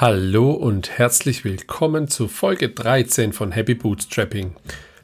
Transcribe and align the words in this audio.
Hallo 0.00 0.52
und 0.52 0.96
herzlich 0.96 1.42
willkommen 1.42 2.06
zu 2.06 2.28
Folge 2.28 2.68
13 2.68 3.32
von 3.32 3.50
Happy 3.50 3.74
Bootstrapping. 3.74 4.54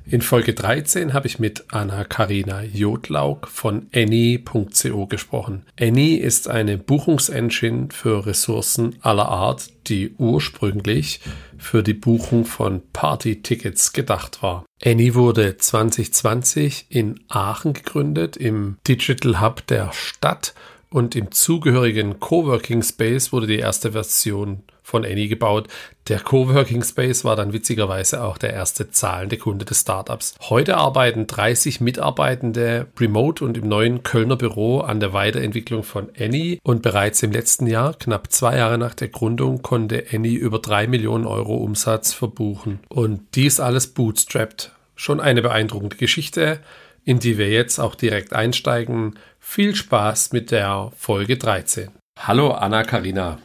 In 0.06 0.20
Folge 0.22 0.54
13 0.54 1.14
habe 1.14 1.26
ich 1.26 1.40
mit 1.40 1.64
Anna-Karina 1.72 2.62
Jodlaug 2.62 3.48
von 3.48 3.88
Any.co 3.92 5.06
gesprochen. 5.06 5.66
Any 5.80 6.14
ist 6.14 6.46
eine 6.46 6.78
Buchungsengine 6.78 7.88
für 7.90 8.24
Ressourcen 8.24 8.94
aller 9.00 9.28
Art, 9.28 9.68
die 9.88 10.14
ursprünglich 10.16 11.18
für 11.58 11.82
die 11.82 11.94
Buchung 11.94 12.44
von 12.44 12.80
Party-Tickets 12.92 13.94
gedacht 13.94 14.44
war. 14.44 14.64
Any 14.84 15.16
wurde 15.16 15.56
2020 15.56 16.86
in 16.90 17.18
Aachen 17.26 17.72
gegründet, 17.72 18.36
im 18.36 18.76
Digital 18.86 19.40
Hub 19.40 19.66
der 19.66 19.92
Stadt 19.92 20.54
und 20.88 21.16
im 21.16 21.32
zugehörigen 21.32 22.20
Coworking 22.20 22.84
Space 22.84 23.32
wurde 23.32 23.48
die 23.48 23.58
erste 23.58 23.90
Version 23.90 24.62
von 24.84 25.04
Any 25.04 25.26
gebaut. 25.26 25.66
Der 26.06 26.20
Coworking 26.20 26.84
Space 26.84 27.24
war 27.24 27.34
dann 27.34 27.52
witzigerweise 27.52 28.22
auch 28.22 28.38
der 28.38 28.52
erste 28.52 28.90
zahlende 28.90 29.38
Kunde 29.38 29.64
des 29.64 29.80
Startups. 29.80 30.36
Heute 30.42 30.76
arbeiten 30.76 31.26
30 31.26 31.80
Mitarbeitende 31.80 32.86
remote 33.00 33.44
und 33.44 33.58
im 33.58 33.66
neuen 33.66 34.04
Kölner 34.04 34.36
Büro 34.36 34.78
an 34.80 35.00
der 35.00 35.12
Weiterentwicklung 35.12 35.82
von 35.82 36.10
Any 36.16 36.60
und 36.62 36.82
bereits 36.82 37.22
im 37.24 37.32
letzten 37.32 37.66
Jahr, 37.66 37.94
knapp 37.94 38.30
zwei 38.30 38.58
Jahre 38.58 38.78
nach 38.78 38.94
der 38.94 39.08
Gründung, 39.08 39.62
konnte 39.62 40.04
Any 40.12 40.34
über 40.34 40.60
drei 40.60 40.86
Millionen 40.86 41.26
Euro 41.26 41.56
Umsatz 41.56 42.12
verbuchen. 42.12 42.78
Und 42.88 43.22
dies 43.34 43.58
alles 43.58 43.88
bootstrapped. 43.88 44.70
Schon 44.94 45.18
eine 45.18 45.42
beeindruckende 45.42 45.96
Geschichte 45.96 46.60
in 47.04 47.18
die 47.18 47.38
wir 47.38 47.50
jetzt 47.50 47.78
auch 47.78 47.94
direkt 47.94 48.32
einsteigen. 48.32 49.18
Viel 49.38 49.74
Spaß 49.74 50.32
mit 50.32 50.50
der 50.50 50.90
Folge 50.96 51.36
13. 51.36 51.90
Hallo 52.18 52.52
Anna-Karina. 52.52 53.38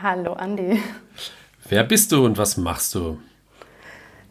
Hallo 0.00 0.34
Andi. 0.34 0.80
Wer 1.68 1.82
bist 1.82 2.12
du 2.12 2.24
und 2.24 2.38
was 2.38 2.56
machst 2.56 2.94
du? 2.94 3.18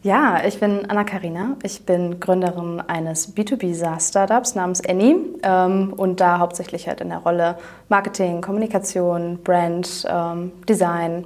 Ja, 0.01 0.45
ich 0.45 0.59
bin 0.59 0.89
Anna-Karina. 0.89 1.57
Ich 1.63 1.85
bin 1.85 2.21
Gründerin 2.21 2.79
eines 2.79 3.35
B2B-SaaS-Startups 3.35 4.55
namens 4.55 4.81
Any 4.87 5.17
ähm, 5.43 5.91
und 5.97 6.21
da 6.21 6.39
hauptsächlich 6.39 6.87
halt 6.87 7.01
in 7.01 7.09
der 7.09 7.17
Rolle 7.17 7.57
Marketing, 7.89 8.39
Kommunikation, 8.39 9.39
Brand, 9.43 10.05
ähm, 10.09 10.53
Design 10.69 11.25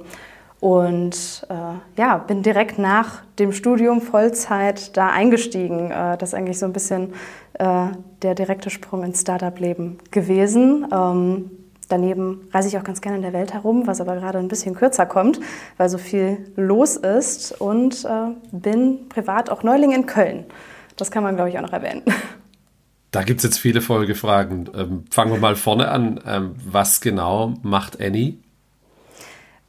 und 0.58 1.46
äh, 1.48 2.00
ja, 2.00 2.18
bin 2.18 2.42
direkt 2.42 2.78
nach 2.78 3.22
dem 3.38 3.52
Studium 3.52 4.00
Vollzeit 4.00 4.96
da 4.96 5.10
eingestiegen. 5.10 5.92
Äh, 5.92 6.16
das 6.16 6.30
ist 6.30 6.34
eigentlich 6.34 6.58
so 6.58 6.66
ein 6.66 6.72
bisschen 6.72 7.12
äh, 7.54 7.88
der 8.22 8.34
direkte 8.34 8.70
Sprung 8.70 9.04
ins 9.04 9.20
Startup-Leben 9.20 9.98
gewesen. 10.10 10.86
Ähm, 10.92 11.50
daneben 11.92 12.48
reise 12.52 12.68
ich 12.68 12.78
auch 12.78 12.84
ganz 12.84 13.00
gerne 13.00 13.18
in 13.18 13.22
der 13.22 13.32
Welt 13.32 13.52
herum, 13.52 13.86
was 13.86 14.00
aber 14.00 14.16
gerade 14.16 14.38
ein 14.38 14.48
bisschen 14.48 14.74
kürzer 14.74 15.06
kommt, 15.06 15.38
weil 15.76 15.88
so 15.88 15.98
viel 15.98 16.50
los 16.56 16.96
ist. 16.96 17.52
Und 17.60 18.04
äh, 18.04 18.34
bin 18.50 19.08
privat 19.08 19.50
auch 19.50 19.62
Neuling 19.62 19.92
in 19.92 20.06
Köln. 20.06 20.44
Das 20.96 21.10
kann 21.10 21.22
man, 21.22 21.36
glaube 21.36 21.50
ich, 21.50 21.58
auch 21.58 21.62
noch 21.62 21.72
erwähnen. 21.72 22.02
Da 23.12 23.22
gibt 23.24 23.40
es 23.40 23.44
jetzt 23.44 23.58
viele 23.58 23.82
Folgefragen. 23.82 24.70
Ähm, 24.74 25.04
fangen 25.10 25.32
wir 25.32 25.38
mal 25.38 25.54
vorne 25.54 25.90
an. 25.90 26.18
Ähm, 26.26 26.54
was 26.64 27.02
genau 27.02 27.52
macht 27.62 28.00
Annie? 28.00 28.38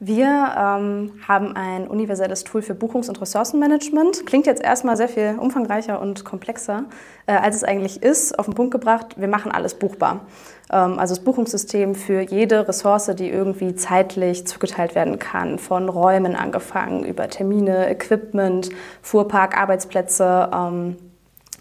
Wir 0.05 0.51
ähm, 0.57 1.13
haben 1.25 1.55
ein 1.55 1.87
universelles 1.87 2.43
Tool 2.43 2.61
für 2.61 2.75
Buchungs- 2.75 3.07
und 3.07 3.21
Ressourcenmanagement. 3.21 4.25
Klingt 4.25 4.45
jetzt 4.45 4.61
erstmal 4.61 4.97
sehr 4.97 5.07
viel 5.07 5.37
umfangreicher 5.39 6.01
und 6.01 6.25
komplexer, 6.25 6.83
äh, 7.25 7.31
als 7.31 7.55
es 7.55 7.63
eigentlich 7.63 8.03
ist. 8.03 8.37
Auf 8.37 8.47
den 8.47 8.53
Punkt 8.53 8.71
gebracht, 8.71 9.15
wir 9.15 9.29
machen 9.29 9.53
alles 9.53 9.75
buchbar. 9.75 10.25
Ähm, 10.69 10.99
also 10.99 11.15
das 11.15 11.23
Buchungssystem 11.23 11.95
für 11.95 12.19
jede 12.19 12.67
Ressource, 12.67 13.11
die 13.15 13.29
irgendwie 13.29 13.75
zeitlich 13.75 14.45
zugeteilt 14.45 14.93
werden 14.93 15.19
kann, 15.19 15.57
von 15.57 15.87
Räumen 15.87 16.35
angefangen, 16.35 17.05
über 17.05 17.29
Termine, 17.29 17.89
Equipment, 17.89 18.71
Fuhrpark, 19.01 19.57
Arbeitsplätze. 19.57 20.49
Ähm, 20.53 20.97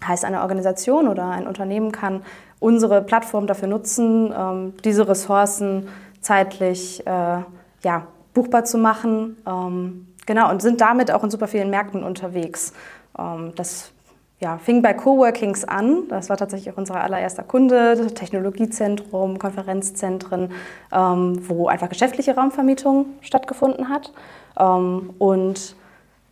heißt, 0.05 0.25
eine 0.25 0.41
Organisation 0.41 1.07
oder 1.07 1.29
ein 1.29 1.47
Unternehmen 1.47 1.93
kann 1.93 2.23
unsere 2.59 3.01
Plattform 3.03 3.47
dafür 3.47 3.69
nutzen, 3.69 4.33
ähm, 4.37 4.73
diese 4.83 5.07
Ressourcen 5.07 5.87
zeitlich 6.19 7.07
äh, 7.07 7.43
ja, 7.83 8.07
buchbar 8.33 8.65
zu 8.65 8.77
machen. 8.77 9.37
Ähm, 9.47 10.07
genau, 10.25 10.49
und 10.49 10.61
sind 10.61 10.81
damit 10.81 11.11
auch 11.11 11.23
in 11.23 11.29
super 11.29 11.47
vielen 11.47 11.69
Märkten 11.69 12.03
unterwegs. 12.03 12.73
Ähm, 13.17 13.53
das 13.55 13.91
ja, 14.39 14.57
fing 14.57 14.81
bei 14.81 14.93
Coworkings 14.93 15.63
an. 15.63 16.03
Das 16.09 16.29
war 16.29 16.35
tatsächlich 16.35 16.73
auch 16.73 16.77
unser 16.77 17.01
allererster 17.01 17.43
Kunde, 17.43 18.07
Technologiezentrum, 18.13 19.39
Konferenzzentren, 19.39 20.51
ähm, 20.91 21.41
wo 21.47 21.67
einfach 21.67 21.87
geschäftliche 21.87 22.35
Raumvermietung 22.35 23.05
stattgefunden 23.21 23.87
hat. 23.87 24.11
Ähm, 24.59 25.11
und 25.17 25.77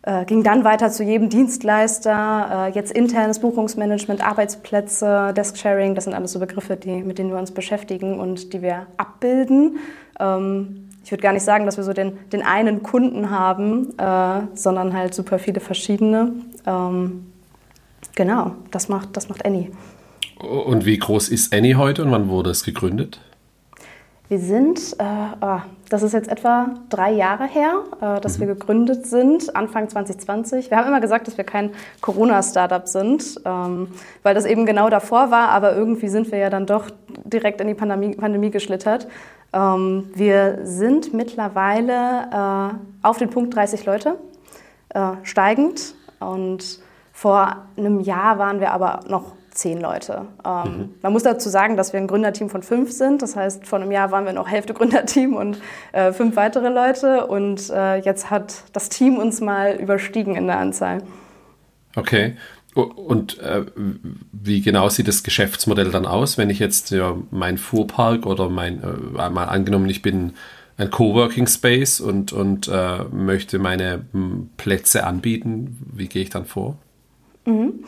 äh, 0.01 0.25
ging 0.25 0.43
dann 0.43 0.63
weiter 0.65 0.89
zu 0.89 1.03
jedem 1.03 1.29
Dienstleister, 1.29 2.67
äh, 2.67 2.71
jetzt 2.71 2.91
internes 2.91 3.39
Buchungsmanagement, 3.39 4.25
Arbeitsplätze, 4.25 5.31
Desk-Sharing, 5.33 5.95
das 5.95 6.03
sind 6.03 6.13
alles 6.13 6.33
so 6.33 6.39
Begriffe, 6.39 6.75
die, 6.75 7.03
mit 7.03 7.17
denen 7.17 7.29
wir 7.29 7.37
uns 7.37 7.51
beschäftigen 7.51 8.19
und 8.19 8.51
die 8.51 8.61
wir 8.61 8.87
abbilden. 8.97 9.77
Ähm, 10.19 10.89
ich 11.03 11.11
würde 11.11 11.23
gar 11.23 11.33
nicht 11.33 11.43
sagen, 11.43 11.65
dass 11.65 11.77
wir 11.77 11.83
so 11.83 11.93
den, 11.93 12.17
den 12.31 12.43
einen 12.43 12.83
Kunden 12.83 13.29
haben, 13.29 13.97
äh, 13.97 14.41
sondern 14.53 14.93
halt 14.93 15.13
super 15.13 15.39
viele 15.39 15.59
verschiedene. 15.59 16.33
Ähm, 16.65 17.31
genau, 18.15 18.51
das 18.71 18.87
macht, 18.89 19.17
das 19.17 19.29
macht 19.29 19.45
Annie. 19.45 19.71
Und 20.37 20.85
wie 20.85 20.97
groß 20.97 21.29
ist 21.29 21.53
Annie 21.53 21.75
heute 21.75 22.03
und 22.03 22.11
wann 22.11 22.29
wurde 22.29 22.49
es 22.49 22.63
gegründet? 22.63 23.19
Wir 24.31 24.39
sind, 24.39 24.79
äh, 24.97 25.03
oh, 25.41 25.59
das 25.89 26.03
ist 26.03 26.13
jetzt 26.13 26.29
etwa 26.29 26.69
drei 26.87 27.11
Jahre 27.11 27.45
her, 27.45 27.83
äh, 27.99 28.21
dass 28.21 28.37
mhm. 28.37 28.41
wir 28.41 28.47
gegründet 28.55 29.05
sind, 29.05 29.53
Anfang 29.57 29.89
2020. 29.89 30.71
Wir 30.71 30.77
haben 30.77 30.87
immer 30.87 31.01
gesagt, 31.01 31.27
dass 31.27 31.37
wir 31.37 31.43
kein 31.43 31.71
Corona-Startup 31.99 32.87
sind, 32.87 33.41
ähm, 33.43 33.89
weil 34.23 34.33
das 34.33 34.45
eben 34.45 34.65
genau 34.65 34.89
davor 34.89 35.31
war, 35.31 35.49
aber 35.49 35.75
irgendwie 35.75 36.07
sind 36.07 36.31
wir 36.31 36.39
ja 36.39 36.49
dann 36.49 36.65
doch 36.65 36.89
direkt 37.25 37.59
in 37.59 37.67
die 37.67 37.73
Pandemie, 37.73 38.15
Pandemie 38.15 38.51
geschlittert. 38.51 39.07
Ähm, 39.53 40.09
wir 40.13 40.59
sind 40.63 41.13
mittlerweile 41.13 42.29
äh, 42.31 43.05
auf 43.05 43.17
den 43.17 43.29
Punkt 43.29 43.55
30 43.55 43.85
Leute, 43.85 44.17
äh, 44.89 45.13
steigend. 45.23 45.95
Und 46.19 46.79
vor 47.11 47.57
einem 47.77 47.99
Jahr 47.99 48.37
waren 48.37 48.59
wir 48.59 48.71
aber 48.71 49.01
noch 49.07 49.33
zehn 49.51 49.81
Leute. 49.81 50.27
Ähm, 50.45 50.63
mhm. 50.63 50.93
Man 51.01 51.13
muss 51.13 51.23
dazu 51.23 51.49
sagen, 51.49 51.75
dass 51.75 51.93
wir 51.93 51.99
ein 51.99 52.07
Gründerteam 52.07 52.49
von 52.49 52.63
fünf 52.63 52.91
sind. 52.91 53.21
Das 53.21 53.35
heißt, 53.35 53.67
vor 53.67 53.79
einem 53.79 53.91
Jahr 53.91 54.11
waren 54.11 54.25
wir 54.25 54.33
noch 54.33 54.47
Hälfte 54.47 54.73
Gründerteam 54.73 55.35
und 55.35 55.59
äh, 55.91 56.13
fünf 56.13 56.35
weitere 56.35 56.69
Leute. 56.69 57.27
Und 57.27 57.69
äh, 57.69 57.97
jetzt 57.97 58.29
hat 58.29 58.63
das 58.73 58.89
Team 58.89 59.17
uns 59.17 59.41
mal 59.41 59.75
überstiegen 59.75 60.35
in 60.35 60.47
der 60.47 60.57
Anzahl. 60.57 60.99
Okay. 61.95 62.37
Und 62.73 63.39
äh, 63.39 63.65
wie 64.31 64.61
genau 64.61 64.87
sieht 64.87 65.07
das 65.07 65.23
Geschäftsmodell 65.23 65.91
dann 65.91 66.05
aus, 66.05 66.37
wenn 66.37 66.49
ich 66.49 66.59
jetzt 66.59 66.91
ja, 66.91 67.17
mein 67.29 67.57
Fuhrpark 67.57 68.25
oder 68.25 68.49
mein, 68.49 68.81
äh, 68.81 69.29
mal 69.29 69.45
angenommen, 69.45 69.89
ich 69.89 70.01
bin 70.01 70.33
ein 70.77 70.89
Coworking 70.89 71.47
Space 71.47 71.99
und, 71.99 72.31
und 72.31 72.69
äh, 72.69 73.03
möchte 73.11 73.59
meine 73.59 74.05
hm, 74.13 74.49
Plätze 74.55 75.05
anbieten, 75.05 75.77
wie 75.93 76.07
gehe 76.07 76.23
ich 76.23 76.29
dann 76.29 76.45
vor? 76.45 76.77
Mhm. 77.45 77.83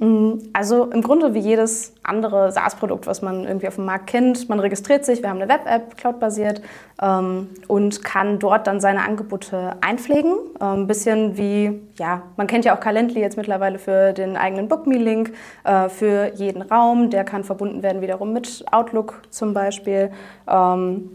Mm, 0.00 0.38
also 0.52 0.86
im 0.86 1.02
Grunde 1.02 1.34
wie 1.34 1.38
jedes 1.38 1.92
andere 2.02 2.50
SaaS-Produkt, 2.50 3.06
was 3.06 3.22
man 3.22 3.44
irgendwie 3.44 3.68
auf 3.68 3.76
dem 3.76 3.84
Markt 3.84 4.08
kennt. 4.08 4.48
Man 4.48 4.58
registriert 4.58 5.04
sich, 5.04 5.22
wir 5.22 5.30
haben 5.30 5.40
eine 5.40 5.48
Web-App, 5.48 5.96
cloud-basiert 5.96 6.62
ähm, 7.00 7.50
und 7.68 8.02
kann 8.02 8.40
dort 8.40 8.66
dann 8.66 8.80
seine 8.80 9.04
Angebote 9.04 9.76
einpflegen. 9.82 10.34
Ein 10.58 10.80
ähm, 10.80 10.86
bisschen 10.88 11.36
wie, 11.36 11.80
ja, 11.96 12.22
man 12.36 12.48
kennt 12.48 12.64
ja 12.64 12.74
auch 12.74 12.80
Calendly 12.80 13.20
jetzt 13.20 13.36
mittlerweile 13.36 13.78
für 13.78 14.12
den 14.12 14.36
eigenen 14.36 14.66
BookMe-Link, 14.66 15.32
äh, 15.62 15.88
für 15.88 16.32
jeden 16.34 16.62
Raum. 16.62 17.10
Der 17.10 17.22
kann 17.22 17.44
verbunden 17.44 17.84
werden 17.84 18.02
wiederum 18.02 18.32
mit 18.32 18.64
Outlook 18.72 19.22
zum 19.30 19.54
Beispiel, 19.54 20.10
ähm, 20.48 21.10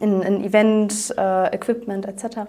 in, 0.00 0.20
in 0.20 0.44
Event, 0.44 1.14
äh, 1.16 1.54
Equipment 1.54 2.06
etc. 2.06 2.40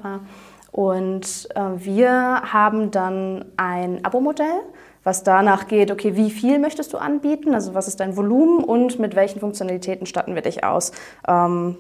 Und 0.73 1.47
äh, 1.55 1.61
wir 1.77 2.11
haben 2.51 2.91
dann 2.91 3.45
ein 3.55 4.03
Abo-Modell 4.03 4.61
was 5.03 5.23
danach 5.23 5.67
geht, 5.67 5.91
okay, 5.91 6.15
wie 6.15 6.31
viel 6.31 6.59
möchtest 6.59 6.93
du 6.93 6.97
anbieten, 6.97 7.53
also 7.53 7.73
was 7.73 7.87
ist 7.87 7.99
dein 7.99 8.15
Volumen 8.15 8.63
und 8.63 8.99
mit 8.99 9.15
welchen 9.15 9.39
Funktionalitäten 9.39 10.05
statten 10.05 10.35
wir 10.35 10.41
dich 10.41 10.63
aus. 10.63 10.91
Ähm, 11.27 11.77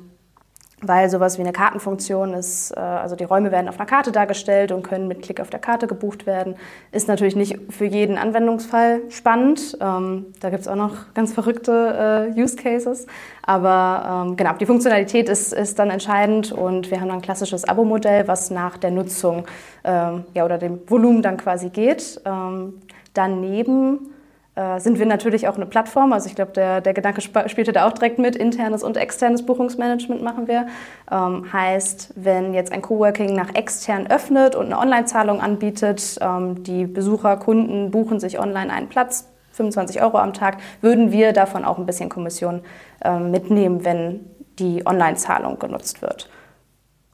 weil 0.87 1.09
sowas 1.09 1.37
wie 1.37 1.41
eine 1.41 1.53
Kartenfunktion 1.53 2.33
ist, 2.33 2.71
äh, 2.71 2.79
also 2.79 3.15
die 3.15 3.23
Räume 3.23 3.51
werden 3.51 3.69
auf 3.69 3.79
einer 3.79 3.85
Karte 3.85 4.11
dargestellt 4.11 4.71
und 4.71 4.83
können 4.83 5.07
mit 5.07 5.21
Klick 5.21 5.39
auf 5.39 5.49
der 5.49 5.59
Karte 5.59 5.87
gebucht 5.87 6.25
werden, 6.25 6.55
ist 6.91 7.07
natürlich 7.07 7.35
nicht 7.35 7.57
für 7.69 7.85
jeden 7.85 8.17
Anwendungsfall 8.17 9.01
spannend. 9.09 9.77
Ähm, 9.79 10.27
da 10.39 10.49
gibt 10.49 10.61
es 10.61 10.67
auch 10.67 10.75
noch 10.75 11.13
ganz 11.13 11.33
verrückte 11.33 12.31
äh, 12.35 12.39
Use 12.41 12.55
Cases. 12.55 13.07
Aber 13.41 14.25
ähm, 14.27 14.35
genau, 14.35 14.53
die 14.53 14.65
Funktionalität 14.65 15.29
ist, 15.29 15.53
ist 15.53 15.79
dann 15.79 15.89
entscheidend 15.89 16.51
und 16.51 16.91
wir 16.91 16.99
haben 16.99 17.07
dann 17.07 17.17
ein 17.17 17.21
klassisches 17.21 17.65
Abo-Modell, 17.65 18.27
was 18.27 18.51
nach 18.51 18.77
der 18.77 18.91
Nutzung 18.91 19.45
ähm, 19.83 20.25
ja, 20.33 20.45
oder 20.45 20.57
dem 20.57 20.79
Volumen 20.89 21.21
dann 21.21 21.37
quasi 21.37 21.69
geht. 21.69 22.21
Daneben 23.13 24.13
äh, 24.55 24.79
sind 24.79 24.99
wir 24.99 25.07
natürlich 25.07 25.47
auch 25.47 25.55
eine 25.55 25.65
Plattform. 25.65 26.13
Also 26.13 26.29
ich 26.29 26.35
glaube, 26.35 26.51
der, 26.51 26.79
der 26.79 26.93
Gedanke 26.93 27.21
sp 27.25 27.49
spielte 27.49 27.71
da 27.71 27.87
auch 27.87 27.93
direkt 27.93 28.19
mit. 28.19 28.35
Internes 28.35 28.83
und 28.83 28.97
externes 28.97 29.45
Buchungsmanagement 29.45 30.21
machen 30.21 30.47
wir. 30.47 30.67
Ähm, 31.11 31.51
heißt, 31.51 32.13
wenn 32.15 32.53
jetzt 32.53 32.71
ein 32.71 32.83
Coworking 32.83 33.33
nach 33.35 33.55
extern 33.55 34.07
öffnet 34.07 34.55
und 34.55 34.67
eine 34.67 34.77
Online-Zahlung 34.77 35.41
anbietet, 35.41 36.17
ähm, 36.21 36.63
die 36.63 36.85
Besucher, 36.85 37.37
Kunden 37.37 37.89
buchen 37.89 38.19
sich 38.19 38.39
online 38.39 38.71
einen 38.71 38.89
Platz, 38.89 39.27
25 39.53 40.01
Euro 40.01 40.17
am 40.17 40.33
Tag, 40.33 40.57
würden 40.81 41.11
wir 41.11 41.33
davon 41.33 41.65
auch 41.65 41.79
ein 41.79 41.85
bisschen 41.85 42.09
Kommission 42.09 42.61
ähm, 43.03 43.31
mitnehmen, 43.31 43.83
wenn 43.85 44.19
die 44.59 44.85
Online-Zahlung 44.85 45.57
genutzt 45.57 46.01
wird. 46.03 46.29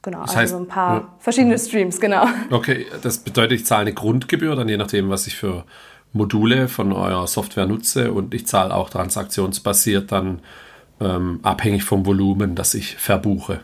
Genau, 0.02 0.22
das 0.22 0.30
heißt, 0.30 0.52
also 0.54 0.64
ein 0.64 0.68
paar 0.68 0.94
ja. 0.94 1.08
verschiedene 1.18 1.58
Streams, 1.58 2.00
genau. 2.00 2.26
Okay, 2.50 2.86
das 3.02 3.18
bedeutet, 3.18 3.60
ich 3.60 3.66
zahle 3.66 3.82
eine 3.82 3.92
Grundgebühr, 3.92 4.56
dann 4.56 4.68
je 4.68 4.78
nachdem, 4.78 5.10
was 5.10 5.26
ich 5.26 5.36
für 5.36 5.64
Module 6.12 6.68
von 6.68 6.92
eurer 6.92 7.26
Software 7.26 7.66
nutze 7.66 8.12
und 8.12 8.34
ich 8.34 8.46
zahle 8.46 8.74
auch 8.74 8.90
transaktionsbasiert 8.90 10.10
dann 10.10 10.40
ähm, 11.00 11.40
abhängig 11.42 11.84
vom 11.84 12.04
Volumen, 12.04 12.54
das 12.54 12.74
ich 12.74 12.96
verbuche. 12.96 13.60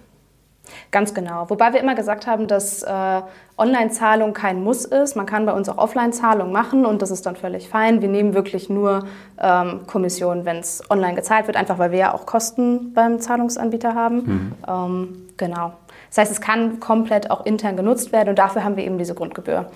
Ganz 0.91 1.15
genau. 1.15 1.49
Wobei 1.49 1.73
wir 1.73 1.81
immer 1.81 1.95
gesagt 1.95 2.27
haben, 2.27 2.49
dass 2.49 2.83
äh, 2.83 3.23
Online-Zahlung 3.59 4.33
kein 4.33 4.63
Muss 4.63 4.85
ist. 4.85 5.17
Man 5.17 5.27
kann 5.27 5.47
bei 5.47 5.53
uns 5.53 5.69
auch 5.69 5.79
Offline-Zahlung 5.79 6.53
machen 6.53 6.85
und 6.87 7.03
das 7.03 7.11
ist 7.11 7.27
dann 7.27 7.37
völlig 7.37 7.69
fein. 7.69 8.03
Wir 8.03 8.09
nehmen 8.09 8.35
wirklich 8.35 8.69
nur 8.69 9.07
ähm, 9.41 9.87
Kommission, 9.87 10.45
wenn 10.45 10.59
es 10.59 10.83
online 10.91 11.15
gezahlt 11.15 11.47
wird, 11.47 11.57
einfach 11.57 11.79
weil 11.79 11.93
wir 11.93 11.99
ja 11.99 12.15
auch 12.15 12.27
Kosten 12.27 12.93
beim 12.95 13.21
Zahlungsanbieter 13.21 13.95
haben. 13.95 14.17
Mhm. 14.17 14.53
Ähm, 14.69 15.09
genau. 15.37 15.75
Das 16.09 16.19
heißt, 16.19 16.33
es 16.33 16.41
kann 16.41 16.81
komplett 16.81 17.31
auch 17.31 17.47
intern 17.47 17.77
genutzt 17.77 18.13
werden 18.13 18.31
und 18.31 18.39
dafür 18.39 18.65
haben 18.65 18.77
wir 18.77 18.85
eben 18.85 18.99
diese 18.99 19.15
Grundgebühr. 19.15 19.71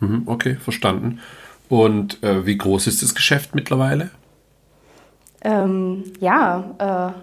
Mhm, 0.00 0.22
okay, 0.26 0.56
verstanden. 0.56 1.20
Und 1.72 2.22
äh, 2.22 2.44
wie 2.44 2.58
groß 2.58 2.86
ist 2.86 3.02
das 3.02 3.14
Geschäft 3.14 3.54
mittlerweile? 3.54 4.10
Ähm, 5.42 6.04
ja, 6.20 7.14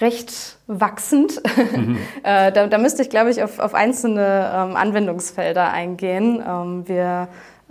äh, 0.00 0.02
recht 0.02 0.56
wachsend. 0.66 1.40
Mhm. 1.72 1.98
äh, 2.24 2.50
da, 2.50 2.66
da, 2.66 2.78
müsste 2.78 3.02
ich, 3.02 3.10
glaube 3.10 3.30
ich, 3.30 3.44
auf, 3.44 3.60
auf 3.60 3.74
einzelne 3.74 4.50
ähm, 4.52 4.74
Anwendungsfelder 4.74 5.70
eingehen. 5.70 6.42
Ähm, 6.44 6.88
wir 6.88 7.28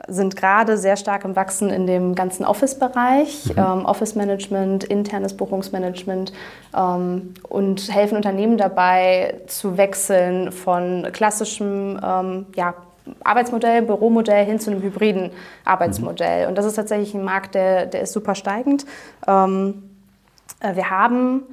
sind 0.07 0.37
gerade 0.37 0.77
sehr 0.77 0.95
stark 0.95 1.25
im 1.25 1.35
Wachsen 1.35 1.69
in 1.69 1.85
dem 1.85 2.15
ganzen 2.15 2.45
Office-Bereich, 2.45 3.47
mhm. 3.47 3.57
ähm, 3.57 3.85
Office-Management, 3.85 4.85
internes 4.85 5.35
Buchungsmanagement 5.35 6.31
ähm, 6.73 7.33
und 7.49 7.93
helfen 7.93 8.15
Unternehmen 8.15 8.55
dabei 8.55 9.41
zu 9.47 9.75
wechseln 9.75 10.53
von 10.53 11.09
klassischem 11.11 11.99
ähm, 12.01 12.45
ja, 12.55 12.73
Arbeitsmodell, 13.23 13.81
Büromodell 13.83 14.45
hin 14.45 14.59
zu 14.59 14.71
einem 14.71 14.81
hybriden 14.81 15.31
Arbeitsmodell. 15.65 16.43
Mhm. 16.43 16.49
Und 16.49 16.57
das 16.57 16.65
ist 16.65 16.75
tatsächlich 16.75 17.13
ein 17.13 17.23
Markt, 17.23 17.55
der, 17.55 17.85
der 17.85 18.01
ist 18.01 18.13
super 18.13 18.35
steigend. 18.35 18.85
Ähm, 19.27 19.83
äh, 20.59 20.75
wir 20.75 20.89
haben 20.89 21.43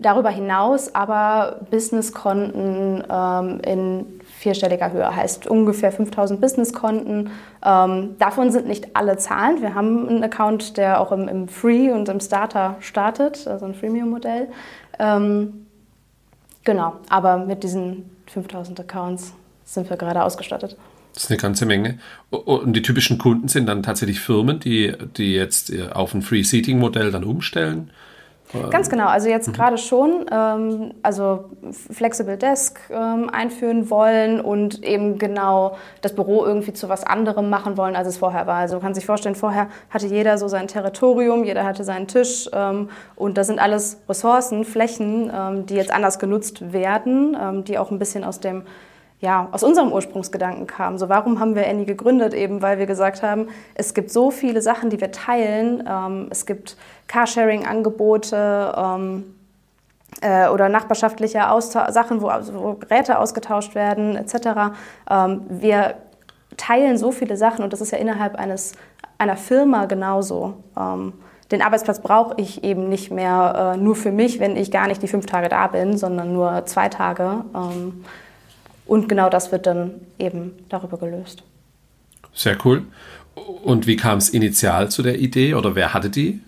darüber 0.00 0.30
hinaus 0.30 0.94
aber 0.94 1.60
Businesskonten 1.70 3.04
ähm, 3.10 3.60
in 3.60 4.20
vierstelliger 4.38 4.90
Höhe, 4.92 5.14
heißt 5.14 5.46
ungefähr 5.46 5.92
5000 5.92 6.40
Businesskonten. 6.40 7.30
Ähm, 7.64 8.16
davon 8.18 8.50
sind 8.50 8.66
nicht 8.66 8.96
alle 8.96 9.18
zahlend. 9.18 9.60
Wir 9.60 9.74
haben 9.74 10.08
einen 10.08 10.24
Account, 10.24 10.78
der 10.78 11.00
auch 11.00 11.12
im, 11.12 11.28
im 11.28 11.48
Free 11.48 11.92
und 11.92 12.08
im 12.08 12.20
Starter 12.20 12.76
startet, 12.80 13.46
also 13.46 13.66
ein 13.66 13.74
Freemium-Modell. 13.74 14.48
Ähm, 14.98 15.66
genau, 16.64 16.94
aber 17.10 17.36
mit 17.36 17.62
diesen 17.62 18.16
5000 18.26 18.80
Accounts 18.80 19.34
sind 19.64 19.90
wir 19.90 19.98
gerade 19.98 20.24
ausgestattet. 20.24 20.76
Das 21.14 21.24
ist 21.24 21.30
eine 21.30 21.38
ganze 21.38 21.66
Menge. 21.66 21.98
Und 22.30 22.72
die 22.74 22.82
typischen 22.82 23.18
Kunden 23.18 23.48
sind 23.48 23.66
dann 23.66 23.82
tatsächlich 23.82 24.20
Firmen, 24.20 24.60
die, 24.60 24.92
die 25.16 25.34
jetzt 25.34 25.70
äh, 25.70 25.88
auf 25.92 26.14
ein 26.14 26.22
Free-Seating-Modell 26.22 27.10
dann 27.10 27.24
umstellen. 27.24 27.90
Ganz 28.70 28.90
genau, 28.90 29.06
also 29.06 29.28
jetzt 29.28 29.46
mhm. 29.48 29.52
gerade 29.52 29.78
schon, 29.78 30.26
ähm, 30.30 30.94
also 31.02 31.50
Flexible 31.92 32.36
Desk 32.36 32.80
ähm, 32.90 33.30
einführen 33.30 33.90
wollen 33.90 34.40
und 34.40 34.82
eben 34.82 35.18
genau 35.18 35.76
das 36.00 36.14
Büro 36.14 36.44
irgendwie 36.44 36.72
zu 36.72 36.88
was 36.88 37.04
anderem 37.04 37.48
machen 37.48 37.76
wollen, 37.76 37.94
als 37.94 38.08
es 38.08 38.18
vorher 38.18 38.48
war. 38.48 38.56
Also 38.56 38.74
man 38.76 38.82
kann 38.82 38.94
sich 38.94 39.06
vorstellen, 39.06 39.36
vorher 39.36 39.68
hatte 39.88 40.06
jeder 40.06 40.36
so 40.36 40.48
sein 40.48 40.66
Territorium, 40.66 41.44
jeder 41.44 41.64
hatte 41.64 41.84
seinen 41.84 42.08
Tisch 42.08 42.48
ähm, 42.52 42.88
und 43.14 43.38
das 43.38 43.46
sind 43.46 43.60
alles 43.60 43.98
Ressourcen, 44.08 44.64
Flächen, 44.64 45.30
ähm, 45.32 45.66
die 45.66 45.74
jetzt 45.74 45.92
anders 45.92 46.18
genutzt 46.18 46.72
werden, 46.72 47.36
ähm, 47.40 47.64
die 47.64 47.78
auch 47.78 47.92
ein 47.92 48.00
bisschen 48.00 48.24
aus 48.24 48.40
dem 48.40 48.64
ja, 49.20 49.48
aus 49.52 49.62
unserem 49.62 49.92
Ursprungsgedanken 49.92 50.66
kam. 50.66 50.96
So, 50.96 51.08
warum 51.10 51.40
haben 51.40 51.54
wir 51.54 51.68
Annie 51.68 51.84
gegründet? 51.84 52.32
Eben, 52.32 52.62
weil 52.62 52.78
wir 52.78 52.86
gesagt 52.86 53.22
haben, 53.22 53.48
es 53.74 53.92
gibt 53.92 54.10
so 54.10 54.30
viele 54.30 54.62
Sachen, 54.62 54.88
die 54.88 55.00
wir 55.00 55.12
teilen. 55.12 55.84
Ähm, 55.86 56.28
es 56.30 56.46
gibt 56.46 56.76
Carsharing-Angebote 57.06 58.74
ähm, 58.76 59.34
äh, 60.22 60.48
oder 60.48 60.70
nachbarschaftliche 60.70 61.50
Austausch 61.50 61.90
Sachen, 61.90 62.22
wo, 62.22 62.28
wo, 62.28 62.74
Geräte 62.74 63.18
ausgetauscht 63.18 63.74
werden, 63.74 64.16
etc. 64.16 64.72
Ähm, 65.10 65.42
wir 65.50 65.96
teilen 66.56 66.96
so 66.96 67.12
viele 67.12 67.36
Sachen 67.36 67.62
und 67.62 67.74
das 67.74 67.82
ist 67.82 67.90
ja 67.90 67.98
innerhalb 67.98 68.36
eines, 68.36 68.72
einer 69.18 69.36
Firma 69.36 69.84
genauso. 69.84 70.54
Ähm, 70.78 71.12
den 71.50 71.60
Arbeitsplatz 71.60 72.00
brauche 72.00 72.34
ich 72.38 72.64
eben 72.64 72.88
nicht 72.88 73.10
mehr 73.10 73.74
äh, 73.74 73.76
nur 73.76 73.96
für 73.96 74.12
mich, 74.12 74.40
wenn 74.40 74.56
ich 74.56 74.70
gar 74.70 74.86
nicht 74.86 75.02
die 75.02 75.08
fünf 75.08 75.26
Tage 75.26 75.48
da 75.48 75.66
bin, 75.66 75.98
sondern 75.98 76.32
nur 76.32 76.64
zwei 76.64 76.88
Tage. 76.88 77.44
Und 78.90 79.08
genau 79.08 79.30
das 79.30 79.52
wird 79.52 79.68
dann 79.68 80.00
eben 80.18 80.50
darüber 80.68 80.98
gelöst. 80.98 81.44
Sehr 82.34 82.56
cool. 82.64 82.82
Und 83.62 83.86
wie 83.86 83.94
kam 83.94 84.18
es 84.18 84.30
initial 84.30 84.90
zu 84.90 85.04
der 85.04 85.20
Idee 85.20 85.54
oder 85.54 85.76
wer 85.76 85.94
hatte 85.94 86.10
die? 86.10 86.40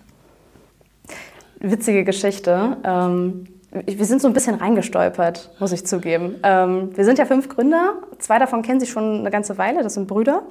Witzige 1.61 2.03
Geschichte. 2.03 2.79
Ähm, 2.83 3.47
wir 3.71 4.05
sind 4.05 4.21
so 4.21 4.27
ein 4.27 4.35
bisschen 4.35 4.56
reingestolpert, 4.56 5.50
muss 5.61 5.71
ich 5.71 5.87
zugeben. 5.87 6.35
Ähm, 6.43 6.91
wir 6.97 7.05
sind 7.05 7.21
ja 7.21 7.27
fünf 7.27 7.49
Gründer. 7.49 7.94
Zwei 8.19 8.41
davon 8.41 8.62
kennen 8.62 8.81
sich 8.81 8.91
schon 8.91 9.21
eine 9.21 9.31
ganze 9.31 9.56
Weile. 9.56 9.85
Das 9.85 9.95
sind 9.95 10.09
Brüder. 10.09 10.43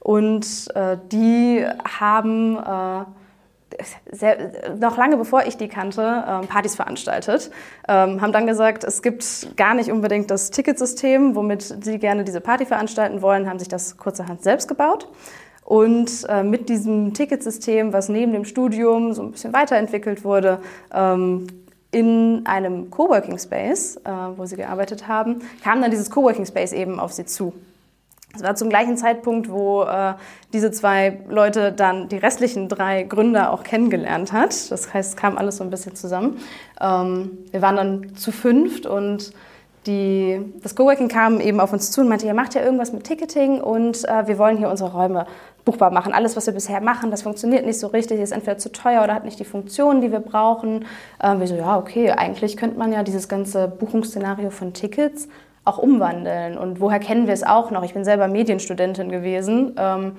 Und 0.00 0.66
äh, 0.74 0.96
die 1.12 1.64
haben 2.00 2.56
äh, 2.56 3.04
sehr, 4.10 4.52
noch 4.78 4.96
lange 4.96 5.16
bevor 5.16 5.44
ich 5.44 5.56
die 5.56 5.68
kannte, 5.68 6.24
ähm, 6.26 6.46
Partys 6.46 6.76
veranstaltet. 6.76 7.50
Ähm, 7.88 8.20
haben 8.20 8.32
dann 8.32 8.46
gesagt, 8.46 8.84
es 8.84 9.02
gibt 9.02 9.56
gar 9.56 9.74
nicht 9.74 9.90
unbedingt 9.90 10.30
das 10.30 10.50
Ticketsystem, 10.50 11.34
womit 11.34 11.62
sie 11.62 11.98
gerne 11.98 12.24
diese 12.24 12.40
Party 12.40 12.66
veranstalten 12.66 13.22
wollen, 13.22 13.48
haben 13.48 13.58
sich 13.58 13.68
das 13.68 13.96
kurzerhand 13.96 14.42
selbst 14.42 14.68
gebaut. 14.68 15.08
Und 15.64 16.24
äh, 16.28 16.44
mit 16.44 16.68
diesem 16.68 17.12
Ticketsystem, 17.12 17.92
was 17.92 18.08
neben 18.08 18.32
dem 18.32 18.44
Studium 18.44 19.14
so 19.14 19.22
ein 19.22 19.32
bisschen 19.32 19.52
weiterentwickelt 19.52 20.24
wurde, 20.24 20.60
ähm, 20.94 21.48
in 21.90 22.42
einem 22.44 22.90
Coworking 22.90 23.38
Space, 23.38 23.96
äh, 24.04 24.10
wo 24.36 24.44
sie 24.46 24.56
gearbeitet 24.56 25.08
haben, 25.08 25.40
kam 25.64 25.80
dann 25.80 25.90
dieses 25.90 26.10
Coworking 26.10 26.46
Space 26.46 26.72
eben 26.72 27.00
auf 27.00 27.12
sie 27.12 27.24
zu. 27.24 27.52
Es 28.36 28.42
war 28.42 28.54
zum 28.54 28.68
gleichen 28.68 28.96
Zeitpunkt, 28.96 29.50
wo 29.50 29.82
äh, 29.82 30.14
diese 30.52 30.70
zwei 30.70 31.20
Leute 31.28 31.72
dann 31.72 32.08
die 32.08 32.16
restlichen 32.16 32.68
drei 32.68 33.02
Gründer 33.02 33.52
auch 33.52 33.62
kennengelernt 33.62 34.32
hat. 34.32 34.70
Das 34.70 34.92
heißt, 34.92 35.10
es 35.10 35.16
kam 35.16 35.36
alles 35.38 35.56
so 35.56 35.64
ein 35.64 35.70
bisschen 35.70 35.96
zusammen. 35.96 36.38
Ähm, 36.80 37.38
wir 37.50 37.62
waren 37.62 37.76
dann 37.76 38.16
zu 38.16 38.32
fünft 38.32 38.86
und 38.86 39.32
die, 39.86 40.40
das 40.62 40.74
Coworking 40.74 41.08
kam 41.08 41.40
eben 41.40 41.60
auf 41.60 41.72
uns 41.72 41.90
zu 41.92 42.00
und 42.00 42.08
meinte, 42.08 42.26
ihr 42.26 42.34
macht 42.34 42.54
ja 42.54 42.62
irgendwas 42.62 42.92
mit 42.92 43.04
Ticketing 43.04 43.60
und 43.60 44.04
äh, 44.08 44.26
wir 44.26 44.36
wollen 44.38 44.56
hier 44.56 44.68
unsere 44.68 44.92
Räume 44.92 45.26
buchbar 45.64 45.90
machen. 45.90 46.12
Alles, 46.12 46.36
was 46.36 46.46
wir 46.46 46.54
bisher 46.54 46.80
machen, 46.80 47.10
das 47.10 47.22
funktioniert 47.22 47.64
nicht 47.64 47.78
so 47.78 47.88
richtig, 47.88 48.20
ist 48.20 48.32
entweder 48.32 48.58
zu 48.58 48.70
teuer 48.72 49.02
oder 49.04 49.14
hat 49.14 49.24
nicht 49.24 49.38
die 49.38 49.44
Funktionen, 49.44 50.00
die 50.00 50.10
wir 50.10 50.20
brauchen. 50.20 50.84
Äh, 51.20 51.38
wir 51.38 51.46
so, 51.46 51.54
ja, 51.54 51.78
okay, 51.78 52.10
eigentlich 52.10 52.56
könnte 52.56 52.78
man 52.78 52.92
ja 52.92 53.02
dieses 53.02 53.28
ganze 53.28 53.68
Buchungsszenario 53.68 54.50
von 54.50 54.72
Tickets 54.72 55.28
auch 55.66 55.78
umwandeln. 55.78 56.56
Und 56.56 56.80
woher 56.80 57.00
kennen 57.00 57.26
wir 57.26 57.34
es 57.34 57.42
auch 57.42 57.70
noch? 57.70 57.82
Ich 57.82 57.92
bin 57.92 58.04
selber 58.04 58.28
Medienstudentin 58.28 59.10
gewesen. 59.10 59.74
Ähm, 59.76 60.12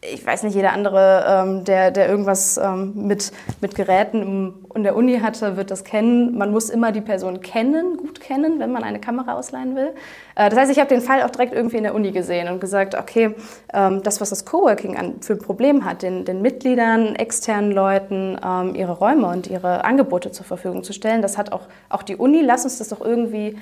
ich 0.00 0.24
weiß 0.24 0.44
nicht, 0.44 0.54
jeder 0.54 0.72
andere, 0.72 1.24
ähm, 1.28 1.64
der, 1.64 1.90
der 1.90 2.08
irgendwas 2.08 2.56
ähm, 2.56 2.92
mit, 2.94 3.32
mit 3.60 3.74
Geräten 3.74 4.54
in 4.74 4.84
der 4.84 4.94
Uni 4.94 5.18
hatte, 5.18 5.56
wird 5.56 5.72
das 5.72 5.82
kennen. 5.82 6.38
Man 6.38 6.52
muss 6.52 6.70
immer 6.70 6.92
die 6.92 7.00
Person 7.00 7.40
kennen, 7.40 7.96
gut 7.96 8.20
kennen, 8.20 8.60
wenn 8.60 8.70
man 8.70 8.84
eine 8.84 9.00
Kamera 9.00 9.34
ausleihen 9.34 9.74
will. 9.74 9.90
Äh, 10.36 10.50
das 10.50 10.58
heißt, 10.58 10.72
ich 10.72 10.78
habe 10.78 10.88
den 10.88 11.00
Fall 11.00 11.22
auch 11.22 11.30
direkt 11.30 11.52
irgendwie 11.52 11.78
in 11.78 11.82
der 11.82 11.96
Uni 11.96 12.12
gesehen 12.12 12.48
und 12.48 12.60
gesagt, 12.60 12.94
okay, 12.94 13.34
das, 13.70 14.20
was 14.20 14.30
das 14.30 14.44
Coworking 14.46 14.96
an, 14.96 15.16
für 15.20 15.34
ein 15.34 15.40
Problem 15.40 15.84
hat, 15.84 16.02
den, 16.02 16.24
den 16.24 16.40
Mitgliedern, 16.42 17.16
externen 17.16 17.72
Leuten 17.72 18.38
ihre 18.74 18.92
Räume 18.92 19.26
und 19.26 19.46
ihre 19.46 19.84
Angebote 19.84 20.30
zur 20.30 20.46
Verfügung 20.46 20.84
zu 20.84 20.92
stellen, 20.92 21.22
das 21.22 21.36
hat 21.36 21.52
auch, 21.52 21.62
auch 21.90 22.02
die 22.02 22.16
Uni. 22.16 22.40
Lass 22.40 22.64
uns 22.64 22.78
das 22.78 22.88
doch 22.88 23.00
irgendwie 23.00 23.58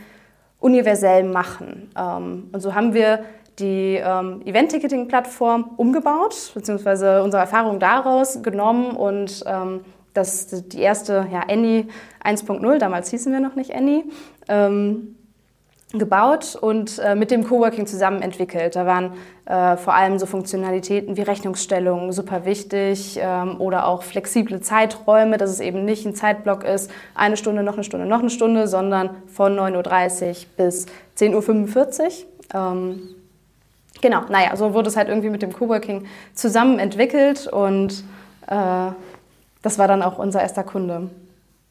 universell 0.60 1.24
machen. 1.24 1.90
Ähm, 1.96 2.50
und 2.52 2.60
so 2.60 2.74
haben 2.74 2.94
wir 2.94 3.24
die 3.58 4.00
ähm, 4.02 4.42
Event-Ticketing-Plattform 4.44 5.70
umgebaut, 5.76 6.52
beziehungsweise 6.54 7.22
unsere 7.22 7.42
Erfahrung 7.42 7.78
daraus 7.78 8.42
genommen 8.42 8.90
und 8.90 9.42
ähm, 9.46 9.80
das 10.12 10.46
die 10.68 10.80
erste, 10.80 11.26
ja, 11.30 11.42
Annie 11.48 11.86
1.0, 12.24 12.78
damals 12.78 13.10
hießen 13.10 13.32
wir 13.32 13.40
noch 13.40 13.54
nicht 13.54 13.74
Annie, 13.74 14.04
ähm, 14.48 15.15
gebaut 15.92 16.56
und 16.60 16.98
äh, 16.98 17.14
mit 17.14 17.30
dem 17.30 17.44
Coworking 17.44 17.86
zusammen 17.86 18.20
entwickelt. 18.20 18.74
Da 18.74 18.86
waren 18.86 19.12
äh, 19.46 19.76
vor 19.76 19.94
allem 19.94 20.18
so 20.18 20.26
Funktionalitäten 20.26 21.16
wie 21.16 21.22
Rechnungsstellung 21.22 22.12
super 22.12 22.44
wichtig 22.44 23.18
ähm, 23.22 23.60
oder 23.60 23.86
auch 23.86 24.02
flexible 24.02 24.60
Zeiträume, 24.60 25.38
dass 25.38 25.50
es 25.50 25.60
eben 25.60 25.84
nicht 25.84 26.04
ein 26.04 26.14
Zeitblock 26.14 26.64
ist, 26.64 26.90
eine 27.14 27.36
Stunde, 27.36 27.62
noch 27.62 27.74
eine 27.74 27.84
Stunde, 27.84 28.06
noch 28.06 28.18
eine 28.18 28.30
Stunde, 28.30 28.66
sondern 28.66 29.10
von 29.28 29.56
9.30 29.56 30.28
Uhr 30.28 30.34
bis 30.56 30.86
10.45 31.16 32.02
Uhr. 32.02 32.12
Ähm, 32.54 33.02
genau, 34.00 34.22
naja, 34.28 34.56
so 34.56 34.74
wurde 34.74 34.88
es 34.88 34.96
halt 34.96 35.08
irgendwie 35.08 35.30
mit 35.30 35.42
dem 35.42 35.52
Coworking 35.52 36.06
zusammen 36.34 36.80
entwickelt 36.80 37.46
und 37.46 38.02
äh, 38.48 38.90
das 39.62 39.78
war 39.78 39.86
dann 39.86 40.02
auch 40.02 40.18
unser 40.18 40.42
erster 40.42 40.64
Kunde. 40.64 41.10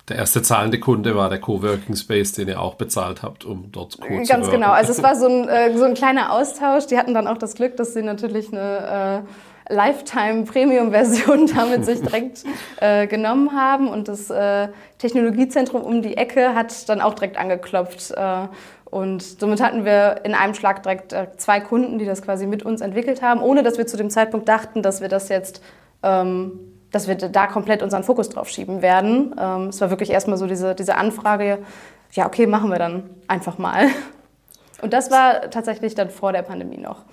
Der 0.08 0.18
erste 0.18 0.44
zahlende 0.44 0.80
Kunde 0.80 1.16
war 1.16 1.30
der 1.30 1.40
Coworking 1.40 1.96
Space, 1.96 2.34
den 2.34 2.48
ihr 2.48 2.62
auch 2.62 2.76
bezahlt 2.76 3.24
habt, 3.24 3.44
um 3.44 3.72
dort 3.72 4.00
Co 4.00 4.08
Ganz 4.08 4.28
zu 4.28 4.34
Ganz 4.34 4.52
genau. 4.52 4.70
Also 4.70 4.92
es 4.92 5.02
war 5.02 5.16
so 5.16 5.28
ein, 5.28 5.50
äh, 5.50 5.76
so 5.76 5.84
ein 5.84 5.96
kleiner 5.96 6.32
Austausch. 6.32 6.86
Die 6.86 6.98
hatten 6.98 7.16
dann 7.16 7.28
auch 7.28 7.40
das 7.40 7.56
Glück, 7.56 7.76
dass 7.78 7.94
sie 7.94 8.04
natürlich 8.04 8.52
eine 8.52 9.24
äh, 9.68 9.74
Lifetime 9.74 10.44
Premium 10.44 10.92
Version 10.92 11.48
damit 11.56 11.86
sich 11.86 12.02
direkt 12.02 12.44
äh, 12.80 13.08
genommen 13.08 13.54
haben 13.54 13.88
und 13.88 14.08
das 14.08 14.30
äh, 14.30 14.68
Technologiezentrum 15.00 15.82
um 15.82 16.04
die 16.04 16.18
Ecke 16.18 16.54
hat 16.54 16.88
dann 16.88 17.02
auch 17.02 17.16
direkt 17.16 17.38
angeklopft. 17.38 18.12
Äh, 18.12 18.48
und 18.86 19.24
somit 19.24 19.60
hatten 19.62 19.86
wir 19.86 20.22
in 20.24 20.36
einem 20.36 20.54
Schlag 20.54 20.84
direkt 20.84 21.14
äh, 21.14 21.28
zwei 21.38 21.60
Kunden, 21.60 21.98
die 21.98 22.06
das 22.06 22.22
quasi 22.22 22.46
mit 22.46 22.64
uns 22.64 22.82
entwickelt 22.82 23.24
haben, 23.24 23.42
ohne 23.42 23.64
dass 23.64 23.80
wir 23.80 23.88
zu 23.88 23.98
dem 23.98 24.12
Zeitpunkt 24.12 24.48
dachten, 24.48 24.84
dass 24.84 25.02
wir 25.02 25.10
das 25.10 25.30
jetzt 25.30 25.64
ähm, 26.04 26.75
dass 26.92 27.08
wir 27.08 27.16
da 27.16 27.48
komplett 27.48 27.84
unseren 27.84 28.04
Fokus 28.04 28.30
drauf 28.30 28.50
schieben 28.50 28.82
werden. 28.82 29.36
Ähm, 29.40 29.68
es 29.68 29.82
war 29.82 29.90
wirklich 29.90 30.10
erstmal 30.10 30.38
so 30.38 30.48
diese, 30.48 30.76
diese 30.76 30.96
Anfrage, 30.96 31.60
ja, 32.14 32.26
okay, 32.26 32.48
machen 32.48 32.70
wir 32.70 32.80
dann 32.80 33.10
einfach 33.28 33.58
mal. 33.58 33.88
Und 34.82 34.94
das 34.94 35.12
war 35.12 35.50
tatsächlich 35.50 35.96
dann 35.96 36.10
vor 36.10 36.32
der 36.32 36.42
Pandemie 36.42 36.78
noch. 36.78 37.04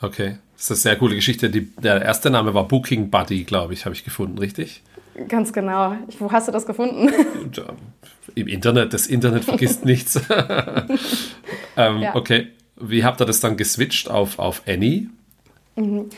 Okay, 0.00 0.38
das 0.54 0.64
ist 0.64 0.70
eine 0.70 0.76
sehr 0.78 0.96
coole 0.96 1.14
Geschichte. 1.14 1.48
Die, 1.50 1.74
der 1.76 2.02
erste 2.02 2.30
Name 2.30 2.54
war 2.54 2.66
Booking 2.66 3.10
Buddy, 3.10 3.44
glaube 3.44 3.72
ich, 3.72 3.84
habe 3.84 3.94
ich 3.94 4.04
gefunden, 4.04 4.38
richtig? 4.38 4.82
Ganz 5.28 5.52
genau. 5.52 5.94
Wo 6.18 6.32
hast 6.32 6.48
du 6.48 6.52
das 6.52 6.66
gefunden? 6.66 7.12
Im 8.34 8.48
Internet. 8.48 8.94
Das 8.94 9.06
Internet 9.06 9.44
vergisst 9.44 9.84
nichts. 9.84 10.16
ähm, 11.76 11.98
ja. 11.98 12.14
Okay. 12.14 12.48
Wie 12.76 13.04
habt 13.04 13.20
ihr 13.20 13.26
das 13.26 13.40
dann 13.40 13.56
geswitcht 13.56 14.10
auf, 14.10 14.38
auf 14.38 14.62
Annie? 14.66 15.08
Mhm. 15.76 16.10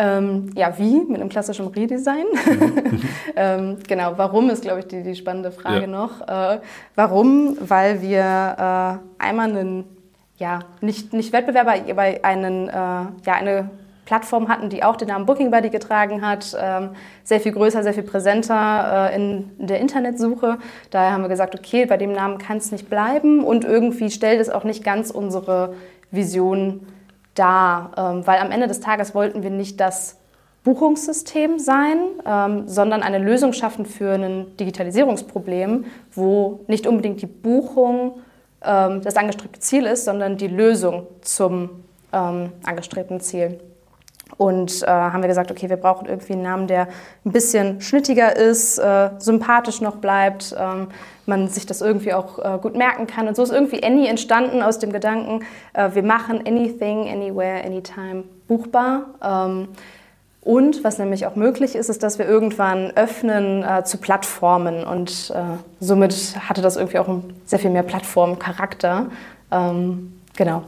Ähm, 0.00 0.50
ja, 0.54 0.78
wie? 0.78 1.00
Mit 1.00 1.20
einem 1.20 1.28
klassischen 1.28 1.66
Redesign. 1.68 2.24
Mhm. 2.80 3.02
ähm, 3.36 3.76
genau, 3.86 4.14
warum 4.16 4.48
ist, 4.50 4.62
glaube 4.62 4.80
ich, 4.80 4.86
die, 4.86 5.02
die 5.02 5.14
spannende 5.14 5.50
Frage 5.52 5.82
ja. 5.82 5.86
noch. 5.86 6.26
Äh, 6.26 6.60
warum? 6.94 7.56
Weil 7.60 8.00
wir 8.00 8.20
äh, 8.20 9.22
einmal 9.22 9.50
einen, 9.50 9.84
ja, 10.38 10.60
nicht, 10.80 11.12
nicht 11.12 11.32
Wettbewerber, 11.32 11.74
aber 11.90 12.24
einen, 12.24 12.68
äh, 12.68 12.72
ja, 12.72 13.34
eine 13.34 13.70
Plattform 14.06 14.48
hatten, 14.48 14.70
die 14.70 14.82
auch 14.82 14.96
den 14.96 15.08
Namen 15.08 15.26
Booking 15.26 15.50
Buddy 15.50 15.70
getragen 15.70 16.26
hat, 16.26 16.56
ähm, 16.60 16.90
sehr 17.22 17.40
viel 17.40 17.52
größer, 17.52 17.82
sehr 17.82 17.94
viel 17.94 18.02
präsenter 18.02 19.10
äh, 19.12 19.16
in 19.16 19.50
der 19.58 19.78
Internetsuche. 19.80 20.58
Daher 20.90 21.12
haben 21.12 21.22
wir 21.22 21.28
gesagt, 21.28 21.54
okay, 21.54 21.86
bei 21.86 21.96
dem 21.96 22.12
Namen 22.12 22.38
kann 22.38 22.56
es 22.56 22.72
nicht 22.72 22.88
bleiben 22.88 23.44
und 23.44 23.64
irgendwie 23.64 24.10
stellt 24.10 24.40
es 24.40 24.50
auch 24.50 24.64
nicht 24.64 24.82
ganz 24.82 25.10
unsere 25.10 25.74
Vision 26.10 26.86
da, 27.40 27.90
ähm, 27.96 28.26
weil 28.26 28.38
am 28.40 28.50
Ende 28.50 28.66
des 28.68 28.80
Tages 28.80 29.14
wollten 29.14 29.42
wir 29.42 29.50
nicht 29.50 29.80
das 29.80 30.18
Buchungssystem 30.62 31.58
sein, 31.58 31.98
ähm, 32.26 32.68
sondern 32.68 33.02
eine 33.02 33.18
Lösung 33.18 33.54
schaffen 33.54 33.86
für 33.86 34.12
ein 34.12 34.56
Digitalisierungsproblem, 34.58 35.86
wo 36.12 36.60
nicht 36.66 36.86
unbedingt 36.86 37.22
die 37.22 37.26
Buchung 37.26 38.20
ähm, 38.62 39.00
das 39.02 39.16
angestrebte 39.16 39.58
Ziel 39.60 39.86
ist, 39.86 40.04
sondern 40.04 40.36
die 40.36 40.48
Lösung 40.48 41.06
zum 41.22 41.84
angestrebten 42.12 43.20
Ziel. 43.20 43.60
Und 44.36 44.82
äh, 44.82 44.86
haben 44.86 45.22
wir 45.22 45.28
gesagt, 45.28 45.50
okay, 45.50 45.68
wir 45.68 45.76
brauchen 45.76 46.08
irgendwie 46.08 46.32
einen 46.32 46.42
Namen, 46.42 46.66
der 46.66 46.88
ein 47.24 47.32
bisschen 47.32 47.80
schnittiger 47.80 48.34
ist, 48.34 48.78
äh, 48.78 49.10
sympathisch 49.18 49.80
noch 49.80 49.96
bleibt, 49.96 50.54
ähm, 50.58 50.88
man 51.30 51.48
sich 51.48 51.64
das 51.64 51.80
irgendwie 51.80 52.12
auch 52.12 52.38
äh, 52.38 52.58
gut 52.60 52.76
merken 52.76 53.06
kann. 53.06 53.26
Und 53.26 53.34
so 53.34 53.42
ist 53.42 53.50
irgendwie 53.52 53.82
Any 53.82 54.06
entstanden 54.06 54.60
aus 54.60 54.78
dem 54.78 54.92
Gedanken, 54.92 55.44
äh, 55.72 55.88
wir 55.94 56.02
machen 56.02 56.40
anything, 56.46 57.08
anywhere, 57.08 57.64
anytime 57.64 58.24
buchbar. 58.46 59.06
Ähm, 59.22 59.68
und 60.42 60.84
was 60.84 60.98
nämlich 60.98 61.26
auch 61.26 61.36
möglich 61.36 61.74
ist, 61.74 61.88
ist, 61.88 62.02
dass 62.02 62.18
wir 62.18 62.26
irgendwann 62.26 62.90
öffnen 62.96 63.62
äh, 63.62 63.84
zu 63.84 63.98
Plattformen. 63.98 64.84
Und 64.84 65.32
somit 65.80 66.34
hatte 66.48 66.62
das 66.62 66.76
irgendwie 66.76 66.98
auch 66.98 67.08
sehr 67.44 67.58
viel 67.58 67.70
mehr 67.70 67.82
Plattformcharakter. 67.82 69.06
Ähm, 69.50 70.20
genau. 70.36 70.64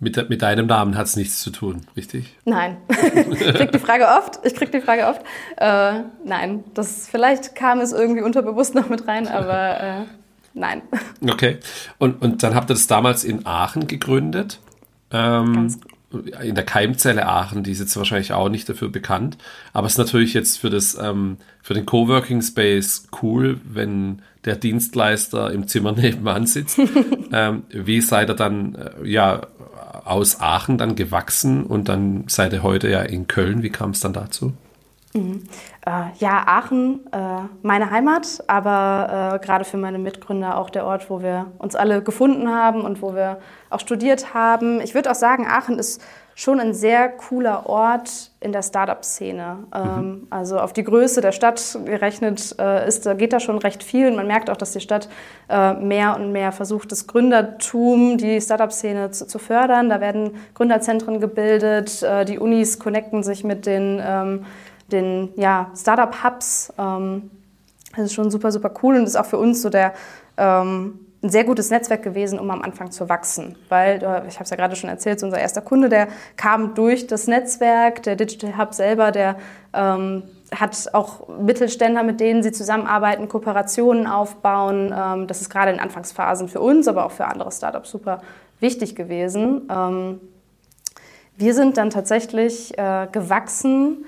Mit, 0.00 0.30
mit 0.30 0.42
deinem 0.42 0.66
Namen 0.66 0.96
hat 0.96 1.06
es 1.06 1.16
nichts 1.16 1.40
zu 1.42 1.50
tun, 1.50 1.86
richtig? 1.96 2.36
Nein. 2.44 2.76
ich 2.88 3.54
kriege 3.54 3.72
die 3.72 3.78
Frage 3.80 4.06
oft. 4.06 4.38
Ich 4.44 4.54
kriege 4.54 4.70
die 4.70 4.80
Frage 4.80 5.06
oft. 5.06 5.22
Äh, 5.56 6.04
nein, 6.24 6.62
das 6.74 7.08
vielleicht 7.08 7.56
kam 7.56 7.80
es 7.80 7.92
irgendwie 7.92 8.22
unterbewusst 8.22 8.76
noch 8.76 8.88
mit 8.88 9.08
rein, 9.08 9.26
aber 9.26 9.80
äh, 9.80 10.04
nein. 10.54 10.82
Okay. 11.28 11.58
Und, 11.98 12.22
und 12.22 12.44
dann 12.44 12.54
habt 12.54 12.70
ihr 12.70 12.74
das 12.74 12.86
damals 12.86 13.24
in 13.24 13.44
Aachen 13.44 13.88
gegründet. 13.88 14.60
Ähm, 15.10 15.52
Ganz 15.52 15.80
in 16.10 16.54
der 16.54 16.64
Keimzelle 16.64 17.26
Aachen, 17.26 17.62
die 17.62 17.72
ist 17.72 17.80
jetzt 17.80 17.96
wahrscheinlich 17.96 18.32
auch 18.32 18.48
nicht 18.48 18.68
dafür 18.68 18.88
bekannt, 18.88 19.36
aber 19.74 19.86
es 19.86 19.94
ist 19.94 19.98
natürlich 19.98 20.32
jetzt 20.32 20.58
für 20.58 20.70
das 20.70 20.96
ähm, 20.98 21.36
für 21.62 21.74
den 21.74 21.84
Coworking 21.84 22.40
Space 22.40 23.08
cool, 23.22 23.60
wenn 23.64 24.22
der 24.46 24.56
Dienstleister 24.56 25.50
im 25.50 25.68
Zimmer 25.68 25.92
nebenan 25.96 26.46
sitzt. 26.46 26.78
ähm, 27.32 27.64
wie 27.68 28.00
seid 28.00 28.30
ihr 28.30 28.34
dann 28.34 28.74
äh, 28.74 29.06
ja 29.06 29.42
aus 30.08 30.40
Aachen 30.40 30.78
dann 30.78 30.96
gewachsen 30.96 31.64
und 31.64 31.88
dann 31.88 32.24
seid 32.28 32.52
ihr 32.52 32.62
heute 32.62 32.88
ja 32.88 33.02
in 33.02 33.26
Köln. 33.26 33.62
Wie 33.62 33.70
kam 33.70 33.90
es 33.90 34.00
dann 34.00 34.12
dazu? 34.12 34.52
Mhm. 35.14 35.44
Äh, 35.86 35.90
ja, 36.18 36.46
Aachen, 36.46 37.00
äh, 37.12 37.42
meine 37.62 37.90
Heimat, 37.90 38.42
aber 38.46 39.34
äh, 39.34 39.44
gerade 39.44 39.64
für 39.64 39.78
meine 39.78 39.98
Mitgründer 39.98 40.58
auch 40.58 40.70
der 40.70 40.84
Ort, 40.84 41.08
wo 41.08 41.22
wir 41.22 41.46
uns 41.58 41.74
alle 41.74 42.02
gefunden 42.02 42.48
haben 42.48 42.82
und 42.82 43.00
wo 43.00 43.14
wir 43.14 43.38
auch 43.70 43.80
studiert 43.80 44.34
haben. 44.34 44.80
Ich 44.80 44.94
würde 44.94 45.10
auch 45.10 45.14
sagen, 45.14 45.46
Aachen 45.46 45.78
ist 45.78 46.02
schon 46.38 46.60
ein 46.60 46.72
sehr 46.72 47.08
cooler 47.08 47.68
Ort 47.68 48.30
in 48.38 48.52
der 48.52 48.62
Startup-Szene. 48.62 49.56
Ähm, 49.74 49.82
mhm. 49.82 50.26
Also 50.30 50.60
auf 50.60 50.72
die 50.72 50.84
Größe 50.84 51.20
der 51.20 51.32
Stadt 51.32 51.76
gerechnet 51.84 52.54
äh, 52.60 52.86
ist, 52.86 53.10
geht 53.18 53.32
da 53.32 53.40
schon 53.40 53.58
recht 53.58 53.82
viel. 53.82 54.06
Und 54.06 54.14
man 54.14 54.28
merkt 54.28 54.48
auch, 54.48 54.56
dass 54.56 54.70
die 54.70 54.80
Stadt 54.80 55.08
äh, 55.48 55.74
mehr 55.74 56.14
und 56.14 56.30
mehr 56.30 56.52
versucht, 56.52 56.92
das 56.92 57.08
Gründertum, 57.08 58.18
die 58.18 58.40
Startup-Szene 58.40 59.10
zu, 59.10 59.26
zu, 59.26 59.40
fördern. 59.40 59.88
Da 59.88 60.00
werden 60.00 60.36
Gründerzentren 60.54 61.18
gebildet, 61.18 62.04
äh, 62.04 62.24
die 62.24 62.38
Unis 62.38 62.78
connecten 62.78 63.24
sich 63.24 63.42
mit 63.42 63.66
den, 63.66 64.00
ähm, 64.00 64.46
den 64.92 65.30
ja, 65.34 65.72
Startup-Hubs. 65.76 66.72
Ähm, 66.78 67.32
das 67.96 68.04
ist 68.04 68.14
schon 68.14 68.30
super, 68.30 68.52
super 68.52 68.72
cool 68.84 68.94
und 68.94 69.02
ist 69.02 69.16
auch 69.16 69.26
für 69.26 69.38
uns 69.38 69.60
so 69.60 69.70
der 69.70 69.92
ähm, 70.36 71.00
ein 71.22 71.30
sehr 71.30 71.44
gutes 71.44 71.70
Netzwerk 71.70 72.02
gewesen, 72.02 72.38
um 72.38 72.50
am 72.50 72.62
Anfang 72.62 72.90
zu 72.90 73.08
wachsen. 73.08 73.56
Weil, 73.68 73.96
ich 74.28 74.34
habe 74.34 74.44
es 74.44 74.50
ja 74.50 74.56
gerade 74.56 74.76
schon 74.76 74.88
erzählt, 74.88 75.22
unser 75.22 75.38
erster 75.38 75.60
Kunde, 75.60 75.88
der 75.88 76.08
kam 76.36 76.74
durch 76.74 77.06
das 77.06 77.26
Netzwerk, 77.26 78.02
der 78.04 78.14
Digital 78.14 78.56
Hub 78.56 78.72
selber, 78.72 79.10
der 79.10 79.36
ähm, 79.74 80.22
hat 80.54 80.94
auch 80.94 81.28
Mittelständler, 81.28 82.04
mit 82.04 82.20
denen 82.20 82.42
sie 82.42 82.52
zusammenarbeiten, 82.52 83.28
Kooperationen 83.28 84.06
aufbauen. 84.06 84.94
Ähm, 84.96 85.26
das 85.26 85.40
ist 85.40 85.50
gerade 85.50 85.72
in 85.72 85.80
Anfangsphasen 85.80 86.48
für 86.48 86.60
uns, 86.60 86.86
aber 86.86 87.04
auch 87.04 87.10
für 87.10 87.26
andere 87.26 87.50
Startups 87.50 87.90
super 87.90 88.20
wichtig 88.60 88.94
gewesen. 88.94 89.68
Ähm, 89.70 90.20
wir 91.36 91.54
sind 91.54 91.76
dann 91.76 91.90
tatsächlich 91.90 92.78
äh, 92.78 93.08
gewachsen, 93.10 94.04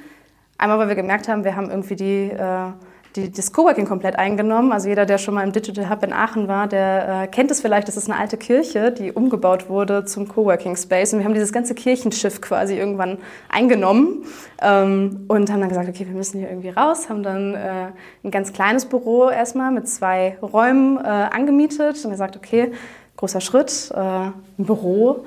einmal 0.59 0.79
weil 0.79 0.89
wir 0.89 0.97
gemerkt 0.97 1.29
haben, 1.29 1.43
wir 1.43 1.57
haben 1.57 1.71
irgendwie 1.71 1.97
die... 1.97 2.31
Äh, 2.31 2.73
die, 3.17 3.31
das 3.31 3.53
Coworking 3.53 3.87
komplett 3.87 4.17
eingenommen. 4.17 4.73
Also 4.73 4.89
jeder, 4.89 5.07
der 5.07 5.19
schon 5.19 5.35
mal 5.35 5.43
im 5.43 5.53
Digital 5.53 5.91
Hub 5.91 6.03
in 6.03 6.13
Aachen 6.13 6.49
war, 6.49 6.69
der 6.69 7.23
äh, 7.23 7.27
kennt 7.27 7.51
es 7.51 7.61
vielleicht. 7.61 7.89
Das 7.89 7.97
ist 7.97 8.09
eine 8.09 8.19
alte 8.19 8.37
Kirche, 8.37 8.93
die 8.93 9.13
umgebaut 9.13 9.69
wurde 9.69 10.05
zum 10.05 10.29
Coworking 10.29 10.77
Space. 10.77 11.13
Und 11.13 11.21
wir 11.21 11.27
haben 11.27 11.35
dieses 11.35 11.53
ganze 11.53 11.75
Kirchenschiff 11.75 12.41
quasi 12.41 12.77
irgendwann 12.77 13.19
eingenommen 13.49 14.25
ähm, 14.63 15.25
und 15.29 15.51
haben 15.51 15.61
dann 15.61 15.69
gesagt, 15.69 15.89
okay, 15.89 16.07
wir 16.07 16.15
müssen 16.15 16.39
hier 16.39 16.49
irgendwie 16.49 16.71
raus. 16.71 17.09
Haben 17.09 17.23
dann 17.23 17.55
äh, 17.55 17.87
ein 18.25 18.31
ganz 18.31 18.53
kleines 18.53 18.85
Büro 18.85 19.29
erstmal 19.29 19.73
mit 19.73 19.89
zwei 19.89 20.37
Räumen 20.41 20.99
äh, 20.99 21.09
angemietet 21.09 22.05
und 22.05 22.11
gesagt, 22.11 22.37
okay, 22.37 22.73
großer 23.17 23.41
Schritt, 23.41 23.91
äh, 23.95 23.99
ein 23.99 24.35
Büro 24.57 25.25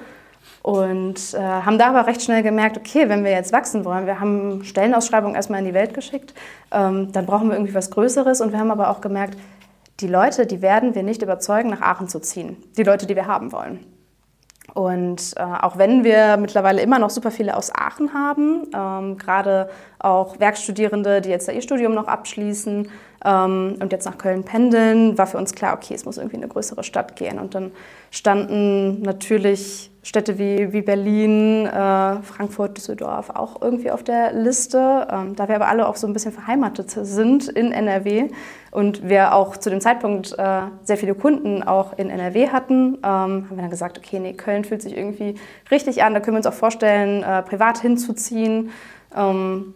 und 0.63 1.34
äh, 1.34 1.39
haben 1.39 1.77
da 1.77 1.89
aber 1.89 2.08
recht 2.08 2.22
schnell 2.22 2.41
gemerkt, 2.41 2.77
okay, 2.77 3.10
wenn 3.10 3.25
wir 3.25 3.32
jetzt 3.32 3.51
wachsen 3.51 3.84
wollen, 3.84 4.05
wir 4.05 4.22
haben 4.22 4.63
Stellenausschreibungen 4.63 5.36
erstmal 5.36 5.60
in 5.60 5.65
die 5.65 5.74
Welt 5.74 5.93
geschickt, 5.93 6.34
ähm, 6.72 7.12
dann 7.12 7.25
brauchen 7.25 7.50
wir 7.50 7.55
irgendwie 7.55 7.75
was 7.75 7.91
Größeres. 7.91 8.39
Und 8.39 8.53
wir 8.53 8.60
haben 8.60 8.72
aber 8.72 8.89
auch 8.89 9.01
gemerkt, 9.01 9.38
die 10.00 10.08
Leute, 10.08 10.46
die 10.46 10.62
werden 10.62 10.96
wir 10.96 11.03
nicht 11.03 11.22
überzeugen, 11.22 11.70
nach 11.70 11.82
Aachen 11.82 12.08
zu 12.08 12.22
ziehen. 12.22 12.55
Die 12.77 12.84
Leute, 12.84 13.05
die 13.05 13.15
wir 13.17 13.27
haben 13.27 13.51
wollen. 13.51 13.86
Und 14.74 15.34
äh, 15.36 15.43
auch 15.43 15.77
wenn 15.77 16.05
wir 16.05 16.38
mittlerweile 16.38 16.82
immer 16.82 16.98
noch 16.98 17.10
super 17.10 17.29
viele 17.29 17.58
aus 17.58 17.70
Aachen 17.75 18.13
haben, 18.13 18.63
ähm, 18.74 19.17
gerade 19.17 19.70
auch 20.00 20.39
Werkstudierende, 20.39 21.20
die 21.20 21.29
jetzt 21.29 21.51
ihr 21.51 21.62
Studium 21.62 21.93
noch 21.93 22.08
abschließen 22.08 22.88
ähm, 23.25 23.75
und 23.80 23.92
jetzt 23.92 24.06
nach 24.06 24.18
Köln 24.18 24.44
pendeln, 24.44 25.18
war 25.18 25.27
für 25.27 25.38
uns 25.38 25.53
klar, 25.53 25.75
okay, 25.75 25.94
es 25.94 26.06
muss 26.06 26.18
irgendwie 26.18 26.38
in 26.38 26.44
eine 26.44 26.51
größere 26.51 26.84
Stadt 26.84 27.15
gehen. 27.15 27.39
Und 27.39 27.56
dann 27.56 27.72
standen 28.12 29.01
natürlich 29.01 29.92
Städte 30.06 30.38
wie, 30.38 30.74
wie 30.74 30.82
Berlin, 30.82 31.65
äh, 31.65 32.22
Frankfurt, 32.22 32.75
Düsseldorf 32.75 33.30
auch 33.30 33.62
irgendwie 33.62 33.89
auf 33.89 34.03
der 34.03 34.34
Liste. 34.34 35.08
Ähm, 35.10 35.36
da 35.38 35.48
wir 35.48 35.56
aber 35.56 35.68
alle 35.68 35.88
auch 35.88 35.96
so 35.96 36.08
ein 36.08 36.13
bisschen 36.13 36.34
verheimatet 36.34 36.92
sind 36.92 37.48
in 37.48 37.72
NRW 37.72 38.30
und 38.72 39.08
wir 39.08 39.34
auch 39.34 39.56
zu 39.56 39.70
dem 39.70 39.80
Zeitpunkt 39.80 40.34
äh, 40.38 40.62
sehr 40.84 40.98
viele 40.98 41.15
Kunden 41.15 41.63
auch 41.63 41.98
in 41.98 42.10
NRW 42.10 42.50
hatten, 42.50 42.96
ähm, 42.96 43.01
haben 43.03 43.50
wir 43.51 43.62
dann 43.62 43.70
gesagt, 43.70 43.98
okay, 43.98 44.20
nee, 44.20 44.34
Köln 44.34 44.65
fühlt 44.65 44.82
sich 44.82 44.98
irgendwie 44.98 45.36
richtig 45.72 46.03
an, 46.03 46.13
da 46.13 46.20
können 46.20 46.36
wir 46.36 46.39
uns 46.39 46.48
auch 46.48 46.53
vorstellen, 46.53 47.24
äh, 47.24 47.42
privat 47.42 47.80
hinzuziehen. 47.80 48.72
Ähm, 49.15 49.74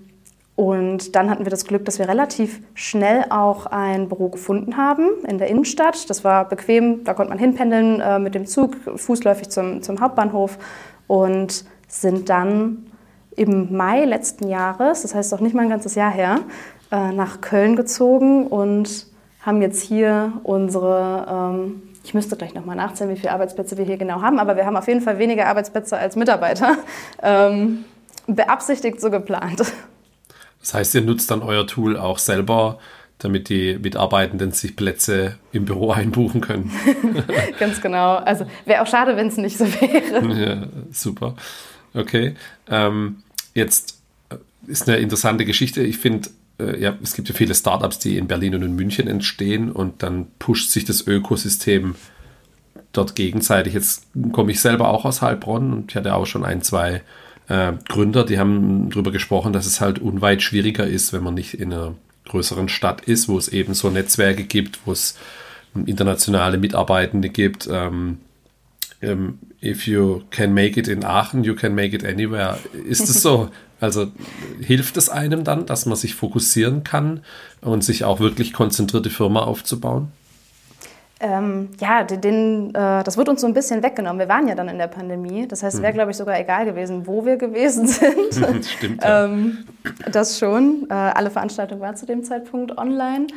und 0.57 1.15
dann 1.15 1.29
hatten 1.29 1.45
wir 1.45 1.51
das 1.51 1.65
Glück, 1.65 1.85
dass 1.85 1.99
wir 1.99 2.09
relativ 2.09 2.61
schnell 2.73 3.25
auch 3.29 3.67
ein 3.67 4.09
Büro 4.09 4.29
gefunden 4.29 4.75
haben 4.75 5.07
in 5.27 5.37
der 5.37 5.49
Innenstadt. 5.49 6.09
Das 6.09 6.23
war 6.23 6.49
bequem, 6.49 7.03
da 7.03 7.13
konnte 7.13 7.29
man 7.29 7.37
hinpendeln 7.37 8.01
äh, 8.01 8.17
mit 8.17 8.33
dem 8.33 8.47
Zug, 8.47 8.75
fußläufig 8.95 9.49
zum, 9.49 9.83
zum 9.83 10.01
Hauptbahnhof 10.01 10.57
und 11.05 11.63
sind 11.87 12.29
dann 12.29 12.87
im 13.35 13.77
Mai 13.77 14.05
letzten 14.05 14.47
Jahres, 14.47 15.03
das 15.03 15.13
heißt 15.13 15.31
auch 15.35 15.41
nicht 15.41 15.53
mal 15.53 15.61
ein 15.61 15.69
ganzes 15.69 15.93
Jahr 15.93 16.11
her, 16.11 16.39
äh, 16.91 17.11
nach 17.11 17.39
Köln 17.39 17.75
gezogen 17.75 18.47
und 18.47 19.05
haben 19.41 19.61
jetzt 19.61 19.83
hier 19.83 20.33
unsere, 20.41 21.53
ähm, 21.53 21.83
ich 22.03 22.15
müsste 22.15 22.35
gleich 22.35 22.55
nochmal 22.55 22.75
nachzählen, 22.75 23.11
wie 23.11 23.19
viele 23.19 23.31
Arbeitsplätze 23.31 23.77
wir 23.77 23.85
hier 23.85 23.97
genau 23.97 24.23
haben, 24.23 24.39
aber 24.39 24.55
wir 24.55 24.65
haben 24.65 24.75
auf 24.75 24.87
jeden 24.87 25.01
Fall 25.01 25.19
weniger 25.19 25.45
Arbeitsplätze 25.45 25.99
als 25.99 26.15
Mitarbeiter. 26.15 26.77
Ähm, 27.21 27.85
beabsichtigt 28.27 28.99
so 28.99 29.09
geplant. 29.09 29.61
Das 30.67 30.73
heißt, 30.73 30.95
ihr 30.95 31.01
nutzt 31.01 31.31
dann 31.31 31.43
euer 31.43 31.65
Tool 31.65 31.95
auch 31.95 32.19
selber, 32.19 32.77
damit 33.19 33.47
die 33.47 33.77
Mitarbeitenden 33.81 34.51
sich 34.51 34.75
Plätze 34.75 35.37
im 35.53 35.63
Büro 35.63 35.91
einbuchen 35.93 36.41
können. 36.41 36.73
Ganz 37.59 37.81
genau. 37.81 38.17
Also 38.17 38.45
wäre 38.65 38.81
auch 38.81 38.87
schade, 38.87 39.15
wenn 39.15 39.27
es 39.27 39.37
nicht 39.37 39.57
so 39.57 39.65
wäre. 39.65 40.27
Ja, 40.37 40.67
super. 40.91 41.37
Okay. 41.93 42.35
Ähm, 42.69 43.23
jetzt 43.53 44.01
äh, 44.29 44.35
ist 44.67 44.89
eine 44.89 44.97
interessante 44.97 45.45
Geschichte. 45.45 45.81
Ich 45.83 45.99
finde, 45.99 46.31
äh, 46.59 46.77
ja, 46.81 46.97
es 47.01 47.13
gibt 47.13 47.29
ja 47.29 47.33
viele 47.33 47.55
Startups, 47.55 47.99
die 47.99 48.17
in 48.17 48.27
Berlin 48.27 48.55
und 48.55 48.63
in 48.63 48.75
München 48.75 49.07
entstehen 49.07 49.71
und 49.71 50.03
dann 50.03 50.27
pusht 50.37 50.69
sich 50.71 50.83
das 50.83 51.07
Ökosystem 51.07 51.95
dort 52.91 53.15
gegenseitig. 53.15 53.73
Jetzt 53.73 54.05
komme 54.33 54.51
ich 54.51 54.59
selber 54.59 54.89
auch 54.89 55.05
aus 55.05 55.21
Heilbronn 55.21 55.71
und 55.71 55.91
ich 55.91 55.95
hatte 55.95 56.13
auch 56.13 56.25
schon 56.25 56.43
ein, 56.43 56.61
zwei 56.61 57.03
äh, 57.47 57.73
Gründer, 57.87 58.25
die 58.25 58.39
haben 58.39 58.89
darüber 58.89 59.11
gesprochen, 59.11 59.53
dass 59.53 59.65
es 59.65 59.81
halt 59.81 59.99
unweit 59.99 60.41
schwieriger 60.41 60.85
ist, 60.85 61.13
wenn 61.13 61.23
man 61.23 61.33
nicht 61.33 61.53
in 61.53 61.73
einer 61.73 61.95
größeren 62.25 62.69
Stadt 62.69 63.01
ist, 63.01 63.27
wo 63.29 63.37
es 63.37 63.47
eben 63.47 63.73
so 63.73 63.89
Netzwerke 63.89 64.43
gibt, 64.43 64.79
wo 64.85 64.91
es 64.91 65.17
internationale 65.85 66.57
Mitarbeitende 66.57 67.29
gibt. 67.29 67.67
Ähm, 67.71 68.17
ähm, 69.01 69.39
if 69.61 69.87
you 69.87 70.23
can 70.31 70.53
make 70.53 70.79
it 70.79 70.87
in 70.87 71.03
Aachen, 71.03 71.43
you 71.43 71.55
can 71.55 71.75
make 71.75 71.95
it 71.95 72.05
anywhere. 72.05 72.59
Ist 72.73 73.09
es 73.09 73.21
so? 73.21 73.49
Also 73.79 74.11
hilft 74.59 74.97
es 74.97 75.07
einem 75.07 75.43
dann, 75.43 75.67
dass 75.67 75.85
man 75.85 75.95
sich 75.95 76.15
fokussieren 76.15 76.83
kann 76.83 77.19
und 77.61 77.83
sich 77.83 78.05
auch 78.05 78.19
wirklich 78.19 78.51
konzentrierte 78.51 79.11
Firma 79.11 79.41
aufzubauen? 79.41 80.11
Ähm, 81.19 81.69
ja, 81.79 82.03
den, 82.03 82.69
äh, 82.75 83.03
das 83.03 83.17
wird 83.17 83.27
uns 83.27 83.41
so 83.41 83.47
ein 83.47 83.53
bisschen 83.53 83.81
weggenommen. 83.81 84.19
Wir 84.19 84.29
waren 84.29 84.47
ja 84.47 84.53
dann 84.53 84.69
in 84.69 84.77
der 84.77 84.87
Pandemie. 84.87 85.47
Das 85.47 85.63
heißt, 85.63 85.77
es 85.77 85.81
wäre, 85.81 85.91
mhm. 85.91 85.95
glaube 85.95 86.11
ich, 86.11 86.17
sogar 86.17 86.39
egal 86.39 86.65
gewesen, 86.65 87.07
wo 87.07 87.25
wir 87.25 87.37
gewesen 87.37 87.87
sind. 87.87 88.35
Stimmt. 88.65 89.03
Ja. 89.03 89.25
ähm, 89.25 89.65
das 90.11 90.37
schon. 90.37 90.87
Äh, 90.89 90.93
alle 90.93 91.31
Veranstaltungen 91.31 91.81
waren 91.81 91.95
zu 91.95 92.05
dem 92.05 92.23
Zeitpunkt 92.23 92.77
online. 92.77 93.27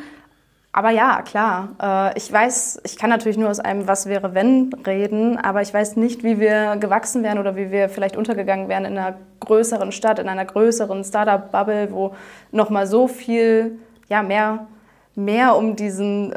Aber 0.73 0.91
ja, 0.91 1.23
klar. 1.23 1.71
Äh, 1.83 2.19
ich 2.19 2.31
weiß, 2.31 2.83
ich 2.85 2.99
kann 2.99 3.09
natürlich 3.09 3.39
nur 3.39 3.49
aus 3.49 3.61
einem 3.61 3.89
Was 3.89 4.07
wäre 4.07 4.35
wenn 4.35 4.73
reden, 4.87 5.39
aber 5.39 5.63
ich 5.63 5.73
weiß 5.73 5.97
nicht, 5.97 6.23
wie 6.23 6.39
wir 6.39 6.77
gewachsen 6.77 7.23
wären 7.23 7.39
oder 7.39 7.57
wie 7.57 7.71
wir 7.71 7.89
vielleicht 7.89 8.17
untergegangen 8.17 8.69
wären 8.69 8.85
in 8.85 8.99
einer 8.99 9.17
größeren 9.41 9.91
Stadt, 9.91 10.19
in 10.19 10.29
einer 10.29 10.45
größeren 10.45 11.03
Startup-Bubble, 11.03 11.89
wo 11.93 12.15
nochmal 12.53 12.87
so 12.87 13.09
viel, 13.09 13.79
ja, 14.11 14.23
mehr, 14.23 14.67
mehr 15.15 15.57
um 15.57 15.77
diesen 15.77 16.33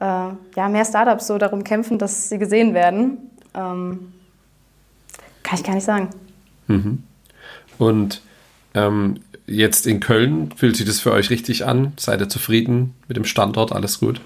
äh, 0.00 0.04
ja, 0.56 0.68
mehr 0.68 0.84
Startups 0.84 1.26
so 1.26 1.38
darum 1.38 1.64
kämpfen, 1.64 1.98
dass 1.98 2.28
sie 2.28 2.38
gesehen 2.38 2.74
werden. 2.74 3.18
Ähm, 3.54 4.12
kann 5.42 5.58
ich 5.58 5.64
gar 5.64 5.74
nicht 5.74 5.84
sagen. 5.84 6.10
Mhm. 6.66 7.02
Und 7.78 8.22
ähm, 8.74 9.20
jetzt 9.46 9.86
in 9.86 10.00
Köln, 10.00 10.50
fühlt 10.56 10.76
sich 10.76 10.86
das 10.86 11.00
für 11.00 11.12
euch 11.12 11.30
richtig 11.30 11.66
an? 11.66 11.92
Seid 11.98 12.20
ihr 12.20 12.28
zufrieden 12.28 12.94
mit 13.08 13.16
dem 13.16 13.24
Standort? 13.24 13.72
Alles 13.72 14.00
gut? 14.00 14.20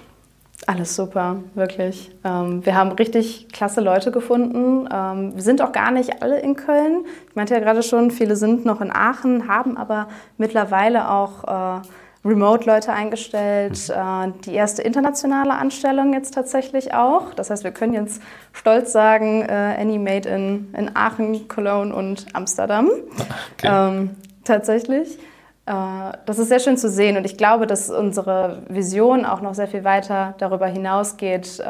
Alles 0.67 0.95
super, 0.95 1.43
wirklich. 1.53 2.11
Ähm, 2.23 2.65
wir 2.65 2.75
haben 2.75 2.91
richtig 2.93 3.49
klasse 3.51 3.81
Leute 3.81 4.11
gefunden. 4.11 4.87
Ähm, 4.91 5.35
wir 5.35 5.43
sind 5.43 5.61
auch 5.61 5.71
gar 5.71 5.91
nicht 5.91 6.23
alle 6.23 6.39
in 6.39 6.55
Köln. 6.55 7.05
Ich 7.29 7.35
meinte 7.35 7.53
ja 7.53 7.59
gerade 7.59 7.83
schon, 7.83 8.09
viele 8.09 8.35
sind 8.35 8.65
noch 8.65 8.81
in 8.81 8.91
Aachen, 8.91 9.47
haben 9.47 9.77
aber 9.77 10.07
mittlerweile 10.37 11.11
auch 11.11 11.81
äh, 11.81 11.81
Remote-Leute 12.25 12.91
eingestellt, 12.91 13.87
mhm. 13.87 13.93
äh, 13.93 14.33
die 14.45 14.53
erste 14.53 14.81
internationale 14.81 15.53
Anstellung 15.53 16.13
jetzt 16.13 16.33
tatsächlich 16.33 16.93
auch. 16.93 17.33
Das 17.35 17.49
heißt, 17.49 17.63
wir 17.63 17.71
können 17.71 17.93
jetzt 17.93 18.21
stolz 18.51 18.91
sagen, 18.91 19.43
äh, 19.43 19.75
Annie 19.79 19.99
made 19.99 20.27
in, 20.27 20.73
in 20.75 20.95
Aachen, 20.95 21.47
Cologne 21.47 21.95
und 21.95 22.25
Amsterdam. 22.33 22.89
Okay. 23.57 23.69
Ähm, 23.71 24.15
tatsächlich. 24.43 25.19
Äh, 25.67 25.71
das 26.25 26.39
ist 26.39 26.49
sehr 26.49 26.59
schön 26.59 26.77
zu 26.77 26.89
sehen 26.89 27.17
und 27.17 27.25
ich 27.25 27.37
glaube, 27.37 27.67
dass 27.67 27.89
unsere 27.89 28.63
Vision 28.69 29.25
auch 29.25 29.41
noch 29.41 29.53
sehr 29.53 29.67
viel 29.67 29.83
weiter 29.83 30.35
darüber 30.37 30.67
hinausgeht, 30.67 31.59
äh, 31.59 31.65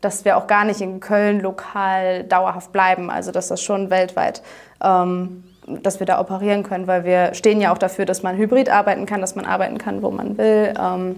dass 0.00 0.24
wir 0.24 0.36
auch 0.36 0.46
gar 0.46 0.64
nicht 0.64 0.80
in 0.80 1.00
Köln 1.00 1.40
lokal 1.40 2.24
dauerhaft 2.24 2.72
bleiben, 2.72 3.10
also 3.10 3.32
dass 3.32 3.48
das 3.48 3.62
schon 3.62 3.90
weltweit 3.90 4.42
ähm, 4.82 5.44
dass 5.82 6.00
wir 6.00 6.06
da 6.06 6.20
operieren 6.20 6.62
können, 6.62 6.86
weil 6.86 7.04
wir 7.04 7.34
stehen 7.34 7.60
ja 7.60 7.72
auch 7.72 7.78
dafür, 7.78 8.04
dass 8.04 8.22
man 8.22 8.36
hybrid 8.36 8.68
arbeiten 8.68 9.06
kann, 9.06 9.20
dass 9.20 9.34
man 9.34 9.44
arbeiten 9.44 9.78
kann, 9.78 10.02
wo 10.02 10.10
man 10.10 10.38
will. 10.38 10.74
Ähm, 10.78 11.16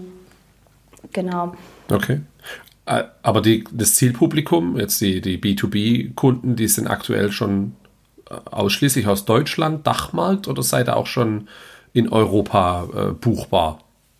genau. 1.11 1.53
Okay. 1.91 2.21
Äh, 2.85 3.03
aber 3.21 3.41
die, 3.41 3.63
das 3.71 3.95
Zielpublikum, 3.95 4.77
jetzt 4.79 4.99
die, 5.01 5.21
die 5.21 5.37
B2B-Kunden, 5.37 6.55
die 6.55 6.67
sind 6.67 6.87
aktuell 6.87 7.31
schon 7.31 7.75
äh, 8.29 8.35
ausschließlich 8.51 9.07
aus 9.07 9.25
Deutschland, 9.25 9.87
Dachmarkt 9.87 10.47
oder 10.47 10.63
seid 10.63 10.89
ihr 10.89 10.97
auch 10.97 11.07
schon 11.07 11.47
in 11.93 12.09
Europa 12.09 12.87
äh, 12.95 13.11
buchbar? 13.11 13.79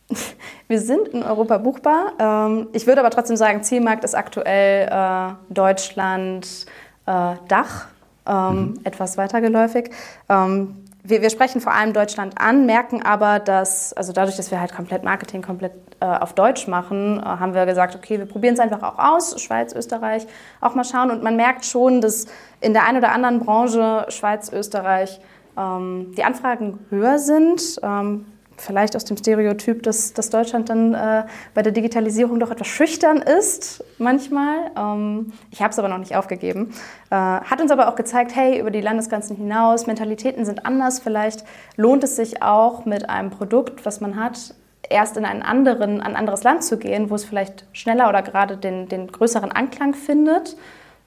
Wir 0.68 0.80
sind 0.80 1.10
in 1.10 1.24
Europa 1.24 1.58
buchbar. 1.58 2.14
Ähm, 2.20 2.68
ich 2.74 2.88
würde 2.88 3.02
aber 3.02 3.10
trotzdem 3.10 3.36
sagen, 3.36 3.64
Zielmarkt 3.64 4.04
ist 4.04 4.16
aktuell 4.16 4.88
äh, 4.90 5.34
Deutschland, 5.54 6.66
äh, 7.06 7.36
Dach 7.48 7.88
ähm, 8.28 8.56
mhm. 8.56 8.80
etwas 8.84 9.18
weitergeläufig. 9.18 9.90
Ähm, 10.30 10.76
wir, 11.06 11.22
wir, 11.22 11.30
sprechen 11.30 11.60
vor 11.60 11.74
allem 11.74 11.92
Deutschland 11.92 12.40
an, 12.40 12.66
merken 12.66 13.02
aber, 13.04 13.40
dass, 13.40 13.92
also 13.92 14.14
dadurch, 14.14 14.38
dass 14.38 14.52
wir 14.52 14.62
halt 14.62 14.74
komplett 14.74 15.04
Marketing 15.04 15.42
komplett 15.42 15.74
äh, 16.00 16.06
auf 16.06 16.34
Deutsch 16.34 16.68
machen, 16.68 17.20
äh, 17.20 17.24
haben 17.26 17.54
wir 17.54 17.66
gesagt, 17.66 17.96
okay, 17.96 18.20
wir 18.20 18.26
probieren 18.26 18.54
es 18.54 18.60
einfach 18.62 18.82
auch 18.84 19.00
aus, 19.00 19.42
Schweiz, 19.42 19.74
Österreich, 19.74 20.26
auch 20.62 20.76
mal 20.76 20.86
schauen. 20.86 21.12
Und 21.12 21.22
man 21.22 21.36
merkt 21.36 21.66
schon, 21.66 22.00
dass 22.00 22.28
in 22.62 22.72
der 22.72 22.88
einen 22.88 23.00
oder 23.00 23.12
anderen 23.12 23.40
Branche, 23.40 24.06
Schweiz, 24.10 24.50
Österreich, 24.52 25.20
ähm, 25.58 26.14
die 26.16 26.24
Anfragen 26.24 26.80
höher 26.90 27.20
sind. 27.20 27.80
Ähm, 27.84 28.26
vielleicht 28.58 28.96
aus 28.96 29.06
dem 29.06 29.18
Stereotyp, 29.18 29.84
dass, 29.84 30.14
dass 30.14 30.30
Deutschland 30.30 30.70
dann 30.70 30.94
äh, 30.94 31.24
bei 31.54 31.62
der 31.62 31.72
Digitalisierung 31.72 32.40
doch 32.40 32.52
etwas 32.52 32.68
schüchtern 32.68 33.18
ist, 33.18 33.84
manchmal. 33.98 34.72
Ähm, 34.78 35.34
ich 35.52 35.62
habe 35.62 35.72
es 35.72 35.80
aber 35.80 35.88
noch 35.88 35.98
nicht 35.98 36.16
aufgegeben. 36.16 36.74
Äh, 37.10 37.16
hat 37.16 37.62
uns 37.62 37.72
aber 37.72 37.88
auch 37.90 37.96
gezeigt, 37.96 38.36
hey, 38.36 38.60
über 38.60 38.72
die 38.72 38.82
Landesgrenzen 38.82 39.36
hinaus, 39.36 39.88
Mentalitäten 39.88 40.46
sind 40.46 40.66
anders. 40.66 41.00
Vielleicht 41.00 41.44
lohnt 41.76 42.04
es 42.04 42.16
sich 42.16 42.42
auch 42.42 42.86
mit 42.86 43.10
einem 43.10 43.30
Produkt, 43.30 43.86
was 43.86 44.02
man 44.02 44.16
hat, 44.16 44.56
erst 44.90 45.18
in 45.18 45.26
einen 45.26 45.42
anderen, 45.42 46.02
ein 46.02 46.16
anderes 46.16 46.44
Land 46.44 46.64
zu 46.64 46.78
gehen, 46.78 47.10
wo 47.10 47.16
es 47.16 47.26
vielleicht 47.26 47.66
schneller 47.74 48.10
oder 48.10 48.22
gerade 48.22 48.58
den, 48.58 48.88
den 48.88 49.08
größeren 49.08 49.52
Anklang 49.52 49.94
findet. 49.94 50.56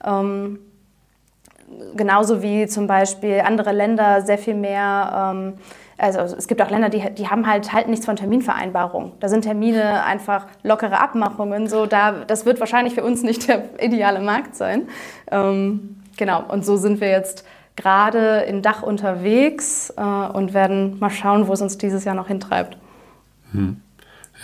Ähm, 0.04 0.58
genauso 1.96 2.42
wie 2.42 2.66
zum 2.66 2.86
Beispiel 2.86 3.42
andere 3.44 3.72
Länder 3.72 4.22
sehr 4.22 4.38
viel 4.38 4.54
mehr 4.54 5.32
ähm, 5.34 5.54
also 5.98 6.36
es 6.36 6.46
gibt 6.46 6.60
auch 6.60 6.70
Länder, 6.70 6.88
die, 6.88 7.02
die 7.14 7.28
haben 7.28 7.46
halt, 7.46 7.72
halt 7.72 7.88
nichts 7.88 8.04
von 8.04 8.16
Terminvereinbarung. 8.16 9.12
Da 9.20 9.28
sind 9.28 9.42
Termine 9.42 10.04
einfach 10.04 10.46
lockere 10.62 11.00
Abmachungen. 11.00 11.68
So, 11.68 11.86
da, 11.86 12.24
das 12.26 12.44
wird 12.44 12.60
wahrscheinlich 12.60 12.94
für 12.94 13.02
uns 13.02 13.22
nicht 13.22 13.48
der 13.48 13.82
ideale 13.82 14.20
Markt 14.20 14.56
sein. 14.56 14.88
Ähm, 15.30 15.96
genau, 16.16 16.44
und 16.48 16.64
so 16.64 16.76
sind 16.76 17.00
wir 17.00 17.08
jetzt 17.08 17.44
gerade 17.76 18.40
in 18.48 18.62
Dach 18.62 18.82
unterwegs 18.82 19.92
äh, 19.96 20.02
und 20.02 20.54
werden 20.54 20.98
mal 20.98 21.10
schauen, 21.10 21.46
wo 21.46 21.52
es 21.52 21.60
uns 21.60 21.78
dieses 21.78 22.04
Jahr 22.04 22.14
noch 22.14 22.28
hintreibt. 22.28 22.76
Hm. 23.52 23.80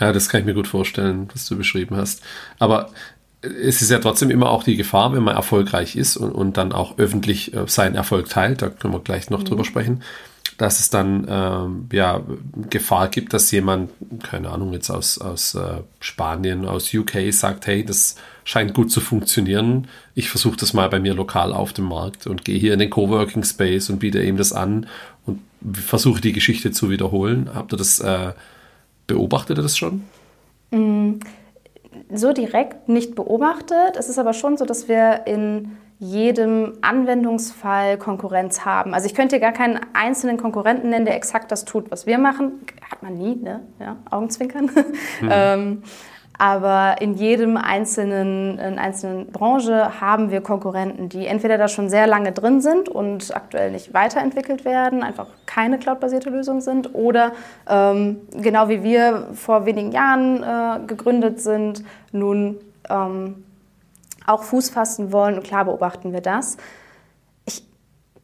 Ja, 0.00 0.12
das 0.12 0.28
kann 0.28 0.40
ich 0.40 0.46
mir 0.46 0.54
gut 0.54 0.68
vorstellen, 0.68 1.28
was 1.32 1.46
du 1.46 1.56
beschrieben 1.56 1.96
hast. 1.96 2.22
Aber 2.58 2.88
es 3.42 3.82
ist 3.82 3.90
ja 3.90 3.98
trotzdem 3.98 4.30
immer 4.30 4.50
auch 4.50 4.62
die 4.62 4.76
Gefahr, 4.76 5.12
wenn 5.12 5.22
man 5.22 5.34
erfolgreich 5.34 5.96
ist 5.96 6.16
und, 6.16 6.32
und 6.32 6.56
dann 6.56 6.72
auch 6.72 6.98
öffentlich 6.98 7.54
äh, 7.54 7.66
seinen 7.66 7.94
Erfolg 7.94 8.28
teilt, 8.28 8.62
da 8.62 8.68
können 8.70 8.94
wir 8.94 9.00
gleich 9.00 9.28
noch 9.30 9.40
mhm. 9.40 9.44
drüber 9.44 9.64
sprechen, 9.64 10.02
dass 10.62 10.78
es 10.78 10.90
dann 10.90 11.26
ähm, 11.28 11.88
ja 11.90 12.20
Gefahr 12.70 13.08
gibt, 13.08 13.32
dass 13.32 13.50
jemand, 13.50 13.90
keine 14.22 14.50
Ahnung, 14.50 14.72
jetzt 14.72 14.90
aus, 14.90 15.18
aus 15.18 15.56
äh, 15.56 15.80
Spanien, 15.98 16.66
aus 16.66 16.94
UK 16.94 17.32
sagt, 17.32 17.66
hey, 17.66 17.84
das 17.84 18.14
scheint 18.44 18.72
gut 18.72 18.92
zu 18.92 19.00
funktionieren. 19.00 19.88
Ich 20.14 20.30
versuche 20.30 20.56
das 20.56 20.72
mal 20.72 20.88
bei 20.88 21.00
mir 21.00 21.14
lokal 21.14 21.52
auf 21.52 21.72
dem 21.72 21.86
Markt 21.86 22.28
und 22.28 22.44
gehe 22.44 22.60
hier 22.60 22.74
in 22.74 22.78
den 22.78 22.90
Coworking 22.90 23.42
Space 23.42 23.90
und 23.90 23.98
biete 23.98 24.22
ihm 24.22 24.36
das 24.36 24.52
an 24.52 24.86
und 25.26 25.40
versuche 25.72 26.20
die 26.20 26.32
Geschichte 26.32 26.70
zu 26.70 26.90
wiederholen. 26.90 27.50
Habt 27.52 27.74
ihr 27.74 27.76
das 27.76 27.98
äh, 27.98 28.32
beobachtet 29.08 29.58
ihr 29.58 29.62
das 29.62 29.76
schon? 29.76 30.04
Mm, 30.70 31.14
so 32.14 32.32
direkt 32.32 32.88
nicht 32.88 33.16
beobachtet. 33.16 33.96
Es 33.98 34.08
ist 34.08 34.20
aber 34.20 34.32
schon 34.32 34.56
so, 34.56 34.64
dass 34.64 34.86
wir 34.86 35.26
in 35.26 35.72
jedem 36.02 36.72
Anwendungsfall 36.80 37.96
Konkurrenz 37.96 38.64
haben. 38.64 38.92
Also 38.92 39.06
ich 39.06 39.14
könnte 39.14 39.38
gar 39.38 39.52
keinen 39.52 39.78
einzelnen 39.92 40.36
Konkurrenten 40.36 40.90
nennen, 40.90 41.04
der 41.04 41.14
exakt 41.14 41.52
das 41.52 41.64
tut, 41.64 41.92
was 41.92 42.06
wir 42.06 42.18
machen. 42.18 42.66
Hat 42.90 43.04
man 43.04 43.14
nie, 43.14 43.36
ne? 43.36 43.60
Ja, 43.78 43.96
Augenzwinkern. 44.10 44.64
Mhm. 45.20 45.28
ähm, 45.30 45.82
aber 46.38 46.96
in 47.00 47.14
jedem 47.14 47.56
einzelnen, 47.56 48.58
in 48.58 48.80
einzelnen 48.80 49.28
Branche 49.28 50.00
haben 50.00 50.32
wir 50.32 50.40
Konkurrenten, 50.40 51.08
die 51.08 51.26
entweder 51.26 51.56
da 51.56 51.68
schon 51.68 51.88
sehr 51.88 52.08
lange 52.08 52.32
drin 52.32 52.60
sind 52.60 52.88
und 52.88 53.36
aktuell 53.36 53.70
nicht 53.70 53.94
weiterentwickelt 53.94 54.64
werden, 54.64 55.04
einfach 55.04 55.28
keine 55.46 55.78
cloudbasierte 55.78 56.30
Lösung 56.30 56.60
sind 56.60 56.96
oder 56.96 57.30
ähm, 57.68 58.22
genau 58.32 58.68
wie 58.68 58.82
wir 58.82 59.28
vor 59.34 59.66
wenigen 59.66 59.92
Jahren 59.92 60.42
äh, 60.42 60.84
gegründet 60.84 61.40
sind, 61.40 61.84
nun 62.10 62.56
ähm, 62.90 63.44
auch 64.26 64.42
Fuß 64.42 64.70
fassen 64.70 65.12
wollen. 65.12 65.36
Und 65.36 65.44
klar 65.44 65.64
beobachten 65.64 66.12
wir 66.12 66.20
das. 66.20 66.56
Ich 67.44 67.64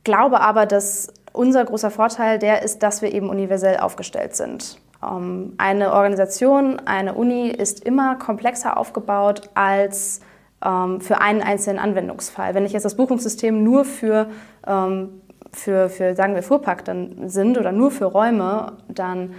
glaube 0.05 0.41
aber, 0.41 0.67
dass 0.67 1.13
unser 1.33 1.65
großer 1.65 1.91
Vorteil 1.91 2.39
der 2.39 2.63
ist, 2.63 2.83
dass 2.83 3.03
wir 3.03 3.13
eben 3.13 3.29
universell 3.29 3.79
aufgestellt 3.79 4.35
sind. 4.35 4.79
Ähm, 5.03 5.55
eine 5.59 5.93
Organisation, 5.93 6.81
eine 6.85 7.15
Uni 7.15 7.49
ist 7.49 7.85
immer 7.85 8.17
komplexer 8.17 8.77
aufgebaut 8.77 9.51
als 9.55 10.21
ähm, 10.65 11.01
für 11.01 11.21
einen 11.21 11.43
einzelnen 11.43 11.79
Anwendungsfall. 11.79 12.55
Wenn 12.55 12.67
ich 12.67 12.73
jetzt 12.73 12.85
das 12.85 12.97
Buchungssystem 12.97 13.63
nur 13.63 13.85
für, 13.85 14.29
ähm, 14.67 15.21
für, 15.53 15.89
für 15.89 16.15
sagen 16.15 16.35
wir, 16.35 16.43
Fuhrpark 16.43 16.85
dann 16.85 17.29
sind 17.29 17.59
oder 17.59 17.73
nur 17.73 17.91
für 17.91 18.07
Räume, 18.07 18.73
dann 18.89 19.35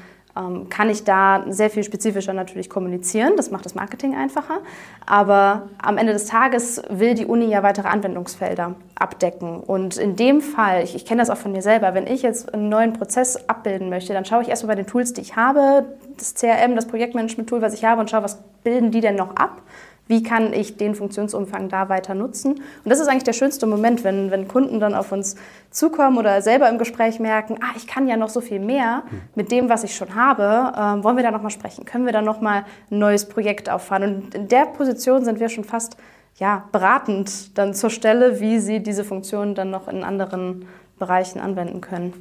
kann 0.70 0.90
ich 0.90 1.04
da 1.04 1.44
sehr 1.50 1.70
viel 1.70 1.84
spezifischer 1.84 2.34
natürlich 2.34 2.70
kommunizieren. 2.70 3.34
Das 3.36 3.52
macht 3.52 3.66
das 3.66 3.76
Marketing 3.76 4.16
einfacher. 4.16 4.60
Aber 5.06 5.70
am 5.82 5.98
Ende 5.98 6.14
des 6.14 6.26
Tages 6.26 6.82
will 6.90 7.14
die 7.14 7.26
Uni 7.26 7.48
ja 7.48 7.64
weitere 7.64 7.88
Anwendungsfelder 7.88 8.76
abdecken. 8.96 9.60
Und 9.60 9.98
in 9.98 10.16
dem 10.16 10.42
Fall, 10.42 10.84
ich, 10.84 10.96
ich 10.96 11.06
kenne 11.06 11.22
das 11.22 11.30
auch 11.30 11.38
von 11.38 11.52
mir 11.52 11.62
selber, 11.62 11.94
wenn 11.94 12.08
ich 12.08 12.22
jetzt 12.22 12.54
einen 12.54 12.70
neuen 12.70 12.94
Prozess 12.94 13.50
abbilden 13.50 13.90
möchte, 13.90 14.14
dann 14.14 14.24
schaue 14.24 14.44
ich 14.44 14.50
erstmal 14.50 14.76
bei 14.76 14.82
den 14.82 14.88
Tools, 14.88 15.14
die 15.14 15.22
ich 15.22 15.36
habe, 15.36 15.86
das 16.18 16.36
CRM, 16.36 16.76
das 16.76 16.88
Projektmanagement-Tool, 16.88 17.62
was 17.62 17.74
ich 17.74 17.84
habe, 17.84 18.00
und 18.00 18.10
schaue, 18.10 18.24
was 18.24 18.40
bilden 18.64 18.92
die 18.92 19.02
denn 19.02 19.16
noch 19.16 19.36
ab 19.36 19.62
wie 20.10 20.24
kann 20.24 20.54
ich 20.54 20.76
den 20.76 20.96
Funktionsumfang 20.96 21.70
da 21.70 21.88
weiter 21.88 22.16
nutzen. 22.16 22.54
Und 22.54 22.64
das 22.84 23.00
ist 23.00 23.08
eigentlich 23.08 23.24
der 23.26 23.34
schönste 23.34 23.68
Moment, 23.68 24.04
wenn, 24.04 24.32
wenn 24.32 24.48
Kunden 24.48 24.80
dann 24.80 24.96
auf 24.96 25.12
uns 25.12 25.36
zukommen 25.70 26.18
oder 26.18 26.42
selber 26.42 26.68
im 26.68 26.80
Gespräch 26.80 27.20
merken, 27.20 27.58
ah, 27.62 27.76
ich 27.78 27.86
kann 27.86 28.08
ja 28.08 28.18
noch 28.18 28.30
so 28.30 28.42
viel 28.42 28.60
mehr 28.60 29.04
mit 29.36 29.52
dem, 29.52 29.70
was 29.70 29.84
ich 29.84 29.96
schon 29.96 30.16
habe. 30.16 30.74
Ähm, 30.76 31.04
wollen 31.04 31.16
wir 31.16 31.24
da 31.24 31.30
nochmal 31.30 31.52
sprechen? 31.52 31.86
Können 31.86 32.08
wir 32.08 32.12
da 32.12 32.24
nochmal 32.24 32.66
ein 32.90 32.98
neues 32.98 33.30
Projekt 33.30 33.70
auffahren? 33.70 34.04
Und 34.04 34.34
in 34.34 34.48
der 34.48 34.66
Position 34.66 35.24
sind 35.24 35.40
wir 35.40 35.48
schon 35.48 35.64
fast 35.64 35.96
ja, 36.40 36.64
beratend 36.72 37.56
dann 37.60 37.76
zur 37.76 37.92
Stelle, 37.92 38.40
wie 38.40 38.58
sie 38.60 38.82
diese 38.82 39.04
Funktionen 39.04 39.54
dann 39.54 39.70
noch 39.70 39.88
in 39.88 40.04
anderen 40.04 40.66
Bereichen 40.98 41.40
anwenden 41.40 41.82
können 41.82 42.14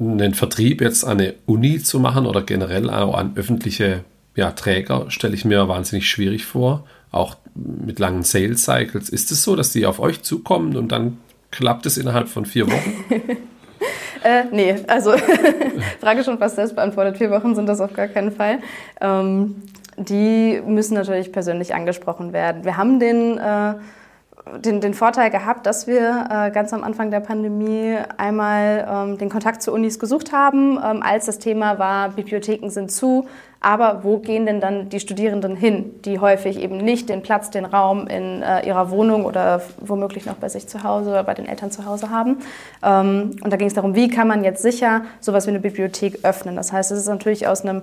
einen 0.00 0.34
Vertrieb 0.34 0.80
jetzt 0.80 1.04
an 1.04 1.20
eine 1.20 1.34
Uni 1.46 1.78
zu 1.78 2.00
machen 2.00 2.26
oder 2.26 2.42
generell 2.42 2.90
auch 2.90 3.16
an 3.16 3.32
öffentliche 3.36 4.02
ja, 4.38 4.52
Träger 4.52 5.06
stelle 5.10 5.34
ich 5.34 5.44
mir 5.44 5.66
wahnsinnig 5.66 6.08
schwierig 6.08 6.46
vor, 6.46 6.84
auch 7.10 7.34
mit 7.56 7.98
langen 7.98 8.22
Sales 8.22 8.62
Cycles. 8.62 9.08
Ist 9.08 9.32
es 9.32 9.42
so, 9.42 9.56
dass 9.56 9.72
die 9.72 9.84
auf 9.84 9.98
euch 9.98 10.22
zukommen 10.22 10.76
und 10.76 10.92
dann 10.92 11.18
klappt 11.50 11.86
es 11.86 11.98
innerhalb 11.98 12.28
von 12.28 12.46
vier 12.46 12.68
Wochen? 12.70 13.04
äh, 14.22 14.44
nee, 14.52 14.76
also 14.86 15.14
Frage 16.00 16.22
schon 16.22 16.38
fast 16.38 16.54
selbst 16.54 16.76
beantwortet. 16.76 17.18
Vier 17.18 17.32
Wochen 17.32 17.56
sind 17.56 17.66
das 17.66 17.80
auf 17.80 17.92
gar 17.94 18.06
keinen 18.06 18.30
Fall. 18.30 18.60
Ähm, 19.00 19.56
die 19.96 20.62
müssen 20.64 20.94
natürlich 20.94 21.32
persönlich 21.32 21.74
angesprochen 21.74 22.32
werden. 22.32 22.64
Wir 22.64 22.76
haben 22.76 23.00
den 23.00 23.38
äh, 23.38 23.74
den, 24.56 24.80
den 24.80 24.94
Vorteil 24.94 25.30
gehabt, 25.30 25.66
dass 25.66 25.86
wir 25.86 26.26
äh, 26.30 26.50
ganz 26.50 26.72
am 26.72 26.84
Anfang 26.84 27.10
der 27.10 27.20
Pandemie 27.20 27.96
einmal 28.16 28.86
ähm, 28.90 29.18
den 29.18 29.28
Kontakt 29.28 29.62
zu 29.62 29.72
Unis 29.72 29.98
gesucht 29.98 30.32
haben, 30.32 30.78
ähm, 30.84 31.02
als 31.02 31.26
das 31.26 31.38
Thema 31.38 31.78
war, 31.78 32.10
Bibliotheken 32.10 32.70
sind 32.70 32.90
zu, 32.90 33.26
aber 33.60 34.04
wo 34.04 34.18
gehen 34.18 34.46
denn 34.46 34.60
dann 34.60 34.88
die 34.88 35.00
Studierenden 35.00 35.56
hin, 35.56 35.94
die 36.04 36.20
häufig 36.20 36.60
eben 36.60 36.76
nicht 36.76 37.08
den 37.08 37.22
Platz, 37.22 37.50
den 37.50 37.64
Raum 37.64 38.06
in 38.06 38.42
äh, 38.42 38.66
ihrer 38.66 38.90
Wohnung 38.90 39.24
oder 39.24 39.62
womöglich 39.80 40.26
noch 40.26 40.36
bei 40.36 40.48
sich 40.48 40.68
zu 40.68 40.84
Hause 40.84 41.10
oder 41.10 41.24
bei 41.24 41.34
den 41.34 41.46
Eltern 41.46 41.70
zu 41.70 41.84
Hause 41.84 42.10
haben. 42.10 42.38
Ähm, 42.84 43.36
und 43.42 43.52
da 43.52 43.56
ging 43.56 43.68
es 43.68 43.74
darum, 43.74 43.94
wie 43.94 44.08
kann 44.08 44.28
man 44.28 44.44
jetzt 44.44 44.62
sicher 44.62 45.02
sowas 45.20 45.46
wie 45.46 45.50
eine 45.50 45.60
Bibliothek 45.60 46.20
öffnen. 46.24 46.54
Das 46.54 46.72
heißt, 46.72 46.92
es 46.92 47.00
ist 47.00 47.08
natürlich 47.08 47.48
aus 47.48 47.62
einem 47.62 47.82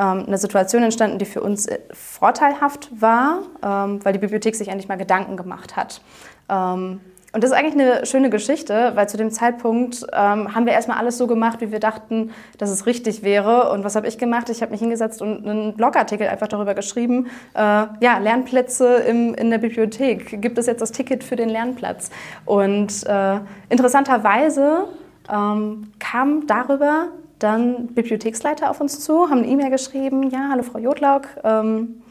eine 0.00 0.38
Situation 0.38 0.82
entstanden, 0.82 1.18
die 1.18 1.24
für 1.24 1.40
uns 1.40 1.66
äh, 1.66 1.78
vorteilhaft 1.92 2.90
war, 3.00 3.40
ähm, 3.62 4.04
weil 4.04 4.12
die 4.12 4.18
Bibliothek 4.18 4.54
sich 4.54 4.68
endlich 4.68 4.88
mal 4.88 4.96
Gedanken 4.96 5.36
gemacht 5.36 5.76
hat. 5.76 6.00
Ähm, 6.48 7.00
und 7.36 7.42
das 7.44 7.50
ist 7.50 7.56
eigentlich 7.58 7.74
eine 7.74 8.06
schöne 8.06 8.30
Geschichte, 8.30 8.92
weil 8.94 9.10
zu 9.10 9.18
dem 9.18 9.30
Zeitpunkt 9.30 10.06
ähm, 10.14 10.54
haben 10.54 10.64
wir 10.64 10.72
erstmal 10.72 10.96
alles 10.96 11.18
so 11.18 11.26
gemacht, 11.26 11.60
wie 11.60 11.70
wir 11.70 11.80
dachten, 11.80 12.30
dass 12.56 12.70
es 12.70 12.86
richtig 12.86 13.22
wäre. 13.22 13.70
Und 13.72 13.84
was 13.84 13.94
habe 13.94 14.08
ich 14.08 14.16
gemacht? 14.16 14.48
Ich 14.48 14.62
habe 14.62 14.72
mich 14.72 14.80
hingesetzt 14.80 15.20
und 15.20 15.46
einen 15.46 15.74
Blogartikel 15.74 16.28
einfach 16.28 16.48
darüber 16.48 16.72
geschrieben. 16.72 17.26
Äh, 17.52 17.58
ja, 17.60 18.16
Lernplätze 18.22 19.00
im, 19.00 19.34
in 19.34 19.50
der 19.50 19.58
Bibliothek. 19.58 20.40
Gibt 20.40 20.56
es 20.56 20.64
jetzt 20.64 20.80
das 20.80 20.92
Ticket 20.92 21.24
für 21.24 21.36
den 21.36 21.50
Lernplatz? 21.50 22.08
Und 22.46 23.06
äh, 23.06 23.40
interessanterweise 23.68 24.86
ähm, 25.30 25.92
kam 25.98 26.46
darüber 26.46 27.08
dann 27.38 27.88
Bibliotheksleiter 27.88 28.70
auf 28.70 28.80
uns 28.80 29.00
zu, 29.00 29.28
haben 29.28 29.38
eine 29.38 29.48
E-Mail 29.48 29.70
geschrieben, 29.70 30.30
ja, 30.30 30.48
hallo 30.50 30.62
Frau 30.62 30.78
Jodlaug, 30.78 31.28
ähm, 31.44 32.02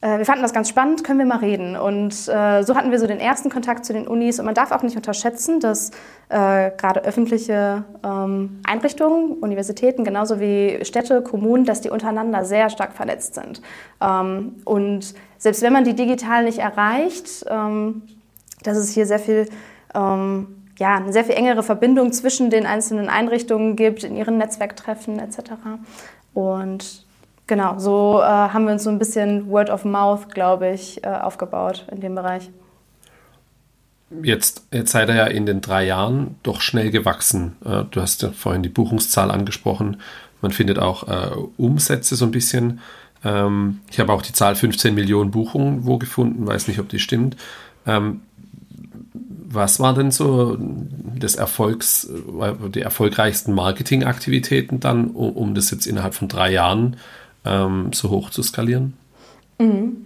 äh, 0.00 0.18
wir 0.18 0.24
fanden 0.24 0.42
das 0.42 0.52
ganz 0.52 0.68
spannend, 0.68 1.02
können 1.02 1.18
wir 1.18 1.26
mal 1.26 1.38
reden. 1.38 1.76
Und 1.76 2.12
äh, 2.28 2.62
so 2.62 2.76
hatten 2.76 2.90
wir 2.90 2.98
so 3.00 3.06
den 3.06 3.18
ersten 3.18 3.50
Kontakt 3.50 3.84
zu 3.84 3.92
den 3.92 4.06
Unis. 4.06 4.38
Und 4.38 4.44
man 4.44 4.54
darf 4.54 4.70
auch 4.70 4.82
nicht 4.82 4.96
unterschätzen, 4.96 5.58
dass 5.58 5.90
äh, 6.28 6.70
gerade 6.76 7.04
öffentliche 7.04 7.84
ähm, 8.04 8.60
Einrichtungen, 8.64 9.32
Universitäten, 9.32 10.04
genauso 10.04 10.38
wie 10.38 10.78
Städte, 10.84 11.22
Kommunen, 11.22 11.64
dass 11.64 11.80
die 11.80 11.90
untereinander 11.90 12.44
sehr 12.44 12.70
stark 12.70 12.92
vernetzt 12.92 13.34
sind. 13.34 13.60
Ähm, 14.00 14.56
und 14.64 15.14
selbst 15.36 15.62
wenn 15.62 15.72
man 15.72 15.84
die 15.84 15.94
digital 15.94 16.44
nicht 16.44 16.58
erreicht, 16.58 17.44
ähm, 17.48 18.02
dass 18.62 18.76
es 18.76 18.90
hier 18.90 19.06
sehr 19.06 19.18
viel 19.18 19.48
ähm, 19.94 20.57
ja, 20.78 20.96
eine 20.96 21.12
sehr 21.12 21.24
viel 21.24 21.34
engere 21.34 21.62
Verbindung 21.62 22.12
zwischen 22.12 22.50
den 22.50 22.66
einzelnen 22.66 23.08
Einrichtungen 23.08 23.76
gibt, 23.76 24.04
in 24.04 24.16
ihren 24.16 24.38
Netzwerktreffen 24.38 25.18
etc. 25.18 25.38
Und 26.34 27.04
genau, 27.46 27.78
so 27.78 28.20
äh, 28.20 28.24
haben 28.24 28.64
wir 28.64 28.72
uns 28.72 28.84
so 28.84 28.90
ein 28.90 28.98
bisschen 28.98 29.48
Word 29.50 29.70
of 29.70 29.84
Mouth, 29.84 30.30
glaube 30.32 30.70
ich, 30.70 31.04
äh, 31.04 31.08
aufgebaut 31.08 31.86
in 31.90 32.00
dem 32.00 32.14
Bereich. 32.14 32.50
Jetzt, 34.22 34.66
jetzt 34.72 34.92
seid 34.92 35.10
ihr 35.10 35.16
ja 35.16 35.26
in 35.26 35.44
den 35.44 35.60
drei 35.60 35.84
Jahren 35.84 36.36
doch 36.42 36.60
schnell 36.60 36.90
gewachsen. 36.90 37.56
Äh, 37.64 37.84
du 37.90 38.00
hast 38.00 38.22
ja 38.22 38.30
vorhin 38.30 38.62
die 38.62 38.68
Buchungszahl 38.68 39.30
angesprochen. 39.30 40.00
Man 40.40 40.52
findet 40.52 40.78
auch 40.78 41.08
äh, 41.08 41.30
Umsätze 41.56 42.14
so 42.16 42.24
ein 42.24 42.30
bisschen. 42.30 42.80
Ähm, 43.24 43.80
ich 43.90 43.98
habe 43.98 44.12
auch 44.12 44.22
die 44.22 44.32
Zahl 44.32 44.54
15 44.54 44.94
Millionen 44.94 45.30
Buchungen 45.30 45.84
wo 45.84 45.98
gefunden, 45.98 46.46
weiß 46.46 46.68
nicht, 46.68 46.78
ob 46.78 46.88
die 46.88 47.00
stimmt. 47.00 47.36
Ähm, 47.86 48.20
was 49.50 49.80
war 49.80 49.94
denn 49.94 50.10
so 50.10 50.58
das 50.58 51.34
Erfolgs, 51.36 52.08
die 52.74 52.82
erfolgreichsten 52.82 53.54
Marketingaktivitäten 53.54 54.78
dann, 54.78 55.08
um, 55.08 55.32
um, 55.32 55.54
das 55.54 55.70
jetzt 55.70 55.86
innerhalb 55.86 56.14
von 56.14 56.28
drei 56.28 56.52
Jahren 56.52 56.96
ähm, 57.46 57.90
so 57.94 58.10
hoch 58.10 58.28
zu 58.28 58.42
skalieren? 58.42 58.94
Mhm. 59.58 60.04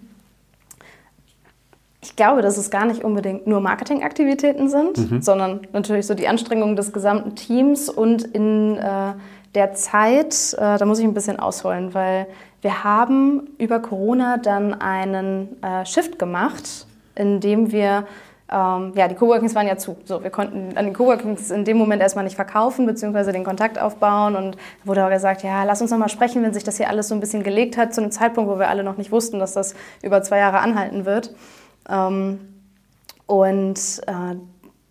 Ich 2.01 2.15
glaube, 2.15 2.43
dass 2.43 2.57
es 2.57 2.71
gar 2.71 2.85
nicht 2.85 3.03
unbedingt 3.03 3.47
nur 3.47 3.61
Marketingaktivitäten 3.61 4.69
sind, 4.69 5.11
mhm. 5.11 5.23
sondern 5.23 5.61
natürlich 5.73 6.07
so 6.07 6.15
die 6.15 6.29
Anstrengungen 6.29 6.77
des 6.77 6.93
gesamten 6.93 7.35
Teams 7.35 7.89
und 7.89 8.23
in 8.23 8.77
äh, 8.77 9.15
der 9.55 9.75
Zeit, 9.75 10.55
äh, 10.55 10.79
da 10.79 10.85
muss 10.85 11.01
ich 11.01 11.05
ein 11.05 11.15
bisschen 11.15 11.39
ausholen, 11.39 11.95
weil 11.95 12.27
wir 12.61 12.85
haben 12.85 13.49
über 13.59 13.81
Corona 13.81 14.37
dann 14.37 14.75
einen 14.75 15.61
äh, 15.63 15.85
Shift 15.85 16.19
gemacht, 16.19 16.87
in 17.17 17.41
dem 17.41 17.73
wir 17.73 18.07
ähm, 18.53 18.93
ja, 18.95 19.09
die 19.09 19.15
Coworkings 19.15 19.55
waren 19.55 19.67
ja 19.67 19.79
zu. 19.79 19.97
So, 20.05 20.23
wir 20.23 20.31
konnten 20.31 20.77
an 20.77 20.85
den 20.85 20.93
Coworkings 20.93 21.51
in 21.51 21.65
dem 21.65 21.79
Moment 21.79 22.03
erstmal 22.03 22.25
nicht 22.25 22.37
verkaufen, 22.37 22.85
beziehungsweise 22.85 23.33
den 23.33 23.45
Kontakt 23.45 23.79
aufbauen. 23.79 24.37
Und 24.37 24.59
wurde 24.85 25.05
auch 25.07 25.11
gesagt, 25.11 25.43
ja, 25.43 25.65
lass 25.65 25.81
uns 25.81 25.91
noch 25.91 25.99
mal 25.99 26.11
sprechen, 26.11 26.43
wenn 26.43 26.53
sich 26.53 26.65
das 26.65 26.77
hier 26.77 26.91
alles 26.91 27.09
so 27.09 27.15
ein 27.15 27.21
bisschen 27.21 27.43
gelegt 27.43 27.79
hat, 27.79 27.95
zu 27.95 28.03
einem 28.03 28.11
Zeitpunkt, 28.11 28.51
wo 28.51 28.59
wir 28.59 28.69
alle 28.69 28.85
noch 28.85 28.99
nicht 28.99 29.11
wussten, 29.11 29.39
dass 29.39 29.55
das 29.55 29.75
über 30.03 30.23
zwei 30.23 30.39
Jahre 30.39 30.59
anhalten 30.59 31.07
wird. 31.07 31.35
Ähm, 31.89 32.41
und 33.27 33.79
äh, 34.07 34.37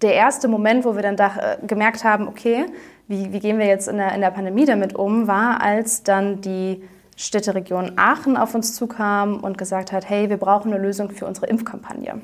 der 0.02 0.14
erste 0.16 0.48
Moment, 0.48 0.84
wo 0.84 0.96
wir 0.96 1.04
dann 1.04 1.16
da, 1.16 1.58
äh, 1.62 1.66
gemerkt 1.68 2.04
haben, 2.04 2.28
okay, 2.28 2.66
wie, 3.08 3.32
wie 3.32 3.40
gehen 3.40 3.60
wir 3.60 3.68
jetzt 3.68 3.88
in 3.88 3.98
der, 3.98 4.16
in 4.16 4.22
der 4.22 4.32
Pandemie 4.32 4.66
damit 4.66 4.96
um, 4.96 5.28
war, 5.28 5.62
als 5.62 6.02
dann 6.02 6.42
die 6.42 6.82
Städteregion 7.16 7.92
Aachen 7.98 8.38
auf 8.38 8.56
uns 8.56 8.74
zukam 8.74 9.42
und 9.42 9.60
gesagt 9.60 9.92
hat, 9.92 10.10
hey, 10.10 10.32
wir 10.32 10.38
brauchen 10.38 10.74
eine 10.74 10.82
Lösung 10.82 11.12
für 11.12 11.28
unsere 11.28 11.46
Impfkampagne. 11.46 12.22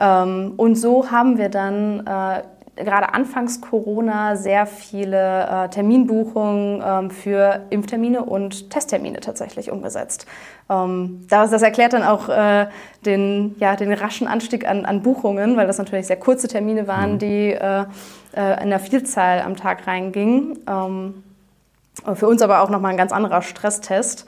Ähm, 0.00 0.54
und 0.56 0.76
so 0.76 1.10
haben 1.10 1.38
wir 1.38 1.50
dann 1.50 2.06
äh, 2.06 2.42
gerade 2.84 3.12
anfangs 3.14 3.60
Corona 3.60 4.36
sehr 4.36 4.66
viele 4.66 5.46
äh, 5.46 5.68
Terminbuchungen 5.68 6.82
ähm, 6.84 7.10
für 7.10 7.66
Impftermine 7.70 8.24
und 8.24 8.70
Testtermine 8.70 9.20
tatsächlich 9.20 9.70
umgesetzt. 9.70 10.26
Ähm, 10.68 11.26
das, 11.28 11.50
das, 11.50 11.62
erklärt 11.62 11.92
dann 11.92 12.02
auch 12.02 12.28
äh, 12.28 12.66
den, 13.04 13.54
ja, 13.58 13.76
den 13.76 13.92
raschen 13.92 14.26
Anstieg 14.26 14.66
an, 14.66 14.84
an, 14.84 15.02
Buchungen, 15.02 15.56
weil 15.56 15.66
das 15.66 15.78
natürlich 15.78 16.06
sehr 16.06 16.18
kurze 16.18 16.48
Termine 16.48 16.86
waren, 16.88 17.14
mhm. 17.14 17.18
die 17.18 17.52
äh, 17.52 17.84
äh, 18.34 18.62
in 18.62 18.70
der 18.70 18.80
Vielzahl 18.80 19.42
am 19.42 19.56
Tag 19.56 19.86
reingingen. 19.86 20.58
Ähm, 20.66 21.22
für 22.14 22.28
uns 22.28 22.40
aber 22.40 22.62
auch 22.62 22.70
nochmal 22.70 22.92
ein 22.92 22.96
ganz 22.96 23.12
anderer 23.12 23.42
Stresstest. 23.42 24.26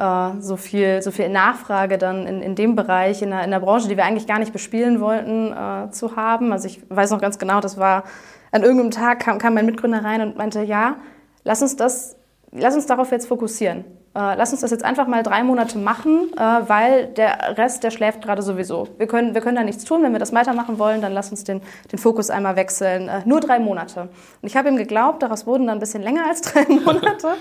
Äh, 0.00 0.40
so, 0.40 0.56
viel, 0.56 1.02
so 1.02 1.10
viel 1.10 1.28
Nachfrage 1.28 1.98
dann 1.98 2.26
in, 2.26 2.40
in 2.40 2.54
dem 2.54 2.74
Bereich, 2.74 3.20
in 3.20 3.30
der, 3.30 3.44
in 3.44 3.50
der 3.50 3.60
Branche, 3.60 3.86
die 3.86 3.98
wir 3.98 4.04
eigentlich 4.06 4.26
gar 4.26 4.38
nicht 4.38 4.52
bespielen 4.52 4.98
wollten, 4.98 5.52
äh, 5.52 5.90
zu 5.90 6.16
haben. 6.16 6.52
Also 6.52 6.68
ich 6.68 6.80
weiß 6.88 7.10
noch 7.10 7.20
ganz 7.20 7.38
genau, 7.38 7.60
das 7.60 7.76
war 7.76 8.04
an 8.50 8.62
irgendeinem 8.62 8.92
Tag 8.92 9.20
kam, 9.20 9.36
kam 9.36 9.52
mein 9.52 9.66
Mitgründer 9.66 10.02
rein 10.02 10.22
und 10.22 10.38
meinte, 10.38 10.62
ja, 10.62 10.96
lass 11.44 11.60
uns 11.60 11.76
das, 11.76 12.16
lass 12.50 12.74
uns 12.74 12.86
darauf 12.86 13.10
jetzt 13.10 13.28
fokussieren. 13.28 13.84
Äh, 14.14 14.36
lass 14.36 14.52
uns 14.52 14.62
das 14.62 14.70
jetzt 14.70 14.86
einfach 14.86 15.06
mal 15.06 15.22
drei 15.22 15.44
Monate 15.44 15.76
machen, 15.76 16.32
äh, 16.34 16.40
weil 16.40 17.08
der 17.08 17.58
Rest, 17.58 17.84
der 17.84 17.90
schläft 17.90 18.22
gerade 18.22 18.40
sowieso. 18.40 18.88
Wir 18.96 19.06
können, 19.06 19.34
wir 19.34 19.42
können 19.42 19.56
da 19.56 19.64
nichts 19.64 19.84
tun. 19.84 20.02
Wenn 20.02 20.12
wir 20.12 20.18
das 20.18 20.32
weitermachen 20.32 20.78
wollen, 20.78 21.02
dann 21.02 21.12
lass 21.12 21.30
uns 21.30 21.44
den, 21.44 21.60
den 21.92 21.98
Fokus 21.98 22.30
einmal 22.30 22.56
wechseln. 22.56 23.08
Äh, 23.08 23.20
nur 23.26 23.40
drei 23.40 23.58
Monate. 23.58 24.08
Und 24.40 24.48
ich 24.48 24.56
habe 24.56 24.70
ihm 24.70 24.76
geglaubt, 24.76 25.22
daraus 25.22 25.46
wurden 25.46 25.66
dann 25.66 25.76
ein 25.76 25.80
bisschen 25.80 26.02
länger 26.02 26.26
als 26.26 26.40
drei 26.40 26.64
Monate. 26.68 27.34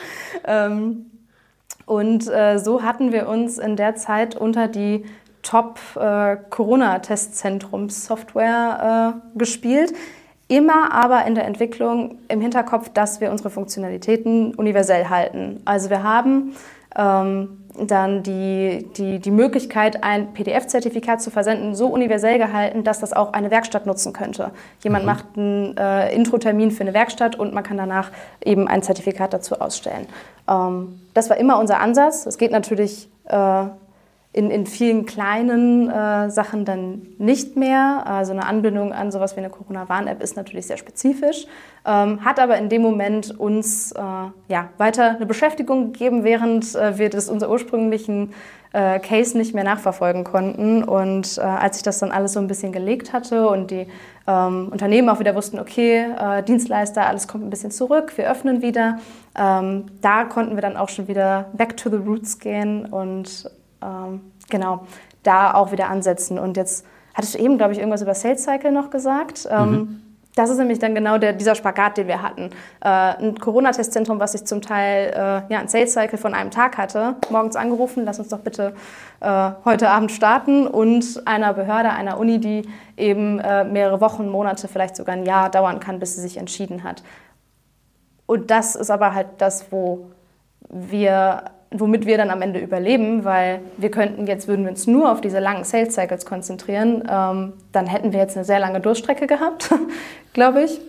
ähm, 0.46 1.06
und 1.90 2.28
äh, 2.28 2.60
so 2.60 2.84
hatten 2.84 3.12
wir 3.12 3.28
uns 3.28 3.58
in 3.58 3.76
der 3.76 3.96
Zeit 3.96 4.36
unter 4.36 4.68
die 4.68 5.06
Top 5.42 5.80
äh, 5.96 6.38
äh, 9.16 9.38
gespielt. 9.40 9.94
Immer 10.48 10.94
aber 10.94 11.26
in 11.26 11.34
der 11.34 11.46
Entwicklung 11.46 12.20
im 12.28 12.42
Hinterkopf, 12.42 12.90
dass 12.90 13.22
wir 13.22 13.32
unsere 13.32 13.50
Funktionalitäten 13.50 14.54
universell 14.54 15.10
halten. 15.10 15.64
Also 15.66 15.90
wir 15.90 16.04
haben 16.04 16.56
ähm, 16.96 17.59
dann 17.78 18.24
die, 18.24 18.88
die, 18.98 19.20
die 19.20 19.32
Möglichkeit, 19.32 20.04
ein 20.04 20.34
PDF-Zertifikat 20.34 21.22
zu 21.22 21.32
versenden, 21.32 21.76
so 21.76 21.88
universell 21.88 22.38
gehalten, 22.38 22.84
dass 22.84 23.00
das 23.00 23.14
auch 23.14 23.34
eine 23.34 23.52
Werkstatt 23.52 23.86
nutzen 23.86 24.14
könnte. 24.14 24.52
Jemand 24.84 25.04
mhm. 25.04 25.08
macht 25.08 25.26
einen 25.36 25.78
äh, 25.78 26.14
Intro-Termin 26.14 26.72
für 26.72 26.82
eine 26.82 26.94
Werkstatt 26.94 27.38
und 27.38 27.54
man 27.54 27.64
kann 27.64 27.78
danach 27.78 28.12
eben 28.44 28.68
ein 28.68 28.82
Zertifikat 28.82 29.34
dazu 29.34 29.60
ausstellen. 29.60 30.08
Ähm, 30.50 31.00
das 31.14 31.30
war 31.30 31.38
immer 31.38 31.60
unser 31.60 31.80
Ansatz. 31.80 32.26
Es 32.26 32.38
geht 32.38 32.52
natürlich 32.52 33.10
äh, 33.26 33.66
in, 34.32 34.52
in 34.52 34.68
vielen 34.68 35.08
kleinen 35.08 35.90
äh, 35.90 36.30
Sachen 36.30 36.64
dann 36.64 37.08
nicht 37.18 37.56
mehr. 37.56 38.04
Also 38.06 38.32
eine 38.32 38.46
Anbindung 38.46 38.94
an 38.94 39.12
sowas 39.12 39.36
wie 39.36 39.40
eine 39.40 39.50
Corona-Warn-App 39.50 40.22
ist 40.22 40.38
natürlich 40.38 40.68
sehr 40.68 40.78
spezifisch, 40.78 41.48
ähm, 41.86 42.24
hat 42.24 42.40
aber 42.40 42.58
in 42.58 42.70
dem 42.70 42.84
Moment 42.84 43.40
uns 43.40 43.92
äh, 43.92 44.00
ja, 44.00 44.70
weiter 44.78 45.16
eine 45.16 45.26
Beschäftigung 45.26 45.94
gegeben, 45.94 46.24
während 46.24 46.76
äh, 46.76 47.00
wir 47.00 47.10
das 47.10 47.28
unser 47.28 47.50
ursprünglichen 47.50 48.34
äh, 48.72 49.00
Case 49.00 49.36
nicht 49.36 49.56
mehr 49.56 49.64
nachverfolgen 49.64 50.24
konnten. 50.24 50.84
Und 50.84 51.40
äh, 51.40 51.42
als 51.42 51.78
ich 51.78 51.84
das 51.84 51.98
dann 51.98 52.12
alles 52.12 52.34
so 52.34 52.40
ein 52.40 52.48
bisschen 52.48 52.72
gelegt 52.72 53.14
hatte 53.14 53.48
und 53.50 53.72
die 53.72 53.88
ähm, 54.28 54.68
Unternehmen 54.72 55.10
auch 55.10 55.20
wieder 55.20 55.34
wussten, 55.34 55.60
okay, 55.60 56.06
äh, 56.20 56.44
Dienstleister, 56.44 57.08
alles 57.08 57.28
kommt 57.28 57.46
ein 57.46 57.50
bisschen 57.50 57.72
zurück, 57.72 58.16
wir 58.16 58.30
öffnen 58.30 58.62
wieder, 58.62 59.00
ähm, 59.36 59.86
da 60.02 60.26
konnten 60.26 60.54
wir 60.54 60.62
dann 60.62 60.78
auch 60.78 60.90
schon 60.90 61.08
wieder 61.08 61.50
back 61.54 61.78
to 61.78 61.90
the 61.90 61.96
roots 61.96 62.38
gehen 62.38 62.86
und 62.86 63.50
ähm, 63.84 64.32
genau, 64.50 64.86
da 65.24 65.54
auch 65.54 65.72
wieder 65.72 65.90
ansetzen. 65.90 66.40
Und 66.40 66.58
jetzt 66.58 66.86
hattest 67.14 67.36
du 67.36 67.40
eben, 67.40 67.58
glaube 67.58 67.74
ich, 67.74 67.80
irgendwas 67.80 68.02
über 68.02 68.14
Sales 68.14 68.44
Cycle 68.44 68.72
noch 68.72 68.90
gesagt. 68.90 69.48
Ähm, 69.50 69.72
mhm. 69.72 70.02
Das 70.36 70.50
ist 70.50 70.58
nämlich 70.58 70.80
dann 70.80 70.96
genau 70.96 71.18
der, 71.18 71.34
dieser 71.34 71.54
Spagat, 71.56 71.98
den 71.98 72.08
wir 72.08 72.22
hatten. 72.22 72.52
Äh, 72.82 72.88
ein 72.88 73.38
Corona-Testzentrum, 73.40 74.20
was 74.22 74.36
ich 74.36 74.46
zum 74.46 74.62
Teil 74.62 75.12
äh, 75.14 75.54
ja, 75.54 75.60
ein 75.60 75.68
Sales 75.68 75.92
Cycle 75.92 76.18
von 76.18 76.34
einem 76.34 76.50
Tag 76.52 76.78
hatte, 76.78 77.16
morgens 77.30 77.58
angerufen, 77.58 78.06
lass 78.06 78.20
uns 78.20 78.30
doch 78.30 78.40
bitte 78.40 78.74
äh, 79.20 79.52
heute 79.66 79.90
Abend 79.90 80.12
starten 80.12 80.66
und 80.66 81.28
einer 81.28 81.54
Behörde, 81.54 81.90
einer 81.90 82.18
Uni, 82.18 82.40
die 82.40 82.70
eben 82.96 83.40
äh, 83.40 83.66
mehrere 83.66 84.00
Wochen, 84.00 84.30
Monate, 84.30 84.70
vielleicht 84.70 84.96
sogar 84.96 85.16
ein 85.16 85.26
Jahr 85.26 85.50
dauern 85.50 85.82
kann, 85.82 86.00
bis 86.00 86.16
sie 86.16 86.22
sich 86.22 86.38
entschieden 86.38 86.84
hat. 86.84 87.04
Und 88.26 88.52
das 88.52 88.76
ist 88.76 88.92
aber 88.92 89.14
halt 89.16 89.28
das, 89.40 89.72
wo 89.72 90.12
wir 90.70 91.46
womit 91.72 92.06
wir 92.06 92.18
dann 92.18 92.32
am 92.32 92.42
Ende 92.42 92.60
überleben, 92.60 93.24
weil 93.26 93.62
wir 93.78 93.92
könnten 93.92 94.26
jetzt, 94.26 94.48
würden 94.48 94.66
wir 94.66 94.72
uns 94.72 94.88
nur 94.88 95.12
auf 95.12 95.22
diese 95.22 95.40
langen 95.40 95.64
Sales 95.64 95.94
Cycles 95.94 96.26
konzentrieren, 96.26 97.04
ähm, 97.10 97.54
dann 97.72 97.86
hätten 97.88 98.12
wir 98.12 98.20
jetzt 98.20 98.36
eine 98.36 98.46
sehr 98.46 98.60
lange 98.60 98.80
Durchstrecke 98.80 99.28
gehabt, 99.28 99.70
glaube 100.34 100.64
ich. 100.64 100.80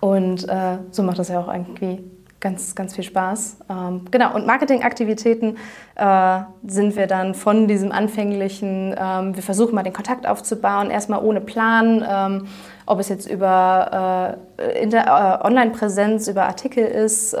Und 0.00 0.48
äh, 0.48 0.78
so 0.90 1.02
macht 1.02 1.18
das 1.18 1.28
ja 1.28 1.40
auch 1.40 1.52
irgendwie 1.52 2.02
ganz, 2.40 2.74
ganz 2.74 2.94
viel 2.94 3.04
Spaß. 3.04 3.58
Ähm, 3.70 4.06
genau, 4.10 4.34
und 4.34 4.46
Marketingaktivitäten 4.46 5.58
äh, 5.94 6.38
sind 6.66 6.96
wir 6.96 7.06
dann 7.06 7.34
von 7.34 7.68
diesem 7.68 7.92
anfänglichen, 7.92 8.96
ähm, 8.98 9.36
wir 9.36 9.42
versuchen 9.42 9.74
mal 9.74 9.84
den 9.84 9.92
Kontakt 9.92 10.26
aufzubauen, 10.26 10.90
erstmal 10.90 11.22
ohne 11.22 11.40
Plan, 11.40 12.04
ähm, 12.08 12.48
ob 12.84 12.98
es 12.98 13.08
jetzt 13.08 13.30
über 13.30 14.36
äh, 14.58 14.84
äh 14.84 15.46
Online-Präsenz, 15.46 16.26
über 16.26 16.46
Artikel 16.46 16.84
ist 16.84 17.36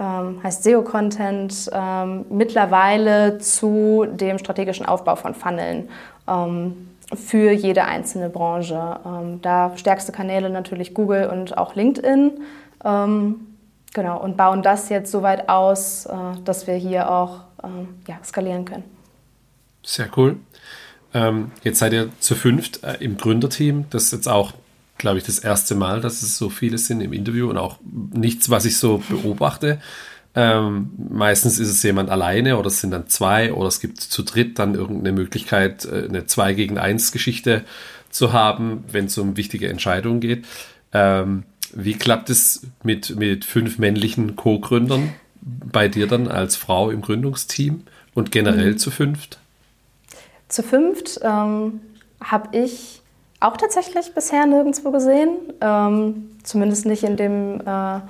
ähm, 0.00 0.42
heißt 0.42 0.64
SEO-Content, 0.64 1.70
ähm, 1.72 2.24
mittlerweile 2.30 3.38
zu 3.38 4.06
dem 4.10 4.38
strategischen 4.38 4.86
Aufbau 4.86 5.14
von 5.14 5.34
Funneln 5.34 5.90
ähm, 6.26 6.88
für 7.14 7.52
jede 7.52 7.84
einzelne 7.84 8.30
Branche. 8.30 8.98
Ähm, 9.04 9.42
da 9.42 9.76
stärkste 9.76 10.10
Kanäle 10.10 10.48
natürlich 10.48 10.94
Google 10.94 11.28
und 11.28 11.58
auch 11.58 11.74
LinkedIn. 11.74 12.40
Ähm, 12.82 13.46
genau, 13.92 14.22
und 14.22 14.38
bauen 14.38 14.62
das 14.62 14.88
jetzt 14.88 15.12
so 15.12 15.22
weit 15.22 15.50
aus, 15.50 16.06
äh, 16.06 16.12
dass 16.44 16.66
wir 16.66 16.74
hier 16.74 17.10
auch 17.10 17.40
ähm, 17.62 17.88
ja, 18.08 18.18
skalieren 18.24 18.64
können. 18.64 18.84
Sehr 19.82 20.08
cool. 20.16 20.36
jetzt 21.62 21.78
seid 21.78 21.92
ihr 21.94 22.10
zu 22.20 22.34
fünft 22.34 22.84
äh, 22.84 22.96
im 23.00 23.16
Gründerteam. 23.16 23.86
Das 23.90 24.12
jetzt 24.12 24.28
auch 24.28 24.52
glaube 25.00 25.18
ich, 25.18 25.24
das 25.24 25.38
erste 25.38 25.74
Mal, 25.74 26.00
dass 26.00 26.22
es 26.22 26.38
so 26.38 26.50
viele 26.50 26.78
sind 26.78 27.00
im 27.00 27.12
Interview 27.12 27.50
und 27.50 27.56
auch 27.56 27.78
nichts, 27.82 28.50
was 28.50 28.64
ich 28.64 28.76
so 28.76 29.02
beobachte. 29.08 29.80
Ähm, 30.36 30.90
meistens 31.10 31.58
ist 31.58 31.70
es 31.70 31.82
jemand 31.82 32.08
alleine 32.08 32.56
oder 32.56 32.68
es 32.68 32.80
sind 32.80 32.92
dann 32.92 33.08
zwei 33.08 33.52
oder 33.52 33.66
es 33.66 33.80
gibt 33.80 34.00
zu 34.00 34.22
dritt 34.22 34.60
dann 34.60 34.74
irgendeine 34.74 35.12
Möglichkeit, 35.12 35.84
äh, 35.86 36.04
eine 36.08 36.26
2 36.26 36.54
gegen 36.54 36.78
1 36.78 37.10
Geschichte 37.10 37.64
zu 38.10 38.32
haben, 38.32 38.84
wenn 38.92 39.06
es 39.06 39.18
um 39.18 39.36
wichtige 39.36 39.68
Entscheidungen 39.68 40.20
geht. 40.20 40.46
Ähm, 40.92 41.44
wie 41.72 41.94
klappt 41.94 42.30
es 42.30 42.66
mit, 42.84 43.16
mit 43.16 43.44
fünf 43.44 43.78
männlichen 43.78 44.36
Co-Gründern 44.36 45.12
bei 45.40 45.88
dir 45.88 46.06
dann 46.06 46.28
als 46.28 46.54
Frau 46.56 46.90
im 46.90 47.00
Gründungsteam 47.00 47.82
und 48.14 48.30
generell 48.30 48.72
mhm. 48.72 48.78
zu 48.78 48.90
fünft? 48.90 49.38
Zu 50.48 50.62
fünft 50.62 51.20
ähm, 51.22 51.80
habe 52.22 52.56
ich 52.56 52.99
auch 53.40 53.56
tatsächlich 53.56 54.14
bisher 54.14 54.46
nirgendwo 54.46 54.90
gesehen. 54.90 55.30
Ähm, 55.60 56.36
zumindest 56.44 56.86
nicht 56.86 57.02
in 57.02 57.16
dem 57.16 57.60
äh, 57.60 58.00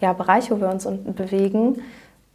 ja, 0.00 0.12
Bereich, 0.16 0.50
wo 0.50 0.60
wir 0.60 0.68
uns 0.68 0.86
bewegen. 0.86 1.82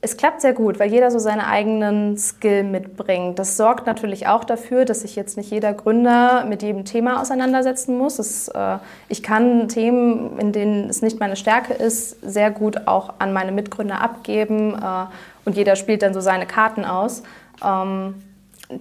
Es 0.02 0.18
klappt 0.18 0.42
sehr 0.42 0.52
gut, 0.52 0.80
weil 0.80 0.92
jeder 0.92 1.12
so 1.12 1.20
seinen 1.20 1.40
eigenen 1.40 2.18
Skill 2.18 2.66
mitbringt. 2.66 3.40
Das 3.40 3.56
sorgt 3.56 3.88
natürlich 3.88 4.28
auch 4.28 4.44
dafür, 4.44 4.84
dass 4.84 5.00
sich 5.00 5.16
jetzt 5.16 5.38
nicht 5.38 5.50
jeder 5.50 5.72
Gründer 5.72 6.44
mit 6.44 6.62
jedem 6.62 6.84
Thema 6.84 7.22
auseinandersetzen 7.22 7.98
muss. 7.98 8.20
Es, 8.20 8.50
äh, 8.50 8.80
ich 9.08 9.24
kann 9.24 9.70
Themen, 9.70 10.38
in 10.40 10.52
denen 10.52 10.90
es 10.90 11.02
nicht 11.02 11.22
meine 11.22 11.38
Stärke 11.38 11.74
ist, 11.74 12.18
sehr 12.22 12.52
gut 12.52 12.86
auch 12.86 13.14
an 13.20 13.32
meine 13.32 13.54
Mitgründer 13.54 14.02
abgeben 14.02 14.74
äh, 14.74 15.06
und 15.46 15.56
jeder 15.56 15.78
spielt 15.78 16.02
dann 16.02 16.14
so 16.14 16.20
seine 16.20 16.46
Karten 16.46 16.84
aus. 16.84 17.24
Ähm, 17.64 18.16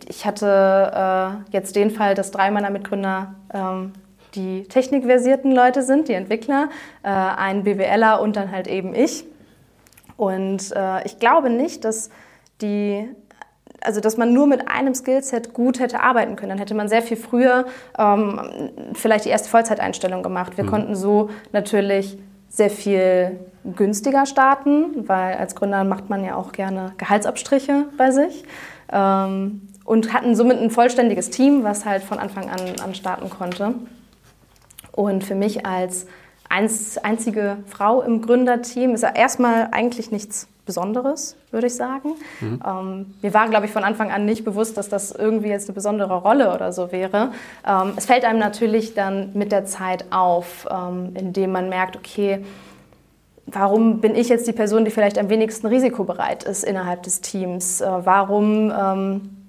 ich 0.09 0.25
hatte 0.27 1.43
äh, 1.49 1.53
jetzt 1.53 1.77
den 1.77 1.91
Fall, 1.91 2.15
dass 2.15 2.31
drei 2.31 2.51
meiner 2.51 2.71
Mitgründer 2.71 3.35
ähm, 3.53 3.93
die 4.35 4.65
technikversierten 4.65 5.53
Leute 5.53 5.83
sind, 5.83 6.09
die 6.09 6.15
Entwickler, 6.15 6.69
äh, 7.03 7.09
ein 7.09 7.65
BWLer 7.65 8.21
und 8.21 8.37
dann 8.37 8.51
halt 8.51 8.67
eben 8.67 8.95
ich. 8.95 9.25
Und 10.17 10.73
äh, 10.75 11.05
ich 11.05 11.19
glaube 11.19 11.51
nicht, 11.51 11.85
dass 11.85 12.11
die 12.61 13.09
also 13.85 14.01
dass 14.01 14.17
man 14.17 14.33
nur 14.33 14.47
mit 14.47 14.69
einem 14.69 14.95
Skillset 14.95 15.55
gut 15.55 15.81
hätte 15.81 16.01
arbeiten 16.01 16.37
können. 16.37 16.51
Dann 16.51 16.59
hätte 16.59 16.75
man 16.75 16.89
sehr 16.89 17.03
viel 17.03 17.17
früher 17.17 17.67
ähm, 17.99 18.71
vielleicht 18.95 19.25
die 19.25 19.29
erste 19.29 19.49
Vollzeiteinstellung 19.49 20.23
gemacht. 20.23 20.57
Wir 20.57 20.65
mhm. 20.65 20.69
konnten 20.69 20.95
so 20.95 21.31
natürlich 21.53 22.17
sehr 22.49 22.71
viel 22.71 23.41
günstiger 23.65 24.27
starten, 24.27 25.09
weil 25.09 25.37
als 25.37 25.55
Gründer 25.55 25.85
macht 25.85 26.11
man 26.11 26.25
ja 26.25 26.37
auch 26.37 26.53
gerne 26.53 26.93
Gehaltsabstriche 26.99 27.87
bei 27.97 28.11
sich. 28.11 28.45
Ähm, 28.93 29.69
und 29.85 30.13
hatten 30.13 30.35
somit 30.35 30.59
ein 30.59 30.71
vollständiges 30.71 31.31
Team, 31.31 31.65
was 31.65 31.85
halt 31.85 32.03
von 32.03 32.19
Anfang 32.19 32.49
an, 32.49 32.61
an 32.83 32.95
starten 32.95 33.31
konnte. 33.31 33.75
Und 34.93 35.25
für 35.25 35.35
mich 35.35 35.65
als 35.67 36.07
einzige 36.49 37.59
Frau 37.67 38.03
im 38.03 38.21
Gründerteam 38.21 38.95
ist 38.95 39.03
erstmal 39.03 39.69
eigentlich 39.73 40.11
nichts 40.11 40.49
Besonderes, 40.65 41.37
würde 41.51 41.67
ich 41.67 41.75
sagen. 41.75 42.11
Mhm. 42.41 42.61
Ähm, 42.65 43.15
mir 43.21 43.35
war, 43.35 43.49
glaube 43.49 43.67
ich, 43.67 43.73
von 43.73 43.83
Anfang 43.83 44.13
an 44.13 44.25
nicht 44.25 44.45
bewusst, 44.45 44.77
dass 44.77 44.89
das 44.89 45.11
irgendwie 45.11 45.49
jetzt 45.49 45.69
eine 45.69 45.75
besondere 45.75 46.15
Rolle 46.15 46.55
oder 46.55 46.73
so 46.73 46.93
wäre. 46.93 47.33
Ähm, 47.67 47.95
es 47.97 48.07
fällt 48.07 48.25
einem 48.25 48.39
natürlich 48.39 48.95
dann 48.95 49.31
mit 49.35 49.51
der 49.51 49.65
Zeit 49.65 50.05
auf, 50.11 50.69
ähm, 50.71 51.13
indem 51.15 51.51
man 51.51 51.69
merkt, 51.69 51.97
okay, 51.97 52.45
warum 53.47 54.01
bin 54.01 54.15
ich 54.15 54.29
jetzt 54.29 54.47
die 54.47 54.53
Person, 54.53 54.85
die 54.85 54.93
vielleicht 54.93 55.19
am 55.19 55.29
wenigsten 55.31 55.67
risikobereit 55.67 56.45
ist 56.45 56.63
innerhalb 56.63 57.03
des 57.03 57.23
Teams? 57.23 57.81
Äh, 57.81 57.89
warum 58.05 58.71
ähm, 58.71 59.42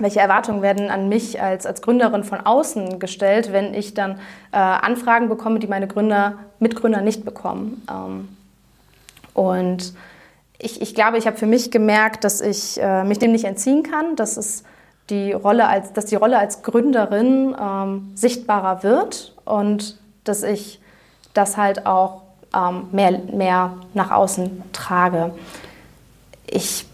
welche 0.00 0.20
Erwartungen 0.20 0.62
werden 0.62 0.90
an 0.90 1.08
mich 1.08 1.40
als, 1.40 1.66
als 1.66 1.82
Gründerin 1.82 2.24
von 2.24 2.40
außen 2.40 2.98
gestellt, 2.98 3.52
wenn 3.52 3.74
ich 3.74 3.94
dann 3.94 4.12
äh, 4.52 4.56
Anfragen 4.56 5.28
bekomme, 5.28 5.58
die 5.58 5.66
meine 5.66 5.86
Gründer, 5.86 6.34
Mitgründer 6.58 7.00
nicht 7.00 7.24
bekommen. 7.24 7.86
Ähm, 7.90 8.28
und 9.34 9.94
ich, 10.58 10.82
ich 10.82 10.94
glaube, 10.94 11.18
ich 11.18 11.26
habe 11.26 11.36
für 11.36 11.46
mich 11.46 11.70
gemerkt, 11.70 12.24
dass 12.24 12.40
ich 12.40 12.80
äh, 12.80 13.04
mich 13.04 13.18
dem 13.18 13.32
nicht 13.32 13.44
entziehen 13.44 13.82
kann, 13.82 14.16
dass, 14.16 14.36
es 14.36 14.64
die, 15.08 15.32
Rolle 15.32 15.68
als, 15.68 15.92
dass 15.92 16.06
die 16.06 16.16
Rolle 16.16 16.38
als 16.38 16.62
Gründerin 16.62 17.56
ähm, 17.60 18.12
sichtbarer 18.14 18.82
wird 18.82 19.34
und 19.44 19.98
dass 20.24 20.42
ich 20.42 20.80
das 21.34 21.56
halt 21.56 21.86
auch 21.86 22.22
ähm, 22.54 22.88
mehr, 22.92 23.18
mehr 23.32 23.74
nach 23.94 24.10
außen 24.10 24.62
trage. 24.72 25.32
Ich 26.46 26.86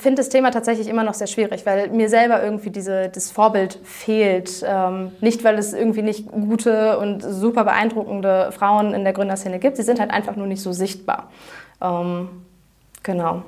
finde 0.00 0.20
das 0.20 0.28
Thema 0.28 0.50
tatsächlich 0.50 0.88
immer 0.88 1.04
noch 1.04 1.14
sehr 1.14 1.26
schwierig, 1.26 1.64
weil 1.64 1.88
mir 1.90 2.08
selber 2.08 2.42
irgendwie 2.42 2.70
diese, 2.70 3.08
das 3.08 3.30
Vorbild 3.30 3.78
fehlt. 3.84 4.62
Ähm, 4.66 5.12
nicht, 5.20 5.44
weil 5.44 5.58
es 5.58 5.72
irgendwie 5.72 6.02
nicht 6.02 6.26
gute 6.26 6.98
und 6.98 7.22
super 7.22 7.64
beeindruckende 7.64 8.52
Frauen 8.52 8.94
in 8.94 9.04
der 9.04 9.12
Gründerszene 9.12 9.58
gibt, 9.58 9.76
sie 9.76 9.82
sind 9.82 10.00
halt 10.00 10.10
einfach 10.10 10.36
nur 10.36 10.46
nicht 10.46 10.62
so 10.62 10.72
sichtbar. 10.72 11.30
Ähm, 11.80 12.28
genau. 13.02 13.44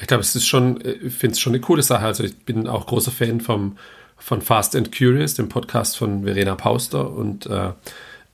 Ich 0.00 0.06
glaube, 0.06 0.22
es 0.22 0.34
ist 0.34 0.46
schon, 0.46 0.80
ich 0.80 1.14
finde 1.14 1.34
es 1.34 1.40
schon 1.40 1.52
eine 1.52 1.60
coole 1.60 1.82
Sache. 1.82 2.04
Also 2.06 2.24
ich 2.24 2.36
bin 2.44 2.66
auch 2.66 2.86
großer 2.86 3.12
Fan 3.12 3.40
vom, 3.40 3.76
von 4.16 4.40
Fast 4.40 4.74
and 4.76 4.96
Curious, 4.96 5.34
dem 5.34 5.48
Podcast 5.48 5.96
von 5.96 6.24
Verena 6.24 6.54
Pauster 6.54 7.10
und 7.10 7.46
äh, 7.46 7.70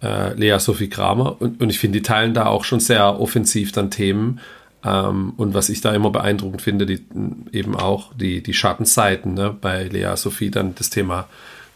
äh, 0.03 0.35
Lea 0.35 0.59
Sophie 0.59 0.89
Kramer. 0.89 1.37
Und, 1.41 1.61
und 1.61 1.71
ich 1.71 1.79
finde, 1.79 1.99
die 1.99 2.03
teilen 2.03 2.35
da 2.35 2.47
auch 2.47 2.65
schon 2.65 2.81
sehr 2.81 3.21
offensiv 3.21 3.73
dann 3.73 3.91
Themen. 3.91 4.41
Ähm, 4.85 5.35
und 5.37 5.55
was 5.55 5.69
ich 5.69 5.81
da 5.81 5.93
immer 5.95 6.11
beeindruckend 6.11 6.63
finde, 6.63 6.87
die, 6.87 7.05
eben 7.53 7.77
auch 7.77 8.15
die, 8.15 8.43
die 8.43 8.55
Schattenseiten. 8.55 9.35
Ne? 9.35 9.55
Bei 9.61 9.85
Lea 9.85 10.17
Sophie 10.17 10.51
dann 10.51 10.75
das 10.75 10.91
Thema 10.91 11.29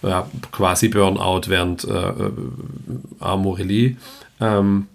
ja, 0.02 0.28
quasi 0.52 0.88
Burnout 0.88 1.42
während 1.48 1.84
äh, 1.84 1.90
äh 1.90 2.32
Amorelie. 3.20 3.96
Ähm, 4.40 4.86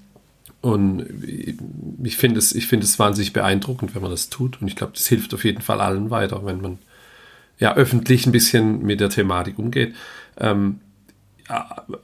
und 0.61 1.05
ich 2.03 2.17
finde 2.17 2.39
es, 2.39 2.53
ich 2.53 2.71
es 2.71 2.99
wahnsinnig 2.99 3.31
beeindruckend, 3.31 3.95
wenn 3.95 4.01
man 4.01 4.11
das 4.11 4.29
tut. 4.29 4.61
Und 4.61 4.67
ich 4.67 4.75
glaube, 4.75 4.93
das 4.93 5.07
hilft 5.07 5.33
auf 5.33 5.45
jeden 5.45 5.61
Fall 5.61 5.79
allen 5.79 6.09
weiter, 6.09 6.45
wenn 6.45 6.61
man 6.61 6.79
ja 7.59 7.75
öffentlich 7.75 8.25
ein 8.25 8.31
bisschen 8.31 8.83
mit 8.83 8.99
der 8.99 9.09
Thematik 9.09 9.57
umgeht. 9.57 9.95
Ähm, 10.37 10.79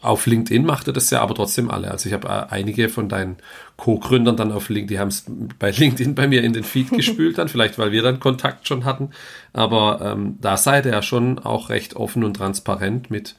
auf 0.02 0.26
LinkedIn 0.26 0.66
macht 0.66 0.88
er 0.88 0.94
das 0.94 1.10
ja 1.12 1.22
aber 1.22 1.36
trotzdem 1.36 1.70
alle. 1.70 1.92
Also 1.92 2.08
ich 2.08 2.14
habe 2.14 2.28
äh, 2.28 2.54
einige 2.54 2.90
von 2.90 3.10
deinen 3.10 3.38
Co-Gründern 3.78 4.36
dann 4.36 4.52
auf 4.52 4.70
LinkedIn, 4.70 4.88
die 4.88 5.00
haben 5.00 5.10
es 5.10 5.26
bei 5.60 5.72
LinkedIn 5.78 6.16
bei 6.16 6.28
mir 6.28 6.44
in 6.44 6.54
den 6.54 6.64
Feed 6.64 6.90
gespült 6.90 7.38
dann, 7.38 7.48
vielleicht 7.48 7.78
weil 7.78 7.92
wir 7.92 8.02
dann 8.02 8.20
Kontakt 8.20 8.68
schon 8.68 8.86
hatten. 8.86 9.12
Aber 9.54 10.00
ähm, 10.02 10.38
da 10.42 10.58
seid 10.58 10.86
ihr 10.86 10.94
ja 10.94 11.02
schon 11.02 11.40
auch 11.40 11.70
recht 11.70 11.96
offen 11.96 12.24
und 12.24 12.36
transparent 12.36 13.12
mit 13.12 13.36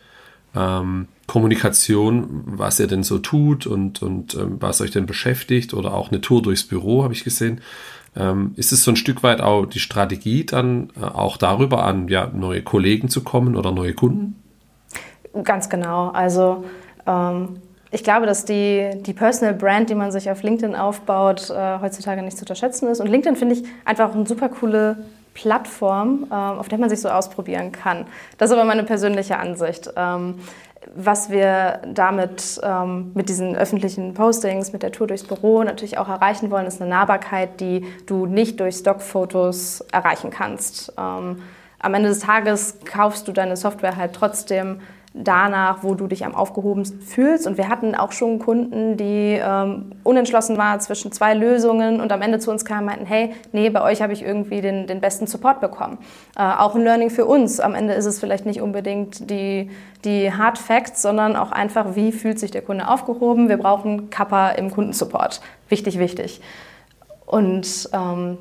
ähm, 0.54 1.08
Kommunikation, 1.26 2.44
was 2.46 2.78
ihr 2.78 2.86
denn 2.86 3.02
so 3.02 3.18
tut 3.18 3.66
und, 3.66 4.00
und 4.02 4.34
ähm, 4.34 4.56
was 4.60 4.80
euch 4.80 4.92
denn 4.92 5.06
beschäftigt 5.06 5.74
oder 5.74 5.92
auch 5.92 6.10
eine 6.10 6.20
Tour 6.20 6.40
durchs 6.40 6.64
Büro, 6.64 7.02
habe 7.02 7.14
ich 7.14 7.24
gesehen. 7.24 7.60
Ähm, 8.14 8.52
ist 8.56 8.72
es 8.72 8.84
so 8.84 8.92
ein 8.92 8.96
Stück 8.96 9.22
weit 9.22 9.40
auch 9.40 9.66
die 9.66 9.80
Strategie, 9.80 10.46
dann 10.46 10.90
äh, 10.96 11.04
auch 11.04 11.36
darüber 11.36 11.84
an 11.84 12.08
ja, 12.08 12.30
neue 12.32 12.62
Kollegen 12.62 13.08
zu 13.08 13.22
kommen 13.22 13.56
oder 13.56 13.72
neue 13.72 13.92
Kunden? 13.92 14.36
Ganz 15.44 15.68
genau. 15.68 16.09
Also 16.09 16.64
ähm, 17.07 17.61
ich 17.90 18.03
glaube, 18.03 18.27
dass 18.27 18.44
die, 18.44 18.90
die 19.01 19.12
Personal 19.12 19.55
Brand, 19.55 19.90
die 19.90 19.94
man 19.94 20.11
sich 20.11 20.31
auf 20.31 20.42
LinkedIn 20.42 20.75
aufbaut, 20.75 21.51
äh, 21.51 21.79
heutzutage 21.81 22.22
nicht 22.22 22.37
zu 22.37 22.42
unterschätzen 22.42 22.88
ist. 22.88 23.01
Und 23.01 23.07
LinkedIn 23.07 23.37
finde 23.37 23.55
ich 23.55 23.64
einfach 23.85 24.14
eine 24.14 24.27
super 24.27 24.49
coole 24.49 24.99
Plattform, 25.35 26.27
äh, 26.31 26.35
auf 26.35 26.68
der 26.68 26.79
man 26.79 26.90
sich 26.90 27.01
so 27.01 27.09
ausprobieren 27.09 27.72
kann. 27.72 28.07
Das 28.38 28.51
ist 28.51 28.57
aber 28.57 28.64
meine 28.64 28.85
persönliche 28.85 29.38
Ansicht. 29.38 29.90
Ähm, 29.96 30.37
was 30.94 31.31
wir 31.31 31.81
damit 31.87 32.61
ähm, 32.62 33.11
mit 33.14 33.29
diesen 33.29 33.57
öffentlichen 33.57 34.14
Postings, 34.14 34.72
mit 34.72 34.83
der 34.83 34.92
Tour 34.92 35.07
durchs 35.07 35.25
Büro 35.25 35.62
natürlich 35.62 35.99
auch 35.99 36.09
erreichen 36.09 36.51
wollen, 36.51 36.66
ist 36.66 36.81
eine 36.81 36.88
Nahbarkeit, 36.88 37.61
die 37.61 37.85
du 38.07 38.27
nicht 38.27 38.61
durch 38.61 38.77
Stockfotos 38.77 39.83
erreichen 39.92 40.31
kannst. 40.31 40.92
Ähm, 40.96 41.42
am 41.79 41.94
Ende 41.94 42.09
des 42.09 42.20
Tages 42.20 42.79
kaufst 42.85 43.29
du 43.29 43.33
deine 43.33 43.57
Software 43.57 43.96
halt 43.96 44.12
trotzdem 44.14 44.81
danach, 45.16 45.83
wo 45.83 45.94
du 45.94 46.07
dich 46.07 46.24
am 46.24 46.35
aufgehobensten 46.35 47.00
fühlst. 47.00 47.46
Und 47.46 47.57
wir 47.57 47.68
hatten 47.68 47.94
auch 47.94 48.12
schon 48.12 48.38
Kunden, 48.38 48.96
die 48.96 49.40
ähm, 49.42 49.92
unentschlossen 50.05 50.59
waren 50.59 50.81
zwischen 50.81 51.11
zwei 51.12 51.35
Lösungen 51.35 52.00
und 52.00 52.12
am 52.12 52.22
Ende 52.22 52.38
zu 52.38 52.50
uns 52.50 52.64
kamen 52.64 52.81
und 52.81 52.87
meinten, 52.87 53.07
hey, 53.07 53.35
nee, 53.52 53.70
bei 53.70 53.83
euch 53.83 54.02
habe 54.02 54.12
ich 54.12 54.22
irgendwie 54.22 54.61
den, 54.61 54.87
den 54.87 55.00
besten 55.00 55.26
Support 55.26 55.61
bekommen. 55.61 55.98
Äh, 56.37 56.42
auch 56.42 56.74
ein 56.74 56.83
Learning 56.83 57.11
für 57.11 57.24
uns. 57.24 57.61
Am 57.61 57.74
Ende 57.74 57.94
ist 57.94 58.05
es 58.05 58.20
vielleicht 58.20 58.46
nicht 58.46 58.61
unbedingt 58.61 59.31
die, 59.31 59.70
die 60.05 60.33
Hard 60.33 60.59
Facts, 60.59 61.02
sondern 61.02 61.37
auch 61.37 61.52
einfach, 61.52 61.96
wie 61.96 62.12
fühlt 62.12 62.38
sich 62.38 62.50
der 62.50 62.62
Kunde 62.62 62.88
aufgehoben. 62.88 63.48
Wir 63.48 63.57
brauchen 63.57 64.11
Kappa 64.11 64.50
im 64.50 64.70
Kundensupport. 64.70 65.40
Wichtig, 65.68 65.98
wichtig. 65.98 66.40
Und 67.24 67.88
ähm, 67.92 68.38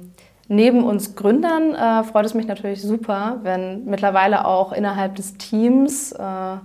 Neben 0.47 0.83
uns 0.83 1.15
Gründern 1.15 1.73
äh, 1.73 2.03
freut 2.03 2.25
es 2.25 2.33
mich 2.33 2.47
natürlich 2.47 2.81
super, 2.81 3.39
wenn 3.41 3.85
mittlerweile 3.85 4.45
auch 4.45 4.73
innerhalb 4.73 5.15
des 5.15 5.37
Teams 5.37 6.11
äh, 6.11 6.57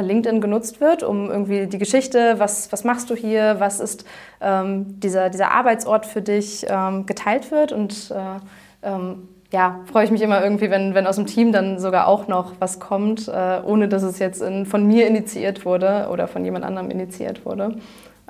LinkedIn 0.00 0.40
genutzt 0.40 0.80
wird, 0.80 1.02
um 1.02 1.30
irgendwie 1.30 1.66
die 1.66 1.78
Geschichte, 1.78 2.34
was, 2.38 2.70
was 2.70 2.84
machst 2.84 3.08
du 3.08 3.14
hier, 3.14 3.56
was 3.58 3.80
ist 3.80 4.04
ähm, 4.40 5.00
dieser, 5.00 5.30
dieser 5.30 5.52
Arbeitsort 5.52 6.04
für 6.04 6.20
dich, 6.20 6.66
ähm, 6.68 7.06
geteilt 7.06 7.50
wird. 7.50 7.72
Und 7.72 8.10
äh, 8.10 8.86
ähm, 8.86 9.28
ja, 9.50 9.80
freue 9.90 10.04
ich 10.04 10.10
mich 10.10 10.20
immer 10.20 10.42
irgendwie, 10.42 10.70
wenn, 10.70 10.94
wenn 10.94 11.06
aus 11.06 11.16
dem 11.16 11.24
Team 11.24 11.52
dann 11.52 11.78
sogar 11.78 12.06
auch 12.06 12.28
noch 12.28 12.52
was 12.58 12.80
kommt, 12.80 13.28
äh, 13.28 13.60
ohne 13.64 13.88
dass 13.88 14.02
es 14.02 14.18
jetzt 14.18 14.42
in, 14.42 14.66
von 14.66 14.86
mir 14.86 15.06
initiiert 15.06 15.64
wurde 15.64 16.08
oder 16.12 16.28
von 16.28 16.44
jemand 16.44 16.66
anderem 16.66 16.90
initiiert 16.90 17.46
wurde. 17.46 17.78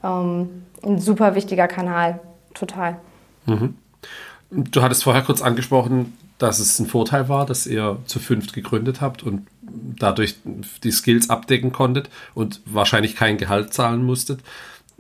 Ähm, 0.04 0.64
ein 0.84 0.98
super 0.98 1.34
wichtiger 1.34 1.66
Kanal, 1.66 2.20
total. 2.54 2.98
Mhm. 3.46 3.74
Du 4.50 4.82
hattest 4.82 5.04
vorher 5.04 5.22
kurz 5.22 5.42
angesprochen, 5.42 6.14
dass 6.38 6.58
es 6.58 6.78
ein 6.78 6.86
Vorteil 6.86 7.28
war, 7.28 7.44
dass 7.44 7.66
ihr 7.66 7.98
zu 8.06 8.18
fünft 8.18 8.52
gegründet 8.52 9.00
habt 9.00 9.22
und 9.22 9.46
dadurch 9.60 10.36
die 10.82 10.90
Skills 10.90 11.28
abdecken 11.28 11.72
konntet 11.72 12.08
und 12.34 12.60
wahrscheinlich 12.64 13.16
kein 13.16 13.36
Gehalt 13.36 13.74
zahlen 13.74 14.04
musstet. 14.04 14.40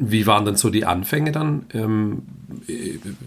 Wie 0.00 0.26
waren 0.26 0.44
denn 0.44 0.54
so 0.54 0.70
die 0.70 0.84
Anfänge 0.84 1.32
dann? 1.32 1.66
Ähm, 1.74 2.22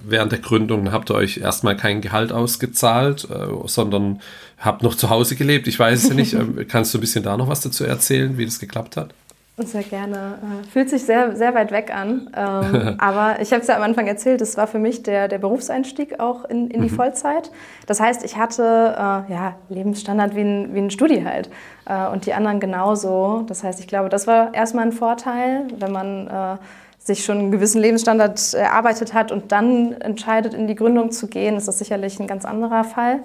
während 0.06 0.32
der 0.32 0.40
Gründung 0.40 0.92
habt 0.94 1.12
ihr 1.12 1.16
euch 1.16 1.38
erstmal 1.38 1.76
kein 1.76 2.00
Gehalt 2.00 2.32
ausgezahlt, 2.32 3.28
äh, 3.30 3.48
sondern 3.66 4.22
habt 4.58 4.82
noch 4.82 4.96
zu 4.96 5.10
Hause 5.10 5.36
gelebt. 5.36 5.68
Ich 5.68 5.78
weiß 5.78 6.04
es 6.04 6.10
ja 6.10 6.16
nicht. 6.16 6.34
Ähm, 6.42 6.66
kannst 6.70 6.94
du 6.94 6.98
ein 6.98 7.02
bisschen 7.02 7.24
da 7.24 7.36
noch 7.36 7.50
was 7.50 7.60
dazu 7.60 7.84
erzählen, 7.84 8.38
wie 8.38 8.46
das 8.46 8.60
geklappt 8.60 8.96
hat? 8.96 9.14
Sehr 9.58 9.84
gerne. 9.84 10.40
Äh, 10.42 10.68
fühlt 10.68 10.90
sich 10.90 11.04
sehr, 11.04 11.36
sehr 11.36 11.54
weit 11.54 11.72
weg 11.72 11.94
an. 11.94 12.30
Ähm, 12.36 12.96
aber 12.98 13.42
ich 13.42 13.52
habe 13.52 13.62
es 13.62 13.68
ja 13.68 13.76
am 13.76 13.84
Anfang 13.84 14.08
erzählt, 14.08 14.42
das 14.42 14.58
war 14.58 14.66
für 14.66 14.80
mich 14.80 15.04
der, 15.04 15.28
der 15.28 15.40
Berufseinstieg 15.40 16.20
auch 16.20 16.46
in, 16.46 16.70
in 16.70 16.82
die 16.82 16.90
mhm. 16.90 16.96
Vollzeit. 16.96 17.52
Das 17.86 18.00
heißt, 18.00 18.24
ich 18.24 18.38
hatte 18.38 18.64
äh, 18.64 19.32
ja, 19.32 19.56
Lebensstandard 19.70 20.36
wie 20.36 20.42
ein, 20.42 20.74
wie 20.74 20.80
ein 20.80 20.90
Studi 20.90 21.24
halt. 21.24 21.50
Äh, 21.86 22.08
und 22.08 22.26
die 22.26 22.34
anderen 22.34 22.60
genauso. 22.60 23.44
Das 23.48 23.64
heißt, 23.64 23.80
ich 23.80 23.88
glaube, 23.88 24.10
das 24.10 24.26
war 24.26 24.54
erstmal 24.54 24.86
ein 24.86 24.94
Vorteil, 24.94 25.68
wenn 25.78 25.92
man 25.92 26.28
äh, 26.28 26.58
sich 26.98 27.26
schon 27.26 27.38
einen 27.38 27.52
gewissen 27.52 27.82
Lebensstandard 27.82 28.54
erarbeitet 28.54 29.14
hat 29.14 29.32
und 29.32 29.52
dann 29.52 29.94
entscheidet, 29.94 30.54
in 30.54 30.68
die 30.68 30.76
Gründung 30.76 31.12
zu 31.12 31.28
gehen, 31.28 31.58
ist 31.58 31.68
das 31.68 31.80
sicherlich 31.80 32.20
ein 32.20 32.28
ganz 32.28 32.46
anderer 32.46 32.84
Fall. 32.84 33.20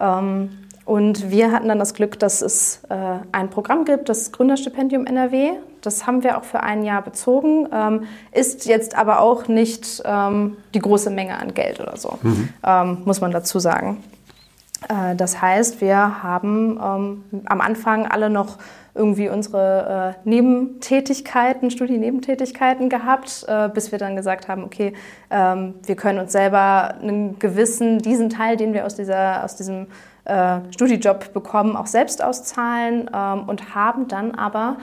Ähm, 0.00 0.50
Und 0.88 1.30
wir 1.30 1.52
hatten 1.52 1.68
dann 1.68 1.78
das 1.78 1.92
Glück, 1.92 2.18
dass 2.18 2.40
es 2.40 2.80
äh, 2.88 2.94
ein 3.30 3.50
Programm 3.50 3.84
gibt, 3.84 4.08
das 4.08 4.32
Gründerstipendium 4.32 5.04
NRW. 5.04 5.50
Das 5.82 6.06
haben 6.06 6.22
wir 6.22 6.38
auch 6.38 6.44
für 6.44 6.62
ein 6.62 6.82
Jahr 6.82 7.02
bezogen, 7.02 7.68
ähm, 7.70 8.04
ist 8.32 8.64
jetzt 8.64 8.96
aber 8.96 9.20
auch 9.20 9.48
nicht 9.48 10.02
ähm, 10.06 10.56
die 10.72 10.78
große 10.78 11.10
Menge 11.10 11.38
an 11.38 11.52
Geld 11.52 11.78
oder 11.78 11.98
so, 11.98 12.18
mhm. 12.22 12.48
ähm, 12.66 13.02
muss 13.04 13.20
man 13.20 13.32
dazu 13.32 13.58
sagen. 13.58 14.02
Äh, 14.88 15.14
das 15.14 15.42
heißt, 15.42 15.82
wir 15.82 16.22
haben 16.22 16.80
ähm, 16.82 17.42
am 17.44 17.60
Anfang 17.60 18.06
alle 18.06 18.30
noch 18.30 18.56
irgendwie 18.94 19.28
unsere 19.28 20.16
äh, 20.24 20.28
Nebentätigkeiten, 20.28 21.70
Studiennebentätigkeiten 21.70 22.88
gehabt, 22.88 23.44
äh, 23.46 23.68
bis 23.68 23.92
wir 23.92 23.98
dann 23.98 24.16
gesagt 24.16 24.48
haben, 24.48 24.64
okay, 24.64 24.94
ähm, 25.30 25.74
wir 25.84 25.96
können 25.96 26.18
uns 26.18 26.32
selber 26.32 26.94
einen 27.02 27.38
gewissen, 27.38 27.98
diesen 27.98 28.30
Teil, 28.30 28.56
den 28.56 28.72
wir 28.72 28.86
aus, 28.86 28.94
dieser, 28.94 29.44
aus 29.44 29.54
diesem 29.54 29.88
äh, 30.28 30.60
Studijob 30.72 31.32
bekommen, 31.32 31.76
auch 31.76 31.86
selbst 31.86 32.22
auszahlen 32.22 33.10
ähm, 33.12 33.48
und 33.48 33.74
haben 33.74 34.08
dann 34.08 34.34
aber 34.34 34.76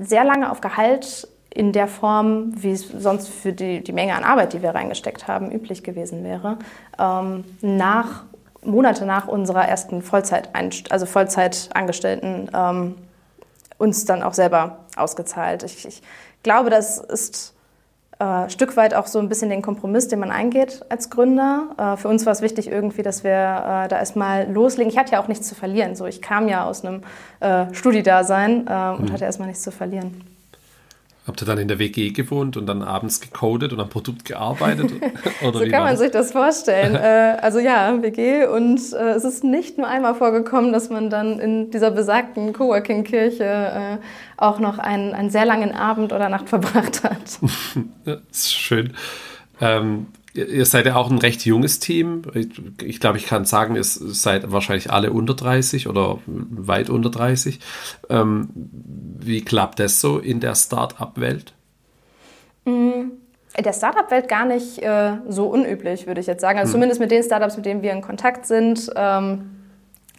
sehr 0.00 0.24
lange 0.24 0.50
auf 0.50 0.60
Gehalt 0.60 1.28
in 1.50 1.72
der 1.72 1.88
Form, 1.88 2.52
wie 2.62 2.72
es 2.72 2.88
sonst 2.88 3.28
für 3.28 3.52
die, 3.52 3.82
die 3.82 3.92
Menge 3.92 4.14
an 4.14 4.24
Arbeit, 4.24 4.52
die 4.52 4.62
wir 4.62 4.70
reingesteckt 4.70 5.26
haben, 5.28 5.50
üblich 5.50 5.82
gewesen 5.82 6.22
wäre, 6.24 6.58
ähm, 6.98 7.44
nach 7.60 8.24
Monate 8.62 9.06
nach 9.06 9.28
unserer 9.28 9.66
ersten 9.66 10.02
Vollzeit, 10.02 10.50
also 10.90 11.06
Vollzeitangestellten 11.06 12.50
ähm, 12.54 12.94
uns 13.78 14.04
dann 14.04 14.22
auch 14.22 14.34
selber 14.34 14.80
ausgezahlt. 14.96 15.62
Ich, 15.62 15.86
ich 15.86 16.02
glaube, 16.42 16.70
das 16.70 16.98
ist 16.98 17.54
äh, 18.18 18.48
Stück 18.50 18.76
weit 18.76 18.94
auch 18.94 19.06
so 19.06 19.18
ein 19.18 19.28
bisschen 19.28 19.48
den 19.48 19.62
Kompromiss, 19.62 20.08
den 20.08 20.18
man 20.18 20.30
eingeht 20.30 20.84
als 20.88 21.10
Gründer. 21.10 21.68
Äh, 21.78 21.96
für 21.96 22.08
uns 22.08 22.26
war 22.26 22.32
es 22.32 22.42
wichtig 22.42 22.68
irgendwie, 22.68 23.02
dass 23.02 23.22
wir 23.22 23.30
äh, 23.30 23.88
da 23.88 23.98
erstmal 23.98 24.50
loslegen. 24.50 24.90
Ich 24.90 24.98
hatte 24.98 25.12
ja 25.12 25.22
auch 25.22 25.28
nichts 25.28 25.46
zu 25.48 25.54
verlieren. 25.54 25.94
So, 25.94 26.06
ich 26.06 26.20
kam 26.20 26.48
ja 26.48 26.64
aus 26.64 26.84
einem 26.84 27.02
äh, 27.40 27.72
Studiedasein 27.72 28.66
äh, 28.66 28.90
und 28.96 29.08
mhm. 29.08 29.12
hatte 29.12 29.24
erstmal 29.24 29.48
nichts 29.48 29.62
zu 29.62 29.70
verlieren. 29.70 30.37
Habt 31.28 31.42
ihr 31.42 31.46
dann 31.46 31.58
in 31.58 31.68
der 31.68 31.78
WG 31.78 32.10
gewohnt 32.10 32.56
und 32.56 32.66
dann 32.66 32.82
abends 32.82 33.20
gecodet 33.20 33.74
und 33.74 33.80
am 33.80 33.90
Produkt 33.90 34.24
gearbeitet? 34.24 34.92
Oder 35.42 35.58
so 35.58 35.66
kann 35.66 35.82
man 35.82 35.96
sich 35.98 36.10
das 36.10 36.32
vorstellen. 36.32 36.94
äh, 36.96 37.36
also 37.40 37.58
ja, 37.58 38.02
WG 38.02 38.46
und 38.46 38.80
äh, 38.94 39.10
es 39.10 39.24
ist 39.24 39.44
nicht 39.44 39.76
nur 39.76 39.86
einmal 39.86 40.14
vorgekommen, 40.14 40.72
dass 40.72 40.88
man 40.88 41.10
dann 41.10 41.38
in 41.38 41.70
dieser 41.70 41.90
besagten 41.90 42.54
Coworking-Kirche 42.54 43.44
äh, 43.44 43.98
auch 44.38 44.58
noch 44.58 44.78
einen, 44.78 45.12
einen 45.12 45.28
sehr 45.28 45.44
langen 45.44 45.72
Abend 45.72 46.14
oder 46.14 46.30
Nacht 46.30 46.48
verbracht 46.48 47.04
hat. 47.04 47.38
das 48.04 48.20
ist 48.30 48.54
schön. 48.54 48.94
Ähm, 49.60 50.06
Ihr 50.46 50.64
seid 50.66 50.86
ja 50.86 50.96
auch 50.96 51.10
ein 51.10 51.18
recht 51.18 51.44
junges 51.44 51.80
Team. 51.80 52.22
Ich, 52.82 53.00
glaube, 53.00 53.18
ich 53.18 53.26
kann 53.26 53.44
sagen, 53.44 53.76
ihr 53.76 53.84
seid 53.84 54.52
wahrscheinlich 54.52 54.90
alle 54.90 55.12
unter 55.12 55.34
30 55.34 55.88
oder 55.88 56.18
weit 56.26 56.90
unter 56.90 57.10
30. 57.10 57.58
Ähm, 58.08 58.48
wie 58.54 59.44
klappt 59.44 59.80
das 59.80 60.00
so 60.00 60.18
in 60.18 60.40
der 60.40 60.54
Start-up-Welt? 60.54 61.54
Mm, 62.64 63.10
in 63.56 63.64
der 63.64 63.72
Startup-Welt 63.72 64.28
gar 64.28 64.44
nicht 64.44 64.78
äh, 64.78 65.14
so 65.28 65.46
unüblich, 65.46 66.06
würde 66.06 66.20
ich 66.20 66.28
jetzt 66.28 66.40
sagen. 66.40 66.58
Also 66.58 66.70
hm. 66.70 66.74
zumindest 66.74 67.00
mit 67.00 67.10
den 67.10 67.22
Startups, 67.22 67.56
mit 67.56 67.66
denen 67.66 67.82
wir 67.82 67.92
in 67.92 68.02
Kontakt 68.02 68.46
sind, 68.46 68.90
ähm, 68.94 69.50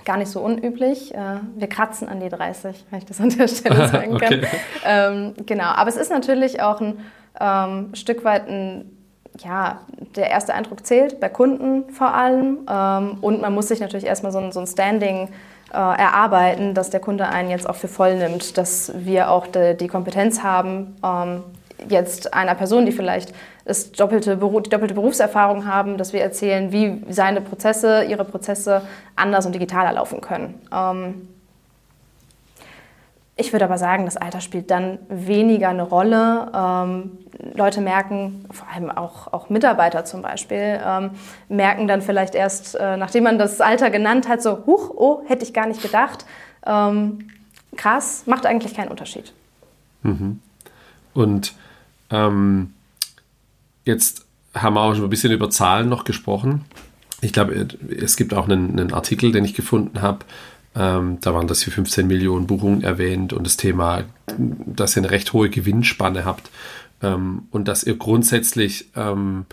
gar 0.04 0.18
nicht 0.18 0.30
so 0.30 0.42
unüblich. 0.42 1.14
Äh, 1.16 1.38
wir 1.56 1.68
kratzen 1.68 2.10
an 2.10 2.20
die 2.20 2.30
30, 2.30 2.86
wenn 2.90 3.00
ich 3.00 3.06
das 3.06 3.22
an 3.22 3.30
der 3.30 3.48
Stelle 3.48 3.88
sagen 3.92 4.18
kann. 4.18 4.34
okay. 4.34 4.48
ähm, 4.86 5.34
genau, 5.46 5.66
aber 5.66 5.90
es 5.90 5.96
ist 5.96 6.12
natürlich 6.12 6.62
auch 6.62 6.82
ein 6.82 7.00
ähm, 7.40 7.96
Stück 7.96 8.24
weit 8.24 8.50
ein 8.50 8.99
ja, 9.44 9.80
der 10.16 10.30
erste 10.30 10.54
Eindruck 10.54 10.86
zählt, 10.86 11.20
bei 11.20 11.30
Kunden 11.30 11.90
vor 11.92 12.14
allem. 12.14 12.60
Ähm, 12.70 13.18
und 13.22 13.42
man 13.42 13.54
muss 13.54 13.68
sich 13.68 13.80
natürlich 13.80 14.06
erstmal 14.06 14.32
so 14.32 14.40
ein, 14.40 14.52
so 14.52 14.60
ein 14.60 14.68
Standing 14.68 15.30
äh, 15.72 15.76
erarbeiten, 15.76 16.74
dass 16.74 16.90
der 16.90 17.00
Kunde 17.00 17.28
einen 17.28 17.50
jetzt 17.50 17.70
auch 17.70 17.76
für 17.76 17.88
voll 17.88 18.16
nimmt, 18.16 18.58
dass 18.58 18.92
wir 18.96 19.30
auch 19.32 19.48
de, 19.48 19.76
die 19.76 19.88
Kompetenz 19.88 20.44
haben, 20.44 20.96
ähm, 21.04 21.44
jetzt 21.88 22.34
einer 22.34 22.56
Person, 22.56 22.86
die 22.86 22.92
vielleicht 22.92 23.34
das 23.66 23.92
doppelte 23.92 24.38
die 24.38 24.70
doppelte 24.70 24.94
Berufserfahrung 24.94 25.68
haben, 25.68 25.98
dass 25.98 26.12
wir 26.12 26.22
erzählen, 26.22 26.72
wie 26.72 27.04
seine 27.10 27.40
Prozesse, 27.40 28.04
ihre 28.04 28.26
Prozesse 28.26 28.82
anders 29.16 29.46
und 29.46 29.54
digitaler 29.54 29.94
laufen 29.94 30.22
können. 30.22 30.60
Ähm, 30.74 31.28
ich 33.40 33.54
würde 33.54 33.66
aber 33.66 33.78
sagen, 33.78 34.06
das 34.06 34.18
Alter 34.18 34.42
spielt 34.42 34.70
dann 34.70 35.00
weniger 35.08 35.70
eine 35.70 35.84
Rolle. 35.84 36.52
Ähm, 36.54 37.12
Leute 37.56 37.80
merken, 37.80 38.46
vor 38.52 38.68
allem 38.74 38.92
auch, 38.92 39.32
auch 39.32 39.50
Mitarbeiter 39.50 40.04
zum 40.04 40.22
Beispiel, 40.22 40.80
ähm, 40.86 41.12
merken 41.48 41.88
dann 41.88 42.02
vielleicht 42.02 42.36
erst, 42.36 42.76
äh, 42.76 42.98
nachdem 42.98 43.24
man 43.24 43.40
das 43.40 43.62
Alter 43.62 43.90
genannt 43.90 44.28
hat, 44.28 44.42
so, 44.42 44.66
huch, 44.66 44.90
oh, 44.90 45.22
hätte 45.28 45.44
ich 45.44 45.54
gar 45.54 45.68
nicht 45.68 45.82
gedacht. 45.82 46.26
Ähm, 46.66 47.30
krass, 47.78 48.24
macht 48.26 48.46
eigentlich 48.46 48.74
keinen 48.74 48.90
Unterschied. 48.90 49.32
Mhm. 50.04 50.42
Und 51.14 51.54
ähm, 52.10 52.74
jetzt 53.86 54.26
haben 54.54 54.74
wir 54.74 54.82
auch 54.82 54.96
schon 54.96 55.06
ein 55.06 55.10
bisschen 55.10 55.32
über 55.32 55.50
Zahlen 55.50 55.88
noch 55.88 56.04
gesprochen. 56.04 56.66
Ich 57.22 57.32
glaube, 57.32 57.68
es 58.02 58.18
gibt 58.18 58.34
auch 58.34 58.50
einen, 58.50 58.78
einen 58.78 58.94
Artikel, 58.94 59.32
den 59.32 59.46
ich 59.46 59.54
gefunden 59.54 60.02
habe, 60.02 60.26
ähm, 60.76 61.18
da 61.22 61.34
waren 61.34 61.48
das 61.48 61.64
hier 61.64 61.74
15 61.74 62.08
Millionen 62.08 62.48
Buchungen 62.48 62.84
erwähnt 62.84 63.34
und 63.34 63.46
das 63.46 63.58
Thema, 63.58 64.04
dass 64.38 64.96
ihr 64.96 65.02
eine 65.02 65.12
recht 65.12 65.34
hohe 65.34 65.50
Gewinnspanne 65.50 66.26
habt 66.26 66.50
ähm, 67.02 67.44
und 67.52 67.68
dass 67.68 67.84
ihr 67.84 67.98
grundsätzlich 67.98 68.90
ähm, 68.96 69.46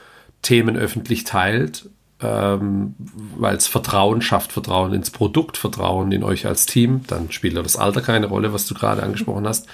Themen 0.43 0.77
öffentlich 0.77 1.25
teilt, 1.25 1.89
ähm, 2.21 2.95
weil 3.37 3.57
es 3.57 3.67
Vertrauen 3.67 4.23
schafft, 4.23 4.53
Vertrauen 4.53 4.93
ins 4.93 5.11
Produkt, 5.11 5.57
Vertrauen 5.57 6.13
in 6.13 6.23
euch 6.23 6.47
als 6.47 6.67
Team. 6.67 7.03
Dann 7.07 7.31
spielt 7.33 7.57
das 7.57 7.77
Alter 7.77 8.03
keine 8.03 8.27
Rolle, 8.27 8.53
was 8.53 8.67
du 8.67 8.75
gerade 8.75 9.03
angesprochen 9.03 9.47
hast. 9.47 9.67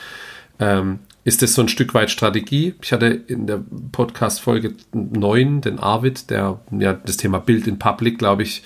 Ähm, 0.59 1.01
ist 1.25 1.43
das 1.43 1.55
so 1.55 1.63
ein 1.63 1.69
Stück 1.69 1.95
weit 1.95 2.11
Strategie? 2.11 2.75
Ich 2.83 2.93
hatte 2.93 3.07
in 3.07 3.47
der 3.47 3.63
Podcast-Folge 3.93 4.75
9 4.93 5.61
den 5.61 5.79
Arvid, 5.79 6.31
der 6.31 6.61
ja 6.77 6.95
das 6.95 7.17
Thema 7.17 7.39
Bild 7.39 7.67
in 7.67 7.79
Public, 7.79 8.19
glaube 8.19 8.43
ich, 8.43 8.65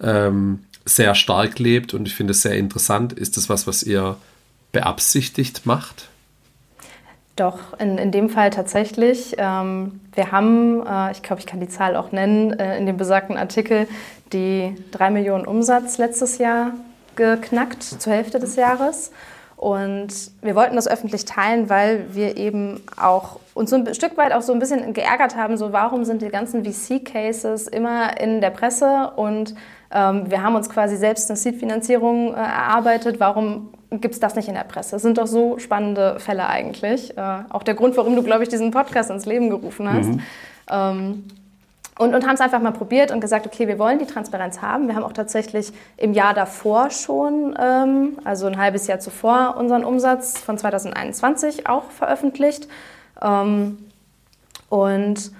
ähm, 0.00 0.60
sehr 0.84 1.14
stark 1.14 1.58
lebt 1.58 1.94
und 1.94 2.06
ich 2.06 2.14
finde 2.14 2.32
es 2.32 2.42
sehr 2.42 2.56
interessant. 2.56 3.12
Ist 3.12 3.36
das 3.36 3.48
was, 3.48 3.66
was 3.66 3.82
ihr 3.82 4.16
beabsichtigt 4.72 5.66
macht? 5.66 6.08
Doch, 7.36 7.78
in, 7.78 7.96
in 7.96 8.10
dem 8.10 8.28
Fall 8.28 8.50
tatsächlich. 8.50 9.34
Ähm, 9.38 10.00
wir 10.14 10.32
haben, 10.32 10.86
äh, 10.86 11.12
ich 11.12 11.22
glaube, 11.22 11.40
ich 11.40 11.46
kann 11.46 11.60
die 11.60 11.68
Zahl 11.68 11.96
auch 11.96 12.12
nennen, 12.12 12.58
äh, 12.58 12.76
in 12.76 12.84
dem 12.84 12.98
besagten 12.98 13.38
Artikel 13.38 13.88
die 14.32 14.74
3 14.90 15.10
Millionen 15.10 15.46
Umsatz 15.46 15.98
letztes 15.98 16.38
Jahr 16.38 16.72
geknackt, 17.16 17.82
zur 17.82 18.12
Hälfte 18.12 18.38
des 18.38 18.56
Jahres. 18.56 19.12
Und 19.56 20.08
wir 20.42 20.56
wollten 20.56 20.74
das 20.74 20.88
öffentlich 20.88 21.24
teilen, 21.24 21.70
weil 21.70 22.06
wir 22.14 22.36
eben 22.36 22.80
auch 22.96 23.38
uns 23.54 23.70
so 23.70 23.76
ein 23.76 23.94
Stück 23.94 24.16
weit 24.16 24.32
auch 24.32 24.42
so 24.42 24.52
ein 24.52 24.58
bisschen 24.58 24.92
geärgert 24.92 25.36
haben, 25.36 25.56
so 25.56 25.72
warum 25.72 26.04
sind 26.04 26.20
die 26.20 26.30
ganzen 26.30 26.64
VC-Cases 26.64 27.68
immer 27.68 28.20
in 28.20 28.40
der 28.40 28.50
Presse 28.50 29.12
und 29.14 29.54
wir 29.94 30.42
haben 30.42 30.54
uns 30.54 30.70
quasi 30.70 30.96
selbst 30.96 31.30
eine 31.30 31.36
Seed-Finanzierung 31.36 32.34
äh, 32.34 32.36
erarbeitet. 32.36 33.20
Warum 33.20 33.68
gibt 33.90 34.14
es 34.14 34.20
das 34.20 34.34
nicht 34.34 34.48
in 34.48 34.54
der 34.54 34.64
Presse? 34.64 34.92
Das 34.92 35.02
sind 35.02 35.18
doch 35.18 35.26
so 35.26 35.58
spannende 35.58 36.18
Fälle 36.18 36.46
eigentlich. 36.46 37.16
Äh, 37.16 37.38
auch 37.50 37.62
der 37.62 37.74
Grund, 37.74 37.96
warum 37.96 38.16
du, 38.16 38.22
glaube 38.22 38.42
ich, 38.42 38.48
diesen 38.48 38.70
Podcast 38.70 39.10
ins 39.10 39.26
Leben 39.26 39.50
gerufen 39.50 39.92
hast. 39.92 40.08
Mhm. 40.08 40.20
Ähm, 40.70 41.24
und, 41.98 42.14
und 42.14 42.26
haben 42.26 42.34
es 42.34 42.40
einfach 42.40 42.60
mal 42.60 42.72
probiert 42.72 43.10
und 43.10 43.20
gesagt, 43.20 43.46
okay, 43.46 43.68
wir 43.68 43.78
wollen 43.78 43.98
die 43.98 44.06
Transparenz 44.06 44.62
haben. 44.62 44.88
Wir 44.88 44.94
haben 44.94 45.04
auch 45.04 45.12
tatsächlich 45.12 45.72
im 45.98 46.14
Jahr 46.14 46.32
davor 46.32 46.90
schon, 46.90 47.54
ähm, 47.60 48.18
also 48.24 48.46
ein 48.46 48.56
halbes 48.56 48.86
Jahr 48.86 48.98
zuvor, 48.98 49.56
unseren 49.58 49.84
Umsatz 49.84 50.38
von 50.38 50.56
2021 50.56 51.68
auch 51.68 51.90
veröffentlicht. 51.90 52.66
Ähm, 53.20 53.78
und 54.70 55.32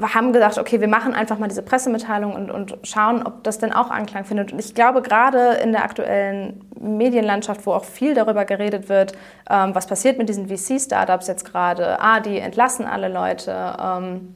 haben 0.00 0.32
gedacht, 0.32 0.58
okay, 0.58 0.80
wir 0.80 0.88
machen 0.88 1.14
einfach 1.14 1.38
mal 1.38 1.48
diese 1.48 1.62
Pressemitteilung 1.62 2.34
und, 2.34 2.50
und 2.50 2.78
schauen, 2.82 3.22
ob 3.26 3.44
das 3.44 3.58
denn 3.58 3.72
auch 3.72 3.90
Anklang 3.90 4.24
findet. 4.24 4.52
Und 4.52 4.58
ich 4.58 4.74
glaube, 4.74 5.02
gerade 5.02 5.54
in 5.62 5.72
der 5.72 5.84
aktuellen 5.84 6.64
Medienlandschaft, 6.80 7.66
wo 7.66 7.72
auch 7.72 7.84
viel 7.84 8.14
darüber 8.14 8.44
geredet 8.44 8.88
wird, 8.88 9.12
ähm, 9.50 9.74
was 9.74 9.86
passiert 9.86 10.18
mit 10.18 10.28
diesen 10.28 10.48
VC-Startups 10.48 11.26
jetzt 11.28 11.44
gerade, 11.44 12.00
ah, 12.00 12.20
die 12.20 12.38
entlassen 12.38 12.86
alle 12.86 13.08
Leute, 13.08 13.76
ähm, 13.80 14.34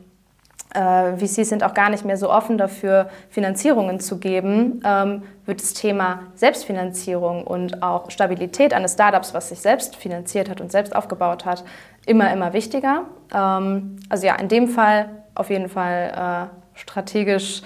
äh, 0.75 1.17
VCs 1.17 1.49
sind 1.49 1.65
auch 1.65 1.73
gar 1.75 1.89
nicht 1.89 2.05
mehr 2.05 2.19
so 2.19 2.31
offen 2.31 2.59
dafür, 2.59 3.09
Finanzierungen 3.31 3.99
zu 3.99 4.19
geben, 4.19 4.83
ähm, 4.85 5.23
wird 5.47 5.63
das 5.63 5.73
Thema 5.73 6.21
Selbstfinanzierung 6.35 7.45
und 7.45 7.83
auch 7.83 8.11
Stabilität 8.11 8.75
eines 8.75 8.93
Startups, 8.93 9.33
was 9.33 9.49
sich 9.49 9.61
selbst 9.61 9.97
finanziert 9.97 10.51
hat 10.51 10.61
und 10.61 10.71
selbst 10.71 10.95
aufgebaut 10.95 11.47
hat, 11.47 11.65
immer, 12.05 12.31
immer 12.31 12.53
wichtiger. 12.53 13.05
Ähm, 13.35 13.97
also 14.11 14.27
ja, 14.27 14.37
in 14.37 14.49
dem 14.49 14.69
Fall 14.69 15.09
auf 15.37 15.51
jeden 15.51 15.69
Fall 15.69 16.51
äh, 16.55 16.79
strategisch 16.79 17.63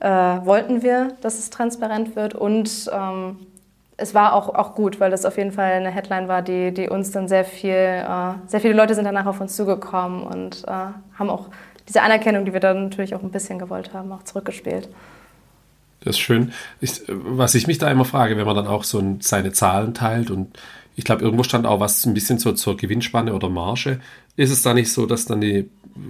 äh, 0.00 0.08
wollten 0.08 0.82
wir, 0.82 1.14
dass 1.20 1.38
es 1.38 1.50
transparent 1.50 2.16
wird 2.16 2.34
und 2.34 2.90
ähm, 2.92 3.38
es 3.96 4.14
war 4.14 4.34
auch, 4.34 4.48
auch 4.54 4.74
gut, 4.74 4.98
weil 5.00 5.10
das 5.10 5.24
auf 5.24 5.36
jeden 5.36 5.52
Fall 5.52 5.72
eine 5.72 5.90
Headline 5.90 6.28
war, 6.28 6.42
die, 6.42 6.72
die 6.72 6.88
uns 6.88 7.12
dann 7.12 7.28
sehr 7.28 7.44
viel, 7.44 7.70
äh, 7.70 8.32
sehr 8.46 8.60
viele 8.60 8.74
Leute 8.74 8.94
sind 8.94 9.04
danach 9.04 9.26
auf 9.26 9.40
uns 9.40 9.56
zugekommen 9.56 10.22
und 10.24 10.64
äh, 10.64 10.70
haben 10.70 11.30
auch 11.30 11.48
diese 11.88 12.02
Anerkennung, 12.02 12.44
die 12.44 12.52
wir 12.52 12.60
dann 12.60 12.84
natürlich 12.84 13.14
auch 13.14 13.22
ein 13.22 13.30
bisschen 13.30 13.58
gewollt 13.58 13.92
haben, 13.92 14.10
auch 14.12 14.22
zurückgespielt. 14.24 14.88
Das 16.00 16.16
ist 16.16 16.20
schön. 16.20 16.52
Ich, 16.80 17.02
was 17.08 17.54
ich 17.54 17.66
mich 17.66 17.78
da 17.78 17.90
immer 17.90 18.04
frage, 18.04 18.36
wenn 18.36 18.46
man 18.46 18.56
dann 18.56 18.66
auch 18.66 18.84
so 18.84 18.98
ein, 18.98 19.20
seine 19.20 19.52
Zahlen 19.52 19.94
teilt 19.94 20.30
und 20.30 20.58
ich 20.96 21.04
glaube, 21.04 21.22
irgendwo 21.22 21.42
stand 21.42 21.66
auch 21.66 21.80
was 21.80 22.04
ein 22.06 22.14
bisschen 22.14 22.38
so 22.38 22.52
zur 22.52 22.76
Gewinnspanne 22.76 23.34
oder 23.34 23.48
Marge. 23.48 24.00
Ist 24.36 24.50
es 24.50 24.62
da 24.62 24.74
nicht 24.74 24.90
so, 24.90 25.06
dass 25.06 25.26
dann 25.26 25.40
die, 25.40 25.68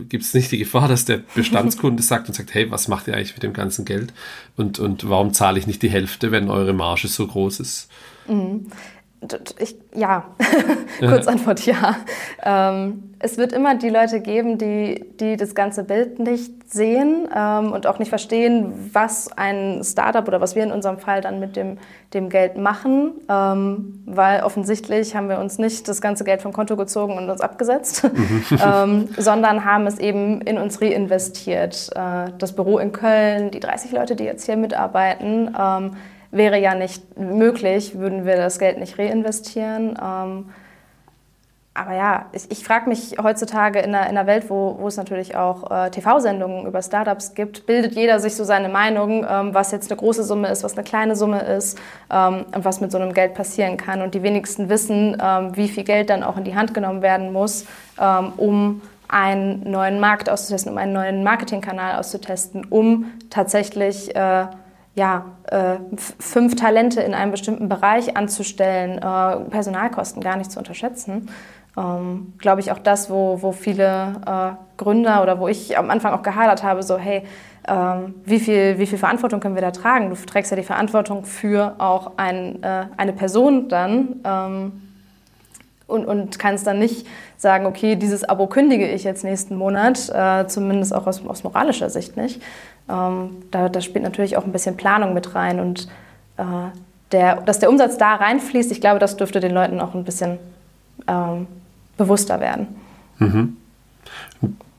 gibt 0.09 0.25
es 0.25 0.33
nicht 0.35 0.51
die 0.51 0.59
Gefahr, 0.59 0.89
dass 0.89 1.05
der 1.05 1.22
Bestandskunde 1.35 2.03
sagt 2.05 2.29
und 2.29 2.35
sagt, 2.35 2.55
hey, 2.55 2.70
was 2.70 2.89
macht 2.89 3.07
ihr 3.07 3.14
eigentlich 3.14 3.35
mit 3.35 3.43
dem 3.43 3.53
ganzen 3.53 3.85
Geld? 3.85 4.12
Und, 4.57 4.79
und 4.79 5.09
warum 5.09 5.33
zahle 5.35 5.59
ich 5.59 5.66
nicht 5.66 5.83
die 5.83 5.91
Hälfte, 5.91 6.31
wenn 6.31 6.49
eure 6.49 6.72
Marge 6.72 7.09
so 7.09 7.27
groß 7.27 7.61
ist? 7.61 7.89
Mhm. 8.27 8.66
Ich, 9.59 9.77
ja, 9.95 10.25
Kurzantwort 11.01 11.64
ja. 11.66 11.97
Ähm, 12.43 13.14
es 13.25 13.39
wird 13.39 13.55
immer 13.55 13.75
die 13.75 13.89
Leute 13.89 14.20
geben, 14.20 14.59
die, 14.59 15.03
die 15.18 15.39
das 15.39 15.55
ganze 15.55 15.85
Bild 15.85 16.18
nicht 16.18 16.70
sehen 16.70 17.27
ähm, 17.35 17.72
und 17.72 17.87
auch 17.87 17.99
nicht 17.99 18.11
verstehen, 18.11 18.91
was 18.93 19.31
ein 19.37 19.83
Startup 19.83 20.29
oder 20.29 20.43
was 20.43 20.55
wir 20.55 20.62
in 20.62 20.72
unserem 20.72 20.99
Fall 20.99 21.22
dann 21.22 21.41
mit 21.41 21.57
dem, 21.57 21.79
dem 22.12 22.29
Geld 22.29 22.59
machen, 22.59 23.12
ähm, 23.31 24.03
weil 24.05 24.43
offensichtlich 24.43 25.16
haben 25.16 25.31
wir 25.31 25.39
uns 25.39 25.59
nicht 25.59 25.89
das 25.89 26.03
ganze 26.03 26.25
Geld 26.25 26.43
vom 26.43 26.53
Konto 26.53 26.77
gezogen 26.77 27.16
und 27.16 27.31
uns 27.31 27.41
abgesetzt, 27.41 28.05
mhm. 28.05 29.09
sondern 29.16 29.64
haben 29.64 29.87
es 29.87 29.99
eben 29.99 30.43
in 30.43 30.59
uns 30.59 30.83
reinvestiert. 30.83 31.91
Äh, 31.95 32.33
das 32.37 32.55
Büro 32.55 32.79
in 32.79 32.93
Köln, 32.93 33.51
die 33.51 33.61
30 33.61 33.93
Leute, 33.93 34.16
die 34.16 34.25
jetzt 34.25 34.45
hier 34.45 34.57
mitarbeiten, 34.57 35.55
ähm, 35.59 35.97
wäre 36.35 36.59
ja 36.59 36.74
nicht 36.74 37.18
möglich, 37.18 37.99
würden 37.99 38.24
wir 38.24 38.37
das 38.37 38.59
Geld 38.59 38.78
nicht 38.78 38.99
reinvestieren. 38.99 39.99
Ähm, 40.03 40.47
aber 41.76 41.95
ja, 41.95 42.26
ich, 42.30 42.49
ich 42.53 42.64
frage 42.64 42.89
mich 42.89 43.16
heutzutage 43.20 43.80
in 43.80 43.95
einer, 43.95 44.09
in 44.09 44.16
einer 44.16 44.28
Welt, 44.28 44.49
wo, 44.49 44.76
wo 44.78 44.87
es 44.87 44.97
natürlich 44.97 45.35
auch 45.35 45.72
äh, 45.72 45.91
TV-Sendungen 45.91 46.66
über 46.66 46.80
Startups 46.82 47.35
gibt, 47.35 47.66
bildet 47.66 47.95
jeder 47.95 48.20
sich 48.20 48.37
so 48.37 48.45
seine 48.45 48.68
Meinung, 48.68 49.26
ähm, 49.28 49.55
was 49.55 49.72
jetzt 49.72 49.91
eine 49.91 49.99
große 49.99 50.22
Summe 50.22 50.49
ist, 50.49 50.62
was 50.62 50.74
eine 50.74 50.85
kleine 50.85 51.16
Summe 51.16 51.41
ist 51.43 51.76
ähm, 52.12 52.47
und 52.55 52.64
was 52.64 52.80
mit 52.80 52.93
so 52.93 52.99
einem 52.99 53.12
Geld 53.12 53.35
passieren 53.35 53.76
kann. 53.76 54.03
Und 54.03 54.14
die 54.14 54.22
wenigsten 54.22 54.68
wissen, 54.68 55.16
ähm, 55.20 55.57
wie 55.57 55.68
viel 55.68 55.82
Geld 55.82 56.11
dann 56.11 56.22
auch 56.22 56.37
in 56.37 56.45
die 56.45 56.55
Hand 56.55 56.74
genommen 56.74 57.03
werden 57.03 57.32
muss, 57.32 57.66
ähm, 58.01 58.32
um 58.37 58.82
einen 59.09 59.68
neuen 59.68 59.99
Markt 59.99 60.30
auszutesten, 60.30 60.70
um 60.70 60.78
einen 60.78 60.93
neuen 60.93 61.24
Marketingkanal 61.24 61.99
auszutesten, 61.99 62.64
um 62.70 63.07
tatsächlich 63.30 64.14
äh, 64.14 64.47
ja, 64.95 65.24
äh, 65.51 65.76
fünf 65.97 66.55
Talente 66.57 67.01
in 67.01 67.14
einem 67.14 67.32
bestimmten 67.32 67.68
Bereich 67.68 68.16
anzustellen, 68.16 68.99
äh, 68.99 69.51
Personalkosten 69.51 70.22
gar 70.22 70.36
nicht 70.36 70.53
zu 70.53 70.59
unterschätzen. 70.59 71.28
Ähm, 71.76 72.34
Glaube 72.38 72.61
ich 72.61 72.70
auch 72.70 72.78
das, 72.78 73.11
wo, 73.11 73.42
wo 73.42 73.53
viele 73.53 74.20
äh, 74.26 74.53
Gründer 74.76 75.22
oder 75.22 75.40
wo 75.40 75.49
ich 75.49 75.76
am 75.76 75.90
Anfang 75.90 76.12
auch 76.12 76.22
gehadert 76.22 76.62
habe, 76.62 76.82
so 76.84 76.97
hey, 76.97 77.24
ähm, 77.66 78.14
wie, 78.24 78.38
viel, 78.38 78.78
wie 78.78 78.86
viel 78.86 78.99
Verantwortung 78.99 79.40
können 79.40 79.57
wir 79.57 79.62
da 79.62 79.72
tragen? 79.72 80.11
Du 80.11 80.16
trägst 80.16 80.51
ja 80.51 80.57
die 80.57 80.62
Verantwortung 80.62 81.24
für 81.24 81.74
auch 81.78 82.12
ein, 82.16 82.62
äh, 82.62 82.86
eine 82.97 83.12
Person 83.12 83.68
dann 83.68 84.20
ähm, 84.24 84.84
und, 85.87 86.07
und 86.07 86.39
kannst 86.39 86.66
dann 86.66 86.78
nicht 86.78 87.07
sagen, 87.37 87.66
okay, 87.66 87.97
dieses 87.97 88.24
Abo 88.24 88.47
kündige 88.47 88.89
ich 88.89 89.05
jetzt 89.05 89.24
nächsten 89.24 89.57
Monat, 89.57 90.09
äh, 90.09 90.47
zumindest 90.47 90.95
auch 90.95 91.07
aus, 91.07 91.24
aus 91.26 91.45
moralischer 91.45 91.91
Sicht 91.91 92.16
nicht. 92.16 92.41
Ähm, 92.89 93.30
da, 93.51 93.68
da, 93.68 93.80
spielt 93.80 94.05
natürlich 94.05 94.37
auch 94.37 94.45
ein 94.45 94.53
bisschen 94.53 94.76
Planung 94.76 95.14
mit 95.14 95.35
rein 95.35 95.61
und 95.61 95.89
äh, 96.37 96.45
der, 97.12 97.37
dass 97.43 97.59
der 97.59 97.70
Umsatz 97.70 97.97
da 97.97 98.14
reinfließt, 98.14 98.72
ich 98.72 98.80
glaube, 98.80 98.99
das 98.99 99.16
dürfte 99.16 99.41
den 99.41 99.53
Leuten 99.53 99.80
auch 99.80 99.95
ein 99.95 100.05
bisschen 100.05 100.39
ähm, 101.07 101.47
bewusster 101.97 102.41
werden. 102.41 102.66
Mhm. 103.18 103.57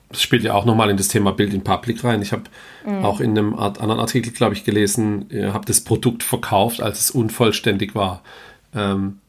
Das 0.10 0.22
spielt 0.22 0.43
ja 0.43 0.53
auch 0.53 0.66
nochmal 0.66 0.89
in 0.89 0.97
das 0.97 1.08
Thema 1.08 1.32
Bild 1.32 1.53
in 1.53 1.64
Public 1.64 2.03
rein. 2.03 2.22
Ich 2.22 2.32
habe 2.32 2.43
mhm. 2.86 3.03
auch 3.03 3.20
in 3.20 3.32
einem 3.32 3.56
anderen 3.56 3.99
Artikel, 3.99 4.32
glaube 4.32 4.53
ich, 4.53 4.64
gelesen, 4.64 5.26
ihr 5.30 5.53
habt 5.53 5.70
das 5.70 5.82
Produkt 5.82 6.24
verkauft, 6.24 6.82
als 6.82 6.99
es 6.99 7.12
unvollständig 7.12 7.95
war. 7.95 8.22
Ähm, 8.74 9.20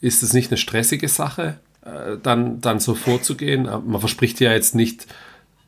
ist 0.00 0.22
es 0.22 0.32
nicht 0.32 0.50
eine 0.50 0.58
stressige 0.58 1.08
Sache, 1.08 1.58
äh, 1.84 2.16
dann, 2.22 2.60
dann 2.60 2.80
so 2.80 2.94
vorzugehen? 2.94 3.64
Man 3.64 4.00
verspricht 4.00 4.40
ja 4.40 4.52
jetzt 4.52 4.74
nicht 4.74 5.06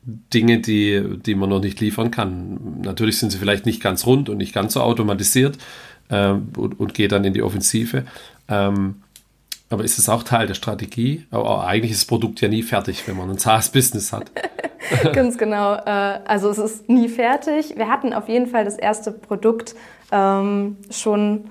Dinge, 0.05 0.59
die, 0.59 1.19
die 1.25 1.35
man 1.35 1.49
noch 1.49 1.61
nicht 1.61 1.79
liefern 1.79 2.11
kann. 2.11 2.81
Natürlich 2.81 3.19
sind 3.19 3.31
sie 3.31 3.37
vielleicht 3.37 3.65
nicht 3.65 3.81
ganz 3.81 4.05
rund 4.05 4.29
und 4.29 4.37
nicht 4.37 4.53
ganz 4.53 4.73
so 4.73 4.81
automatisiert 4.81 5.57
ähm, 6.09 6.49
und, 6.57 6.79
und 6.79 6.93
geht 6.93 7.11
dann 7.11 7.23
in 7.23 7.33
die 7.33 7.41
Offensive. 7.41 8.03
Ähm, 8.49 8.95
aber 9.69 9.83
ist 9.83 9.97
es 9.97 10.09
auch 10.09 10.23
Teil 10.23 10.45
der 10.45 10.53
Strategie? 10.53 11.25
Aber 11.31 11.65
eigentlich 11.65 11.91
ist 11.91 12.01
das 12.01 12.07
Produkt 12.07 12.41
ja 12.41 12.47
nie 12.47 12.63
fertig, 12.63 13.07
wenn 13.07 13.17
man 13.17 13.29
ein 13.29 13.37
SaaS-Business 13.37 14.13
hat. 14.13 14.31
Ganz 15.13 15.37
genau. 15.37 15.75
Äh, 15.75 16.19
also 16.25 16.49
es 16.49 16.57
ist 16.57 16.89
nie 16.89 17.09
fertig. 17.09 17.75
Wir 17.77 17.87
hatten 17.87 18.13
auf 18.13 18.27
jeden 18.27 18.47
Fall 18.47 18.65
das 18.65 18.77
erste 18.77 19.11
Produkt 19.11 19.73
ähm, 20.11 20.77
schon 20.91 21.45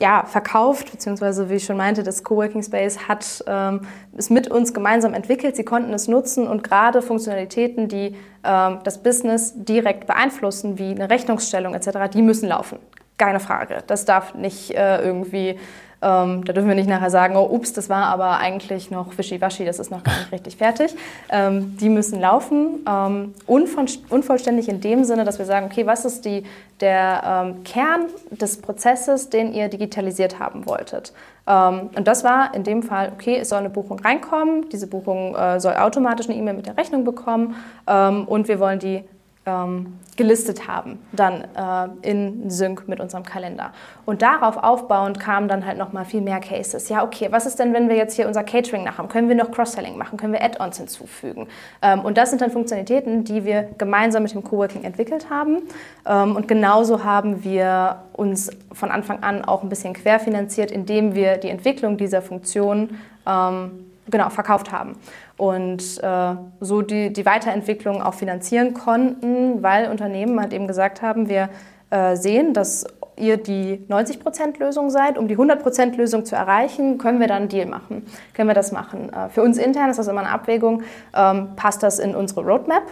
ja, 0.00 0.24
verkauft, 0.24 0.90
beziehungsweise 0.90 1.48
wie 1.48 1.54
ich 1.54 1.64
schon 1.64 1.76
meinte, 1.76 2.02
das 2.02 2.24
Coworking 2.24 2.62
Space 2.62 3.08
hat 3.08 3.44
ähm, 3.46 3.82
es 4.16 4.30
mit 4.30 4.48
uns 4.48 4.74
gemeinsam 4.74 5.14
entwickelt. 5.14 5.56
Sie 5.56 5.64
konnten 5.64 5.92
es 5.92 6.08
nutzen 6.08 6.46
und 6.46 6.62
gerade 6.62 7.02
Funktionalitäten, 7.02 7.88
die 7.88 8.16
ähm, 8.44 8.78
das 8.84 9.02
Business 9.02 9.52
direkt 9.54 10.06
beeinflussen, 10.06 10.78
wie 10.78 10.90
eine 10.90 11.10
Rechnungsstellung 11.10 11.74
etc., 11.74 12.10
die 12.12 12.22
müssen 12.22 12.48
laufen. 12.48 12.78
Keine 13.18 13.40
Frage. 13.40 13.84
Das 13.86 14.04
darf 14.04 14.34
nicht 14.34 14.72
äh, 14.72 15.02
irgendwie 15.02 15.58
ähm, 16.02 16.44
da 16.44 16.52
dürfen 16.52 16.68
wir 16.68 16.74
nicht 16.74 16.88
nachher 16.88 17.10
sagen, 17.10 17.36
oh, 17.36 17.48
ups, 17.50 17.72
das 17.72 17.88
war 17.88 18.06
aber 18.06 18.38
eigentlich 18.38 18.90
noch 18.90 19.16
wischiwaschi, 19.16 19.64
das 19.64 19.78
ist 19.78 19.90
noch 19.90 20.02
gar 20.02 20.16
nicht 20.18 20.32
richtig 20.32 20.56
fertig. 20.56 20.94
Ähm, 21.30 21.76
die 21.78 21.88
müssen 21.88 22.20
laufen, 22.20 22.84
ähm, 22.88 23.34
unvollständig 23.46 24.68
in 24.68 24.80
dem 24.80 25.04
Sinne, 25.04 25.24
dass 25.24 25.38
wir 25.38 25.46
sagen, 25.46 25.66
okay, 25.66 25.86
was 25.86 26.04
ist 26.04 26.24
die, 26.24 26.44
der 26.80 27.22
ähm, 27.24 27.64
Kern 27.64 28.06
des 28.30 28.60
Prozesses, 28.60 29.30
den 29.30 29.54
ihr 29.54 29.68
digitalisiert 29.68 30.38
haben 30.38 30.66
wolltet? 30.66 31.12
Ähm, 31.46 31.90
und 31.96 32.06
das 32.06 32.24
war 32.24 32.54
in 32.54 32.64
dem 32.64 32.82
Fall, 32.82 33.12
okay, 33.14 33.38
es 33.38 33.48
soll 33.48 33.58
eine 33.58 33.70
Buchung 33.70 33.98
reinkommen, 34.00 34.68
diese 34.70 34.86
Buchung 34.86 35.34
äh, 35.34 35.60
soll 35.60 35.74
automatisch 35.74 36.28
eine 36.28 36.38
E-Mail 36.38 36.54
mit 36.54 36.66
der 36.66 36.76
Rechnung 36.76 37.04
bekommen 37.04 37.56
ähm, 37.86 38.26
und 38.26 38.48
wir 38.48 38.60
wollen 38.60 38.78
die 38.78 39.04
ähm, 39.44 39.98
gelistet 40.16 40.68
haben, 40.68 40.98
dann 41.12 41.42
äh, 41.56 42.08
in 42.08 42.48
Sync 42.50 42.86
mit 42.86 43.00
unserem 43.00 43.24
Kalender. 43.24 43.72
Und 44.04 44.22
darauf 44.22 44.56
aufbauend 44.56 45.18
kamen 45.18 45.48
dann 45.48 45.66
halt 45.66 45.78
nochmal 45.78 46.04
viel 46.04 46.20
mehr 46.20 46.38
Cases. 46.38 46.88
Ja, 46.88 47.02
okay, 47.02 47.28
was 47.30 47.46
ist 47.46 47.58
denn, 47.58 47.72
wenn 47.72 47.88
wir 47.88 47.96
jetzt 47.96 48.14
hier 48.14 48.28
unser 48.28 48.44
Catering 48.44 48.84
nachhaben? 48.84 49.08
Können 49.08 49.28
wir 49.28 49.34
noch 49.34 49.50
Cross-Selling 49.50 49.96
machen? 49.96 50.18
Können 50.18 50.32
wir 50.32 50.42
Add-ons 50.42 50.76
hinzufügen? 50.76 51.48
Ähm, 51.80 52.00
und 52.00 52.18
das 52.18 52.30
sind 52.30 52.40
dann 52.40 52.50
Funktionalitäten, 52.50 53.24
die 53.24 53.44
wir 53.44 53.70
gemeinsam 53.78 54.22
mit 54.22 54.32
dem 54.32 54.44
Coworking 54.44 54.84
entwickelt 54.84 55.28
haben. 55.30 55.62
Ähm, 56.06 56.36
und 56.36 56.46
genauso 56.46 57.02
haben 57.02 57.42
wir 57.42 58.02
uns 58.12 58.50
von 58.72 58.90
Anfang 58.90 59.22
an 59.22 59.44
auch 59.44 59.62
ein 59.62 59.68
bisschen 59.68 59.94
querfinanziert, 59.94 60.70
indem 60.70 61.14
wir 61.14 61.38
die 61.38 61.48
Entwicklung 61.48 61.96
dieser 61.96 62.22
Funktion 62.22 62.98
ähm, 63.26 63.91
genau, 64.10 64.30
verkauft 64.30 64.72
haben 64.72 64.96
und 65.36 66.02
äh, 66.02 66.34
so 66.60 66.82
die, 66.82 67.12
die 67.12 67.26
Weiterentwicklung 67.26 68.02
auch 68.02 68.14
finanzieren 68.14 68.74
konnten, 68.74 69.62
weil 69.62 69.90
Unternehmen 69.90 70.40
halt 70.40 70.52
eben 70.52 70.66
gesagt 70.66 71.02
haben, 71.02 71.28
wir 71.28 71.48
äh, 71.90 72.16
sehen, 72.16 72.54
dass 72.54 72.86
ihr 73.16 73.36
die 73.36 73.84
90%-Lösung 73.88 74.90
seid. 74.90 75.18
Um 75.18 75.28
die 75.28 75.36
100%-Lösung 75.36 76.24
zu 76.24 76.34
erreichen, 76.34 76.98
können 76.98 77.20
wir 77.20 77.28
dann 77.28 77.42
einen 77.42 77.48
Deal 77.48 77.66
machen. 77.66 78.06
Können 78.34 78.48
wir 78.48 78.54
das 78.54 78.72
machen. 78.72 79.12
Äh, 79.12 79.28
für 79.28 79.42
uns 79.42 79.58
intern 79.58 79.90
ist 79.90 79.98
das 79.98 80.08
immer 80.08 80.20
eine 80.20 80.30
Abwägung. 80.30 80.82
Ähm, 81.14 81.50
passt 81.56 81.82
das 81.82 81.98
in 81.98 82.14
unsere 82.14 82.42
Roadmap? 82.42 82.84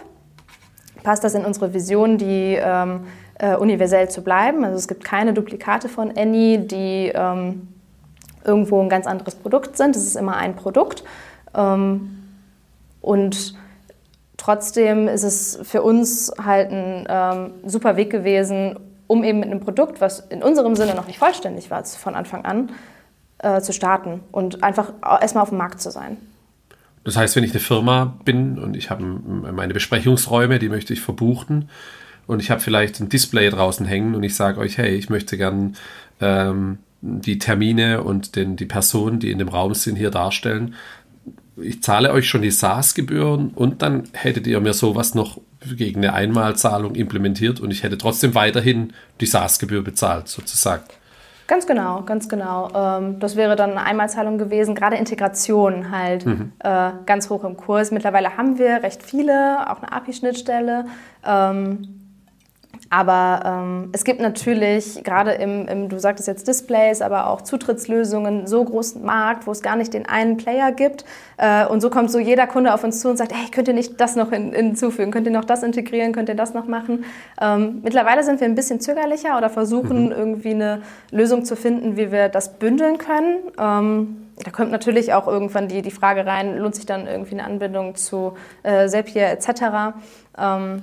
Passt 1.03 1.23
das 1.23 1.33
in 1.33 1.45
unsere 1.45 1.73
Vision, 1.73 2.17
die 2.17 2.59
ähm, 2.61 3.05
äh, 3.39 3.55
universell 3.55 4.09
zu 4.09 4.23
bleiben? 4.23 4.63
Also 4.63 4.77
es 4.77 4.87
gibt 4.87 5.03
keine 5.03 5.33
Duplikate 5.33 5.89
von 5.89 6.15
Any, 6.15 6.59
die 6.59 7.11
ähm, 7.13 7.70
irgendwo 8.43 8.81
ein 8.81 8.89
ganz 8.89 9.07
anderes 9.07 9.35
Produkt 9.35 9.77
sind. 9.77 9.95
Es 9.95 10.03
ist 10.03 10.15
immer 10.15 10.35
ein 10.35 10.55
Produkt. 10.55 11.03
Ähm, 11.55 12.17
und 13.01 13.55
trotzdem 14.37 15.07
ist 15.07 15.23
es 15.23 15.59
für 15.63 15.81
uns 15.81 16.31
halt 16.43 16.71
ein 16.71 17.05
ähm, 17.09 17.51
super 17.65 17.95
Weg 17.97 18.09
gewesen, 18.09 18.79
um 19.07 19.23
eben 19.23 19.39
mit 19.39 19.49
einem 19.49 19.59
Produkt, 19.59 20.01
was 20.01 20.19
in 20.19 20.41
unserem 20.41 20.75
Sinne 20.75 20.95
noch 20.95 21.07
nicht 21.07 21.19
vollständig 21.19 21.69
war, 21.69 21.83
von 21.83 22.15
Anfang 22.15 22.45
an, 22.45 22.71
äh, 23.39 23.61
zu 23.61 23.73
starten 23.73 24.21
und 24.31 24.63
einfach 24.63 24.93
erstmal 25.19 25.43
auf 25.43 25.49
dem 25.49 25.57
Markt 25.57 25.81
zu 25.81 25.91
sein. 25.91 26.17
Das 27.03 27.17
heißt, 27.17 27.35
wenn 27.35 27.43
ich 27.43 27.51
eine 27.51 27.59
Firma 27.59 28.17
bin 28.23 28.59
und 28.59 28.77
ich 28.77 28.89
habe 28.89 29.03
meine 29.03 29.73
Besprechungsräume, 29.73 30.59
die 30.59 30.69
möchte 30.69 30.93
ich 30.93 31.01
verbuchen 31.01 31.69
und 32.27 32.39
ich 32.39 32.51
habe 32.51 32.61
vielleicht 32.61 32.99
ein 32.99 33.09
Display 33.09 33.49
draußen 33.49 33.85
hängen 33.85 34.13
und 34.13 34.23
ich 34.23 34.35
sage 34.35 34.59
euch, 34.59 34.77
hey, 34.77 34.95
ich 34.95 35.09
möchte 35.09 35.37
gern 35.37 35.75
ähm, 36.21 36.77
die 37.01 37.39
Termine 37.39 38.03
und 38.03 38.35
den, 38.35 38.55
die 38.55 38.65
Personen, 38.65 39.19
die 39.19 39.31
in 39.31 39.39
dem 39.39 39.49
Raum 39.49 39.73
sind, 39.73 39.95
hier 39.95 40.11
darstellen, 40.11 40.75
ich 41.57 41.83
zahle 41.83 42.11
euch 42.11 42.27
schon 42.27 42.41
die 42.41 42.51
SaaS-Gebühren 42.51 43.49
und 43.49 43.81
dann 43.81 44.03
hättet 44.13 44.47
ihr 44.47 44.59
mir 44.61 44.73
sowas 44.73 45.15
noch 45.15 45.39
gegen 45.75 45.99
eine 45.99 46.13
Einmalzahlung 46.13 46.95
implementiert 46.95 47.59
und 47.59 47.71
ich 47.71 47.83
hätte 47.83 47.97
trotzdem 47.97 48.33
weiterhin 48.35 48.93
die 49.19 49.25
SaaS-Gebühr 49.25 49.83
bezahlt, 49.83 50.27
sozusagen. 50.27 50.83
Ganz 51.47 51.67
genau, 51.67 52.03
ganz 52.03 52.29
genau. 52.29 52.69
Ähm, 52.73 53.19
das 53.19 53.35
wäre 53.35 53.57
dann 53.57 53.71
eine 53.71 53.83
Einmalzahlung 53.83 54.37
gewesen, 54.37 54.73
gerade 54.73 54.95
Integration 54.95 55.91
halt 55.91 56.25
mhm. 56.25 56.53
Äh, 56.59 56.91
ganz 57.05 57.29
hoch 57.29 57.43
im 57.43 57.57
Kurs. 57.57 57.91
Mittlerweile 57.91 58.37
haben 58.37 58.57
wir 58.57 58.83
recht 58.83 59.03
viele, 59.03 59.69
auch 59.69 59.81
eine 59.81 59.91
API-Schnittstelle. 59.91 60.85
Aber 62.93 63.41
ähm, 63.45 63.89
es 63.93 64.03
gibt 64.03 64.19
natürlich 64.19 65.01
gerade 65.05 65.31
im, 65.31 65.65
im, 65.69 65.87
du 65.87 65.97
sagtest 65.97 66.27
jetzt 66.27 66.45
Displays, 66.49 67.01
aber 67.01 67.27
auch 67.27 67.41
Zutrittslösungen, 67.41 68.47
so 68.47 68.65
großen 68.65 69.01
Markt, 69.01 69.47
wo 69.47 69.51
es 69.51 69.61
gar 69.61 69.77
nicht 69.77 69.93
den 69.93 70.05
einen 70.05 70.35
Player 70.35 70.73
gibt. 70.73 71.05
Äh, 71.37 71.65
und 71.67 71.79
so 71.79 71.89
kommt 71.89 72.11
so 72.11 72.19
jeder 72.19 72.47
Kunde 72.47 72.73
auf 72.73 72.83
uns 72.83 72.99
zu 72.99 73.09
und 73.09 73.15
sagt, 73.15 73.33
hey, 73.33 73.49
könnt 73.49 73.69
ihr 73.69 73.73
nicht 73.73 74.01
das 74.01 74.17
noch 74.17 74.31
hin, 74.31 74.51
hinzufügen? 74.51 75.11
Könnt 75.11 75.25
ihr 75.25 75.31
noch 75.31 75.45
das 75.45 75.63
integrieren? 75.63 76.11
Könnt 76.11 76.27
ihr 76.27 76.35
das 76.35 76.53
noch 76.53 76.67
machen? 76.67 77.05
Ähm, 77.39 77.79
mittlerweile 77.81 78.23
sind 78.23 78.41
wir 78.41 78.47
ein 78.47 78.55
bisschen 78.55 78.81
zögerlicher 78.81 79.37
oder 79.37 79.49
versuchen 79.49 80.07
mhm. 80.07 80.11
irgendwie 80.11 80.51
eine 80.51 80.81
Lösung 81.11 81.45
zu 81.45 81.55
finden, 81.55 81.95
wie 81.95 82.11
wir 82.11 82.27
das 82.27 82.59
bündeln 82.59 82.97
können. 82.97 83.37
Ähm, 83.57 84.27
da 84.43 84.51
kommt 84.51 84.71
natürlich 84.71 85.13
auch 85.13 85.27
irgendwann 85.27 85.69
die, 85.69 85.81
die 85.81 85.91
Frage 85.91 86.25
rein, 86.25 86.57
lohnt 86.57 86.75
sich 86.75 86.85
dann 86.85 87.07
irgendwie 87.07 87.35
eine 87.35 87.45
Anbindung 87.45 87.95
zu 87.95 88.33
äh, 88.63 88.89
Zapier 88.89 89.27
etc. 89.27 89.95
Ähm, 90.37 90.81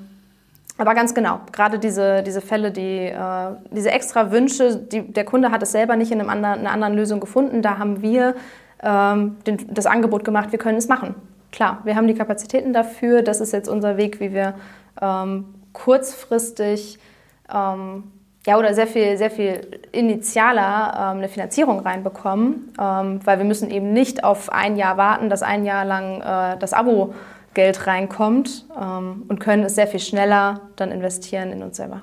aber 0.79 0.95
ganz 0.95 1.13
genau, 1.13 1.41
gerade 1.53 1.79
diese, 1.81 2.23
diese 2.23 2.41
Fälle, 2.41 2.71
die, 2.71 3.07
äh, 3.07 3.51
diese 3.73 3.91
extra 3.91 4.31
Wünsche, 4.31 4.77
die, 4.77 5.03
der 5.03 5.25
Kunde 5.25 5.51
hat 5.51 5.63
es 5.63 5.73
selber 5.73 5.97
nicht 5.97 6.13
in 6.13 6.21
einem 6.21 6.31
anderen, 6.31 6.61
einer 6.61 6.71
anderen 6.71 6.95
Lösung 6.95 7.19
gefunden. 7.19 7.63
Da 7.63 7.79
haben 7.79 8.01
wir 8.01 8.37
ähm, 8.83 9.37
den, 9.47 9.59
das 9.75 9.87
Angebot 9.87 10.25
gemacht, 10.25 10.53
wir 10.53 10.59
können 10.59 10.79
es 10.79 10.87
machen. 10.87 11.17
Klar, 11.51 11.81
wir 11.83 11.97
haben 11.97 12.07
die 12.07 12.15
Kapazitäten 12.15 12.73
dafür. 12.73 13.23
Das 13.23 13.41
ist 13.41 13.53
jetzt 13.53 13.69
unser 13.69 13.97
Weg, 13.97 14.21
wie 14.21 14.33
wir 14.33 14.55
ähm, 15.03 15.47
kurzfristig 15.73 17.01
ähm, 17.53 18.05
ja, 18.47 18.57
oder 18.57 18.73
sehr 18.73 18.87
viel, 18.87 19.17
sehr 19.17 19.31
viel 19.31 19.61
initialer 19.91 20.95
ähm, 20.95 21.19
eine 21.19 21.29
Finanzierung 21.29 21.81
reinbekommen, 21.81 22.73
ähm, 22.81 23.21
weil 23.25 23.39
wir 23.39 23.45
müssen 23.45 23.71
eben 23.71 23.93
nicht 23.93 24.23
auf 24.23 24.53
ein 24.53 24.77
Jahr 24.77 24.97
warten, 24.97 25.29
dass 25.29 25.43
ein 25.43 25.65
Jahr 25.65 25.85
lang 25.85 26.21
äh, 26.21 26.59
das 26.59 26.73
Abo 26.73 27.15
Geld 27.59 27.89
reinkommt 27.89 28.67
ähm, 28.81 29.25
und 29.27 29.41
können 29.41 29.65
es 29.65 29.75
sehr 29.75 29.89
viel 29.89 29.99
schneller 29.99 30.61
dann 30.77 30.93
investieren 30.93 31.51
in 31.51 31.65
uns 31.65 31.77
selber. 31.77 32.03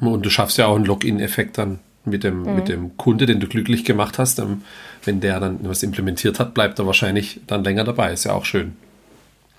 Und 0.00 0.24
du 0.24 0.30
schaffst 0.30 0.56
ja 0.56 0.64
auch 0.68 0.76
einen 0.76 0.86
Login-Effekt 0.86 1.58
dann 1.58 1.80
mit 2.06 2.24
dem, 2.24 2.44
mhm. 2.44 2.54
mit 2.54 2.68
dem 2.70 2.96
Kunde, 2.96 3.26
den 3.26 3.40
du 3.40 3.46
glücklich 3.46 3.84
gemacht 3.84 4.18
hast. 4.18 4.38
Ähm, 4.38 4.62
wenn 5.04 5.20
der 5.20 5.38
dann 5.38 5.58
was 5.64 5.82
implementiert 5.82 6.40
hat, 6.40 6.54
bleibt 6.54 6.78
er 6.78 6.86
wahrscheinlich 6.86 7.42
dann 7.46 7.62
länger 7.62 7.84
dabei. 7.84 8.10
Ist 8.14 8.24
ja 8.24 8.32
auch 8.32 8.46
schön. 8.46 8.74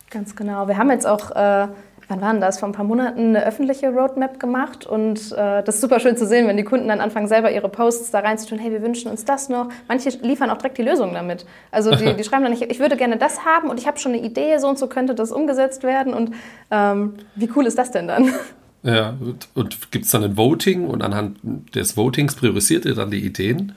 Ganz 0.09 0.35
genau. 0.35 0.67
Wir 0.67 0.77
haben 0.77 0.89
jetzt 0.89 1.05
auch 1.05 1.29
äh, 1.35 1.67
wann 2.09 2.21
war 2.21 2.31
denn 2.31 2.41
das, 2.41 2.59
vor 2.59 2.67
ein 2.67 2.73
paar 2.73 2.85
Monaten 2.85 3.35
eine 3.35 3.45
öffentliche 3.45 3.89
Roadmap 3.89 4.39
gemacht 4.39 4.85
und 4.85 5.31
äh, 5.31 5.63
das 5.63 5.75
ist 5.75 5.81
super 5.81 5.99
schön 5.99 6.17
zu 6.17 6.25
sehen, 6.25 6.47
wenn 6.47 6.57
die 6.57 6.63
Kunden 6.63 6.87
dann 6.87 6.99
anfangen, 6.99 7.27
selber 7.27 7.51
ihre 7.51 7.69
Posts 7.69 8.11
da 8.11 8.19
reinzutun, 8.19 8.59
hey, 8.59 8.71
wir 8.71 8.81
wünschen 8.81 9.09
uns 9.09 9.25
das 9.25 9.47
noch. 9.47 9.69
Manche 9.87 10.09
liefern 10.21 10.49
auch 10.49 10.57
direkt 10.57 10.77
die 10.77 10.83
Lösung 10.83 11.13
damit. 11.13 11.45
Also 11.71 11.95
die, 11.95 12.15
die 12.15 12.23
schreiben 12.25 12.43
dann, 12.43 12.53
ich, 12.53 12.63
ich 12.63 12.79
würde 12.79 12.97
gerne 12.97 13.17
das 13.17 13.45
haben 13.45 13.69
und 13.69 13.79
ich 13.79 13.87
habe 13.87 13.99
schon 13.99 14.13
eine 14.13 14.21
Idee, 14.21 14.57
so 14.57 14.67
und 14.67 14.79
so 14.79 14.87
könnte 14.87 15.15
das 15.15 15.31
umgesetzt 15.31 15.83
werden 15.83 16.13
und 16.13 16.31
ähm, 16.71 17.13
wie 17.35 17.49
cool 17.55 17.65
ist 17.65 17.77
das 17.77 17.91
denn 17.91 18.07
dann? 18.07 18.33
Ja, 18.81 19.15
und, 19.19 19.49
und 19.55 19.91
gibt 19.91 20.05
es 20.05 20.11
dann 20.11 20.23
ein 20.23 20.37
Voting 20.37 20.87
und 20.87 21.03
anhand 21.03 21.37
des 21.75 21.97
Votings 21.97 22.35
priorisiert 22.35 22.85
ihr 22.85 22.95
dann 22.95 23.11
die 23.11 23.23
Ideen? 23.25 23.73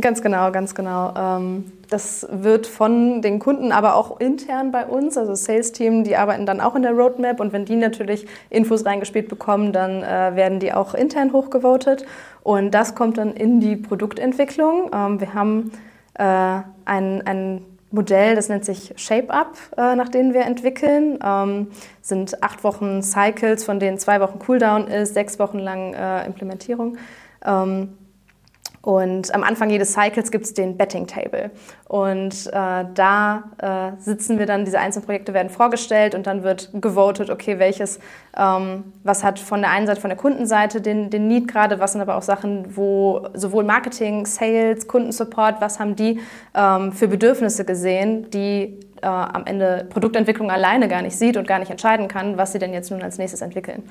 Ganz 0.00 0.22
genau, 0.22 0.50
ganz 0.52 0.74
genau. 0.74 1.14
Ähm, 1.16 1.72
das 1.88 2.26
wird 2.30 2.66
von 2.66 3.22
den 3.22 3.38
Kunden, 3.38 3.72
aber 3.72 3.94
auch 3.94 4.20
intern 4.20 4.72
bei 4.72 4.84
uns, 4.84 5.16
also 5.16 5.34
Sales-Team, 5.34 6.04
die 6.04 6.16
arbeiten 6.16 6.46
dann 6.46 6.60
auch 6.60 6.74
in 6.74 6.82
der 6.82 6.92
Roadmap 6.92 7.40
und 7.40 7.52
wenn 7.52 7.64
die 7.64 7.76
natürlich 7.76 8.26
Infos 8.50 8.84
reingespielt 8.84 9.28
bekommen, 9.28 9.72
dann 9.72 10.02
äh, 10.02 10.34
werden 10.34 10.58
die 10.60 10.72
auch 10.72 10.94
intern 10.94 11.32
hochgevotet 11.32 12.04
und 12.42 12.72
das 12.72 12.94
kommt 12.94 13.18
dann 13.18 13.32
in 13.34 13.60
die 13.60 13.76
Produktentwicklung. 13.76 14.90
Ähm, 14.92 15.20
wir 15.20 15.34
haben 15.34 15.72
äh, 16.14 16.60
ein, 16.84 17.26
ein 17.26 17.64
Modell, 17.90 18.34
das 18.34 18.48
nennt 18.50 18.66
sich 18.66 18.92
Shape 18.96 19.30
Up, 19.30 19.56
äh, 19.76 19.96
nach 19.96 20.10
denen 20.10 20.34
wir 20.34 20.42
entwickeln. 20.42 21.18
Ähm, 21.24 21.68
sind 22.02 22.42
acht 22.42 22.64
Wochen 22.64 23.02
Cycles, 23.02 23.64
von 23.64 23.80
denen 23.80 23.98
zwei 23.98 24.20
Wochen 24.20 24.38
Cooldown 24.38 24.88
ist, 24.88 25.14
sechs 25.14 25.38
Wochen 25.38 25.58
lang 25.58 25.94
Implementierung. 26.26 26.96
Und 28.80 29.34
am 29.34 29.42
Anfang 29.42 29.70
jedes 29.70 29.92
Cycles 29.92 30.30
gibt 30.30 30.44
es 30.44 30.54
den 30.54 30.76
Betting 30.76 31.06
Table. 31.06 31.50
Und 31.88 32.46
äh, 32.46 32.84
da 32.94 33.44
äh, 33.58 34.00
sitzen 34.00 34.38
wir 34.38 34.46
dann, 34.46 34.64
diese 34.64 34.78
einzelnen 34.78 35.04
Projekte 35.04 35.34
werden 35.34 35.50
vorgestellt 35.50 36.14
und 36.14 36.26
dann 36.26 36.42
wird 36.42 36.70
gewotet, 36.74 37.28
okay, 37.28 37.58
welches, 37.58 37.98
ähm, 38.36 38.84
was 39.02 39.24
hat 39.24 39.40
von 39.40 39.60
der 39.62 39.70
einen 39.72 39.86
Seite, 39.86 40.00
von 40.00 40.10
der 40.10 40.16
Kundenseite 40.16 40.80
den, 40.80 41.10
den 41.10 41.26
Need 41.26 41.48
gerade, 41.48 41.80
was 41.80 41.92
sind 41.92 42.00
aber 42.00 42.16
auch 42.16 42.22
Sachen, 42.22 42.76
wo 42.76 43.28
sowohl 43.34 43.64
Marketing, 43.64 44.26
Sales, 44.26 44.86
Kundensupport, 44.86 45.60
was 45.60 45.80
haben 45.80 45.96
die 45.96 46.20
ähm, 46.54 46.92
für 46.92 47.08
Bedürfnisse 47.08 47.64
gesehen, 47.64 48.30
die 48.30 48.78
äh, 49.02 49.06
am 49.06 49.44
Ende 49.46 49.86
Produktentwicklung 49.90 50.50
alleine 50.50 50.88
gar 50.88 51.02
nicht 51.02 51.16
sieht 51.18 51.36
und 51.36 51.48
gar 51.48 51.58
nicht 51.58 51.70
entscheiden 51.70 52.08
kann, 52.08 52.36
was 52.36 52.52
sie 52.52 52.58
denn 52.58 52.72
jetzt 52.72 52.90
nun 52.90 53.02
als 53.02 53.18
nächstes 53.18 53.40
entwickeln. 53.40 53.82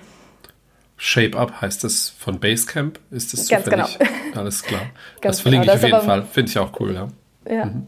Shape 0.97 1.37
Up 1.37 1.61
heißt 1.61 1.83
das 1.83 2.09
von 2.09 2.39
Basecamp. 2.39 2.99
Ist 3.11 3.33
das 3.33 3.47
Ganz 3.47 3.65
zufällig? 3.65 3.99
Genau. 3.99 4.11
Alles 4.35 4.63
klar. 4.63 4.81
das 5.21 5.41
verlinke 5.41 5.67
genau. 5.67 5.77
ich 5.77 5.83
auf 5.83 5.89
jeden 5.89 6.05
Fall. 6.05 6.25
Finde 6.31 6.49
ich 6.49 6.57
auch 6.57 6.79
cool, 6.79 6.93
ja. 6.93 7.07
Ja. 7.49 7.65
Mhm. 7.65 7.87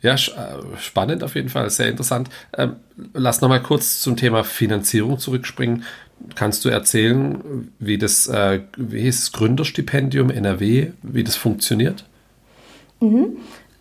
Ja, 0.00 0.14
äh, 0.14 0.18
spannend 0.78 1.24
auf 1.24 1.34
jeden 1.34 1.48
Fall, 1.48 1.70
sehr 1.70 1.88
interessant. 1.88 2.28
Ähm, 2.56 2.76
lass 3.14 3.40
nochmal 3.40 3.62
kurz 3.62 4.00
zum 4.02 4.16
Thema 4.16 4.44
Finanzierung 4.44 5.18
zurückspringen. 5.18 5.84
Kannst 6.34 6.64
du 6.64 6.68
erzählen, 6.68 7.72
wie 7.78 7.96
das, 7.96 8.26
äh, 8.26 8.60
wie 8.76 9.08
ist 9.08 9.22
das 9.22 9.32
Gründerstipendium 9.32 10.30
NRW, 10.30 10.92
wie 11.02 11.24
das 11.24 11.36
funktioniert? 11.36 12.04
Mhm. 13.00 13.38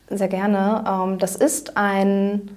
Sehr 0.10 0.30
gerne. 0.30 0.86
Ähm, 0.88 1.20
das 1.20 1.36
ist 1.36 1.76
ein 1.76 2.50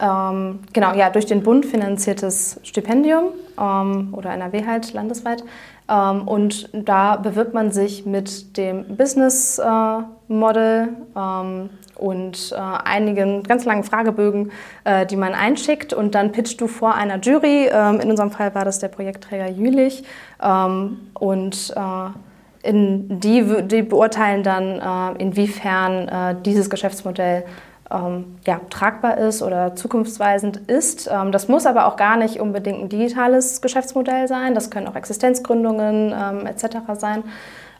ähm, 0.00 0.60
genau, 0.72 0.94
ja, 0.94 1.10
durch 1.10 1.26
den 1.26 1.42
Bund 1.42 1.66
finanziertes 1.66 2.60
Stipendium 2.62 3.26
ähm, 3.58 4.12
oder 4.12 4.30
NRW 4.30 4.66
halt 4.66 4.92
landesweit. 4.92 5.44
Ähm, 5.88 6.26
und 6.26 6.68
da 6.72 7.16
bewirbt 7.16 7.54
man 7.54 7.70
sich 7.70 8.06
mit 8.06 8.56
dem 8.56 8.96
Business 8.96 9.58
äh, 9.58 9.98
Model 10.28 10.88
ähm, 11.16 11.70
und 11.96 12.52
äh, 12.52 12.56
einigen 12.56 13.42
ganz 13.44 13.64
langen 13.64 13.84
Fragebögen, 13.84 14.50
äh, 14.84 15.06
die 15.06 15.16
man 15.16 15.34
einschickt. 15.34 15.92
Und 15.92 16.14
dann 16.14 16.32
pitcht 16.32 16.60
du 16.60 16.66
vor 16.66 16.94
einer 16.94 17.18
Jury. 17.20 17.68
Ähm, 17.70 18.00
in 18.00 18.10
unserem 18.10 18.30
Fall 18.30 18.54
war 18.54 18.64
das 18.64 18.78
der 18.78 18.88
Projektträger 18.88 19.48
Jülich. 19.48 20.04
Ähm, 20.42 21.10
und 21.14 21.72
äh, 21.76 22.68
in 22.68 23.20
die, 23.20 23.44
die 23.66 23.82
beurteilen 23.82 24.42
dann, 24.42 24.80
äh, 24.80 25.22
inwiefern 25.22 26.08
äh, 26.08 26.34
dieses 26.42 26.70
Geschäftsmodell 26.70 27.44
ähm, 27.90 28.38
ja, 28.46 28.60
tragbar 28.70 29.18
ist 29.18 29.42
oder 29.42 29.76
zukunftsweisend 29.76 30.56
ist. 30.68 31.08
Ähm, 31.12 31.32
das 31.32 31.48
muss 31.48 31.66
aber 31.66 31.86
auch 31.86 31.96
gar 31.96 32.16
nicht 32.16 32.40
unbedingt 32.40 32.80
ein 32.80 32.88
digitales 32.88 33.60
Geschäftsmodell 33.60 34.28
sein. 34.28 34.54
Das 34.54 34.70
können 34.70 34.86
auch 34.86 34.96
Existenzgründungen 34.96 36.14
ähm, 36.16 36.46
etc. 36.46 36.76
sein. 36.98 37.24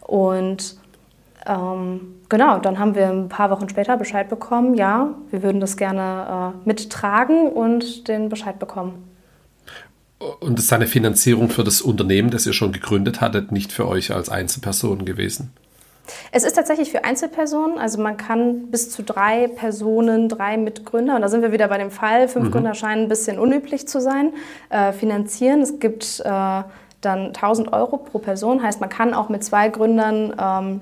Und 0.03 0.77
ähm, 1.47 2.15
genau, 2.29 2.59
dann 2.59 2.79
haben 2.79 2.95
wir 2.95 3.09
ein 3.09 3.29
paar 3.29 3.51
Wochen 3.51 3.69
später 3.69 3.97
Bescheid 3.97 4.29
bekommen, 4.29 4.75
ja, 4.75 5.15
wir 5.31 5.43
würden 5.43 5.61
das 5.61 5.77
gerne 5.77 6.55
äh, 6.65 6.69
mittragen 6.69 7.49
und 7.49 8.09
den 8.09 8.29
Bescheid 8.29 8.59
bekommen. 8.59 9.11
Und 10.41 10.59
ist 10.59 10.73
eine 10.73 10.87
Finanzierung 10.87 11.51
für 11.51 11.65
das 11.65 11.83
Unternehmen, 11.83 12.31
das 12.31 12.47
ihr 12.47 12.55
schon 12.55 12.73
gegründet 12.73 13.21
hattet, 13.21 13.53
nicht 13.53 13.73
für 13.73 13.87
euch 13.87 14.15
als 14.15 14.31
Einzelperson 14.31 15.05
gewesen? 15.05 15.53
Es 16.33 16.45
ist 16.45 16.55
tatsächlich 16.55 16.91
für 16.91 17.05
Einzelpersonen, 17.05 17.79
also 17.79 18.01
man 18.01 18.17
kann 18.17 18.71
bis 18.71 18.91
zu 18.91 19.03
drei 19.03 19.49
Personen, 19.49 20.29
drei 20.29 20.57
Mitgründer, 20.57 21.17
und 21.17 21.23
da 21.23 21.29
sind 21.29 21.43
wir 21.43 21.53
wieder 21.53 21.69
bei 21.69 21.79
dem 21.79 21.91
Fall, 21.91 22.29
fünf 22.29 22.47
mhm. 22.47 22.51
Gründer 22.53 22.75
scheinen 22.75 23.05
ein 23.05 23.09
bisschen 23.09 23.39
unüblich 23.39 23.89
zu 23.89 24.01
sein, 24.01 24.33
äh, 24.71 24.93
finanzieren. 24.93 25.63
Es 25.63 25.79
gibt 25.79 26.21
äh, 26.21 26.63
dann 27.01 27.27
1000 27.29 27.73
Euro 27.73 27.99
pro 27.99 28.19
Person, 28.19 28.63
heißt 28.63 28.81
man 28.81 28.91
kann 28.91 29.15
auch 29.15 29.29
mit 29.29 29.45
zwei 29.45 29.69
Gründern 29.69 30.35
ähm, 30.39 30.81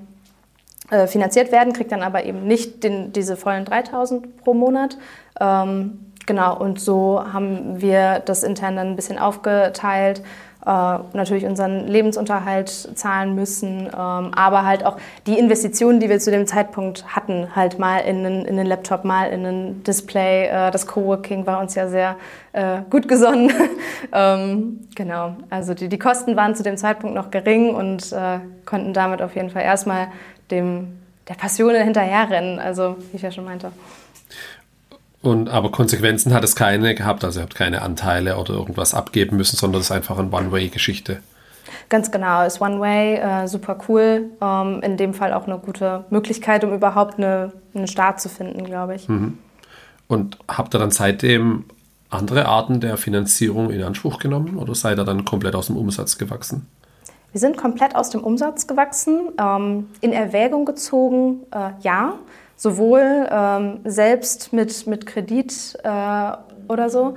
äh, 0.90 1.06
finanziert 1.06 1.52
werden, 1.52 1.72
kriegt 1.72 1.92
dann 1.92 2.02
aber 2.02 2.24
eben 2.24 2.46
nicht 2.46 2.84
den, 2.84 3.12
diese 3.12 3.36
vollen 3.36 3.64
3000 3.64 4.42
pro 4.42 4.54
Monat. 4.54 4.98
Ähm, 5.40 6.12
genau, 6.26 6.58
und 6.58 6.80
so 6.80 7.22
haben 7.32 7.80
wir 7.80 8.20
das 8.20 8.42
intern 8.42 8.76
dann 8.76 8.88
ein 8.88 8.96
bisschen 8.96 9.18
aufgeteilt 9.18 10.22
natürlich 10.64 11.44
unseren 11.44 11.88
Lebensunterhalt 11.88 12.68
zahlen 12.68 13.34
müssen, 13.34 13.86
ähm, 13.86 13.90
aber 13.92 14.64
halt 14.64 14.86
auch 14.86 14.96
die 15.26 15.38
Investitionen, 15.38 15.98
die 15.98 16.08
wir 16.08 16.20
zu 16.20 16.30
dem 16.30 16.46
Zeitpunkt 16.46 17.04
hatten, 17.16 17.56
halt 17.56 17.80
mal 17.80 17.98
in 17.98 18.24
einen, 18.24 18.44
in 18.44 18.58
einen 18.58 18.68
Laptop, 18.68 19.04
mal 19.04 19.30
in 19.30 19.44
ein 19.44 19.82
Display. 19.82 20.46
Äh, 20.46 20.70
das 20.70 20.86
Coworking 20.86 21.46
war 21.46 21.58
uns 21.58 21.74
ja 21.74 21.88
sehr 21.88 22.16
äh, 22.52 22.78
gut 22.90 23.08
gesonnen. 23.08 23.52
ähm, 24.12 24.88
genau, 24.94 25.34
also 25.50 25.74
die, 25.74 25.88
die 25.88 25.98
Kosten 25.98 26.36
waren 26.36 26.54
zu 26.54 26.62
dem 26.62 26.76
Zeitpunkt 26.76 27.16
noch 27.16 27.30
gering 27.30 27.74
und 27.74 28.12
äh, 28.12 28.38
konnten 28.64 28.92
damit 28.92 29.20
auf 29.20 29.34
jeden 29.34 29.50
Fall 29.50 29.62
erstmal 29.62 30.08
dem, 30.50 30.98
der 31.28 31.34
Passion 31.34 31.74
hinterherrennen, 31.74 32.58
also 32.60 32.96
wie 33.10 33.16
ich 33.16 33.22
ja 33.22 33.32
schon 33.32 33.44
meinte. 33.44 33.72
Und, 35.22 35.48
aber 35.48 35.70
Konsequenzen 35.70 36.34
hat 36.34 36.42
es 36.42 36.56
keine 36.56 36.94
gehabt, 36.96 37.24
also 37.24 37.40
ihr 37.40 37.44
habt 37.44 37.54
keine 37.54 37.82
Anteile 37.82 38.36
oder 38.36 38.54
irgendwas 38.54 38.92
abgeben 38.92 39.36
müssen, 39.36 39.56
sondern 39.56 39.80
es 39.80 39.86
ist 39.86 39.92
einfach 39.92 40.18
eine 40.18 40.30
One-Way-Geschichte. 40.30 41.22
Ganz 41.88 42.10
genau, 42.10 42.44
ist 42.44 42.60
One-Way, 42.60 43.16
äh, 43.16 43.46
super 43.46 43.78
cool. 43.88 44.30
Ähm, 44.40 44.80
in 44.82 44.96
dem 44.96 45.14
Fall 45.14 45.32
auch 45.32 45.46
eine 45.46 45.58
gute 45.58 46.04
Möglichkeit, 46.10 46.64
um 46.64 46.72
überhaupt 46.72 47.18
eine, 47.18 47.52
einen 47.72 47.86
Start 47.86 48.20
zu 48.20 48.28
finden, 48.28 48.64
glaube 48.64 48.96
ich. 48.96 49.08
Mhm. 49.08 49.38
Und 50.08 50.38
habt 50.48 50.74
ihr 50.74 50.78
dann 50.78 50.90
seitdem 50.90 51.64
andere 52.10 52.46
Arten 52.46 52.80
der 52.80 52.96
Finanzierung 52.96 53.70
in 53.70 53.82
Anspruch 53.82 54.18
genommen 54.18 54.58
oder 54.58 54.74
seid 54.74 54.98
ihr 54.98 55.04
dann 55.04 55.24
komplett 55.24 55.54
aus 55.54 55.68
dem 55.68 55.76
Umsatz 55.76 56.18
gewachsen? 56.18 56.66
Wir 57.30 57.40
sind 57.40 57.56
komplett 57.56 57.94
aus 57.96 58.10
dem 58.10 58.22
Umsatz 58.22 58.66
gewachsen. 58.66 59.30
Ähm, 59.40 59.88
in 60.00 60.12
Erwägung 60.12 60.64
gezogen, 60.64 61.40
äh, 61.50 61.70
ja. 61.80 62.14
Sowohl 62.56 63.28
ähm, 63.30 63.80
selbst 63.84 64.52
mit, 64.52 64.86
mit 64.86 65.06
Kredit 65.06 65.78
äh, 65.82 66.32
oder 66.68 66.88
so, 66.90 67.14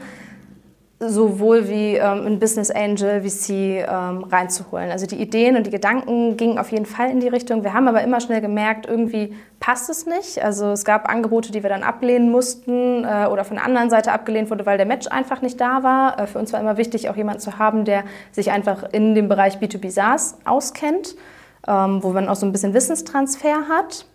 sowohl 1.00 1.68
wie 1.68 1.96
ähm, 1.96 2.26
ein 2.26 2.40
Business 2.40 2.72
Angel, 2.72 3.22
VC 3.22 3.50
ähm, 3.50 4.24
reinzuholen. 4.24 4.92
Also 4.92 5.06
die 5.06 5.18
Ideen 5.18 5.58
und 5.58 5.68
die 5.68 5.72
Gedanken 5.72 6.38
gingen 6.38 6.58
auf 6.58 6.72
jeden 6.72 6.86
Fall 6.86 7.10
in 7.10 7.20
die 7.20 7.28
Richtung. 7.28 7.64
Wir 7.64 7.74
haben 7.74 7.88
aber 7.88 8.02
immer 8.02 8.22
schnell 8.22 8.40
gemerkt, 8.40 8.86
irgendwie 8.86 9.36
passt 9.60 9.90
es 9.90 10.06
nicht. 10.06 10.42
Also 10.44 10.72
es 10.72 10.86
gab 10.86 11.10
Angebote, 11.10 11.52
die 11.52 11.64
wir 11.64 11.70
dann 11.70 11.84
ablehnen 11.84 12.32
mussten 12.32 13.04
äh, 13.04 13.28
oder 13.30 13.44
von 13.44 13.58
der 13.58 13.66
anderen 13.66 13.90
Seite 13.90 14.14
abgelehnt 14.14 14.50
wurde, 14.50 14.66
weil 14.66 14.78
der 14.78 14.86
Match 14.86 15.08
einfach 15.08 15.42
nicht 15.42 15.60
da 15.60 15.84
war. 15.84 16.20
Äh, 16.20 16.28
für 16.28 16.40
uns 16.40 16.54
war 16.54 16.62
immer 16.62 16.78
wichtig, 16.78 17.10
auch 17.10 17.18
jemanden 17.18 17.42
zu 17.42 17.58
haben, 17.58 17.84
der 17.84 18.04
sich 18.32 18.52
einfach 18.52 18.84
in 18.92 19.16
dem 19.16 19.28
Bereich 19.28 19.58
B2B 19.58 19.92
SaaS 19.92 20.38
auskennt, 20.46 21.16
ähm, 21.68 22.04
wo 22.04 22.12
man 22.12 22.30
auch 22.30 22.36
so 22.36 22.46
ein 22.46 22.54
bisschen 22.54 22.74
Wissenstransfer 22.74 23.68
hat. 23.68 24.06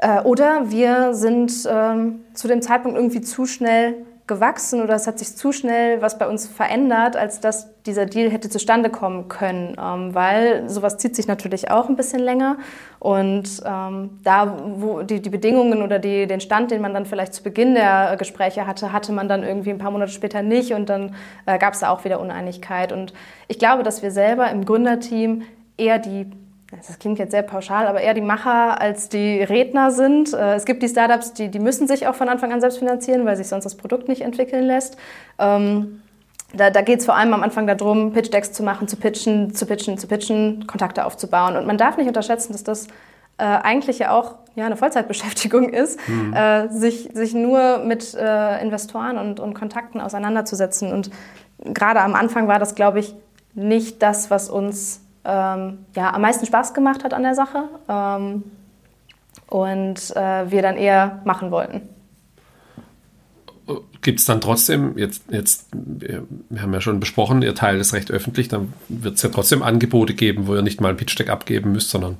Äh, 0.00 0.22
oder 0.22 0.70
wir 0.70 1.14
sind 1.14 1.52
ähm, 1.70 2.20
zu 2.32 2.48
dem 2.48 2.62
Zeitpunkt 2.62 2.96
irgendwie 2.96 3.20
zu 3.20 3.44
schnell 3.44 4.06
gewachsen 4.26 4.80
oder 4.80 4.94
es 4.94 5.08
hat 5.08 5.18
sich 5.18 5.36
zu 5.36 5.50
schnell 5.50 6.00
was 6.00 6.16
bei 6.16 6.28
uns 6.28 6.46
verändert, 6.46 7.16
als 7.16 7.40
dass 7.40 7.68
dieser 7.82 8.06
Deal 8.06 8.30
hätte 8.30 8.48
zustande 8.48 8.88
kommen 8.88 9.26
können, 9.28 9.76
ähm, 9.76 10.14
weil 10.14 10.70
sowas 10.70 10.98
zieht 10.98 11.16
sich 11.16 11.26
natürlich 11.26 11.70
auch 11.70 11.88
ein 11.88 11.96
bisschen 11.96 12.20
länger. 12.20 12.56
Und 13.00 13.60
ähm, 13.66 14.20
da, 14.22 14.56
wo 14.76 15.02
die, 15.02 15.20
die 15.20 15.30
Bedingungen 15.30 15.82
oder 15.82 15.98
die, 15.98 16.26
den 16.28 16.40
Stand, 16.40 16.70
den 16.70 16.80
man 16.80 16.94
dann 16.94 17.06
vielleicht 17.06 17.34
zu 17.34 17.42
Beginn 17.42 17.74
der 17.74 18.16
Gespräche 18.18 18.66
hatte, 18.68 18.92
hatte 18.92 19.12
man 19.12 19.28
dann 19.28 19.42
irgendwie 19.42 19.70
ein 19.70 19.78
paar 19.78 19.90
Monate 19.90 20.12
später 20.12 20.42
nicht. 20.42 20.72
Und 20.74 20.88
dann 20.88 21.16
äh, 21.46 21.58
gab 21.58 21.74
es 21.74 21.80
da 21.80 21.90
auch 21.90 22.04
wieder 22.04 22.20
Uneinigkeit. 22.20 22.92
Und 22.92 23.12
ich 23.48 23.58
glaube, 23.58 23.82
dass 23.82 24.00
wir 24.02 24.12
selber 24.12 24.48
im 24.50 24.64
Gründerteam 24.64 25.42
eher 25.76 25.98
die 25.98 26.30
das 26.70 26.98
klingt 26.98 27.18
jetzt 27.18 27.32
sehr 27.32 27.42
pauschal, 27.42 27.86
aber 27.86 28.00
eher 28.00 28.14
die 28.14 28.20
Macher 28.20 28.80
als 28.80 29.08
die 29.08 29.42
Redner 29.42 29.90
sind. 29.90 30.32
Äh, 30.32 30.54
es 30.54 30.64
gibt 30.64 30.82
die 30.82 30.88
Startups, 30.88 31.32
die, 31.32 31.48
die 31.48 31.58
müssen 31.58 31.88
sich 31.88 32.06
auch 32.06 32.14
von 32.14 32.28
Anfang 32.28 32.52
an 32.52 32.60
selbst 32.60 32.78
finanzieren, 32.78 33.26
weil 33.26 33.36
sich 33.36 33.48
sonst 33.48 33.64
das 33.64 33.76
Produkt 33.76 34.08
nicht 34.08 34.22
entwickeln 34.22 34.64
lässt. 34.64 34.96
Ähm, 35.38 36.02
da, 36.54 36.70
da 36.70 36.82
geht 36.82 37.00
es 37.00 37.06
vor 37.06 37.16
allem 37.16 37.32
am 37.34 37.42
Anfang 37.42 37.66
darum, 37.66 38.12
Pitch-Decks 38.12 38.52
zu 38.52 38.62
machen, 38.62 38.88
zu 38.88 38.96
pitchen, 38.96 39.54
zu 39.54 39.66
pitchen, 39.66 39.98
zu 39.98 40.06
pitchen, 40.06 40.66
Kontakte 40.66 41.04
aufzubauen. 41.04 41.56
Und 41.56 41.66
man 41.66 41.78
darf 41.78 41.96
nicht 41.96 42.08
unterschätzen, 42.08 42.52
dass 42.52 42.64
das 42.64 42.86
äh, 43.38 43.44
eigentlich 43.44 43.98
ja 43.98 44.12
auch 44.12 44.36
ja, 44.54 44.66
eine 44.66 44.76
Vollzeitbeschäftigung 44.76 45.68
ist, 45.70 45.98
mhm. 46.08 46.34
äh, 46.34 46.68
sich, 46.68 47.10
sich 47.12 47.34
nur 47.34 47.78
mit 47.78 48.14
äh, 48.14 48.60
Investoren 48.62 49.18
und, 49.18 49.40
und 49.40 49.54
Kontakten 49.54 50.00
auseinanderzusetzen. 50.00 50.92
Und 50.92 51.10
gerade 51.58 52.00
am 52.00 52.14
Anfang 52.14 52.48
war 52.48 52.58
das, 52.58 52.74
glaube 52.74 53.00
ich, 53.00 53.14
nicht 53.54 54.02
das, 54.02 54.30
was 54.30 54.48
uns 54.48 55.00
ähm, 55.24 55.78
ja, 55.94 56.14
am 56.14 56.22
meisten 56.22 56.46
Spaß 56.46 56.74
gemacht 56.74 57.04
hat 57.04 57.14
an 57.14 57.22
der 57.22 57.34
Sache 57.34 57.68
ähm, 57.88 58.44
und 59.48 60.16
äh, 60.16 60.50
wir 60.50 60.62
dann 60.62 60.76
eher 60.76 61.20
machen 61.24 61.50
wollten. 61.50 61.82
Gibt 64.02 64.18
es 64.18 64.24
dann 64.24 64.40
trotzdem, 64.40 64.96
jetzt, 64.98 65.24
jetzt, 65.30 65.68
wir 65.72 66.26
haben 66.58 66.72
ja 66.72 66.80
schon 66.80 66.98
besprochen, 66.98 67.42
ihr 67.42 67.54
Teil 67.54 67.78
ist 67.78 67.92
recht 67.92 68.10
öffentlich, 68.10 68.48
dann 68.48 68.72
wird 68.88 69.16
es 69.16 69.22
ja 69.22 69.28
trotzdem 69.28 69.62
Angebote 69.62 70.14
geben, 70.14 70.46
wo 70.46 70.54
ihr 70.54 70.62
nicht 70.62 70.80
mal 70.80 70.88
ein 70.88 70.96
Pitch-Deck 70.96 71.28
abgeben 71.28 71.72
müsst, 71.72 71.90
sondern 71.90 72.16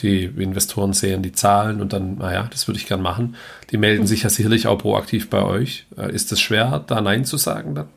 die 0.00 0.24
Investoren 0.24 0.92
sehen 0.92 1.22
die 1.22 1.32
Zahlen 1.32 1.80
und 1.80 1.92
dann, 1.92 2.16
naja, 2.16 2.48
das 2.50 2.66
würde 2.68 2.78
ich 2.78 2.86
gern 2.86 3.02
machen. 3.02 3.36
Die 3.70 3.76
melden 3.76 4.06
sich 4.06 4.22
ja 4.24 4.30
sicherlich 4.30 4.66
auch 4.66 4.78
proaktiv 4.78 5.30
bei 5.30 5.42
euch. 5.42 5.86
Äh, 5.96 6.12
ist 6.12 6.32
es 6.32 6.40
schwer, 6.40 6.84
da 6.86 7.00
Nein 7.00 7.24
zu 7.24 7.36
sagen 7.36 7.74
dann? 7.74 7.88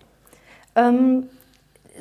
Ähm, 0.76 1.24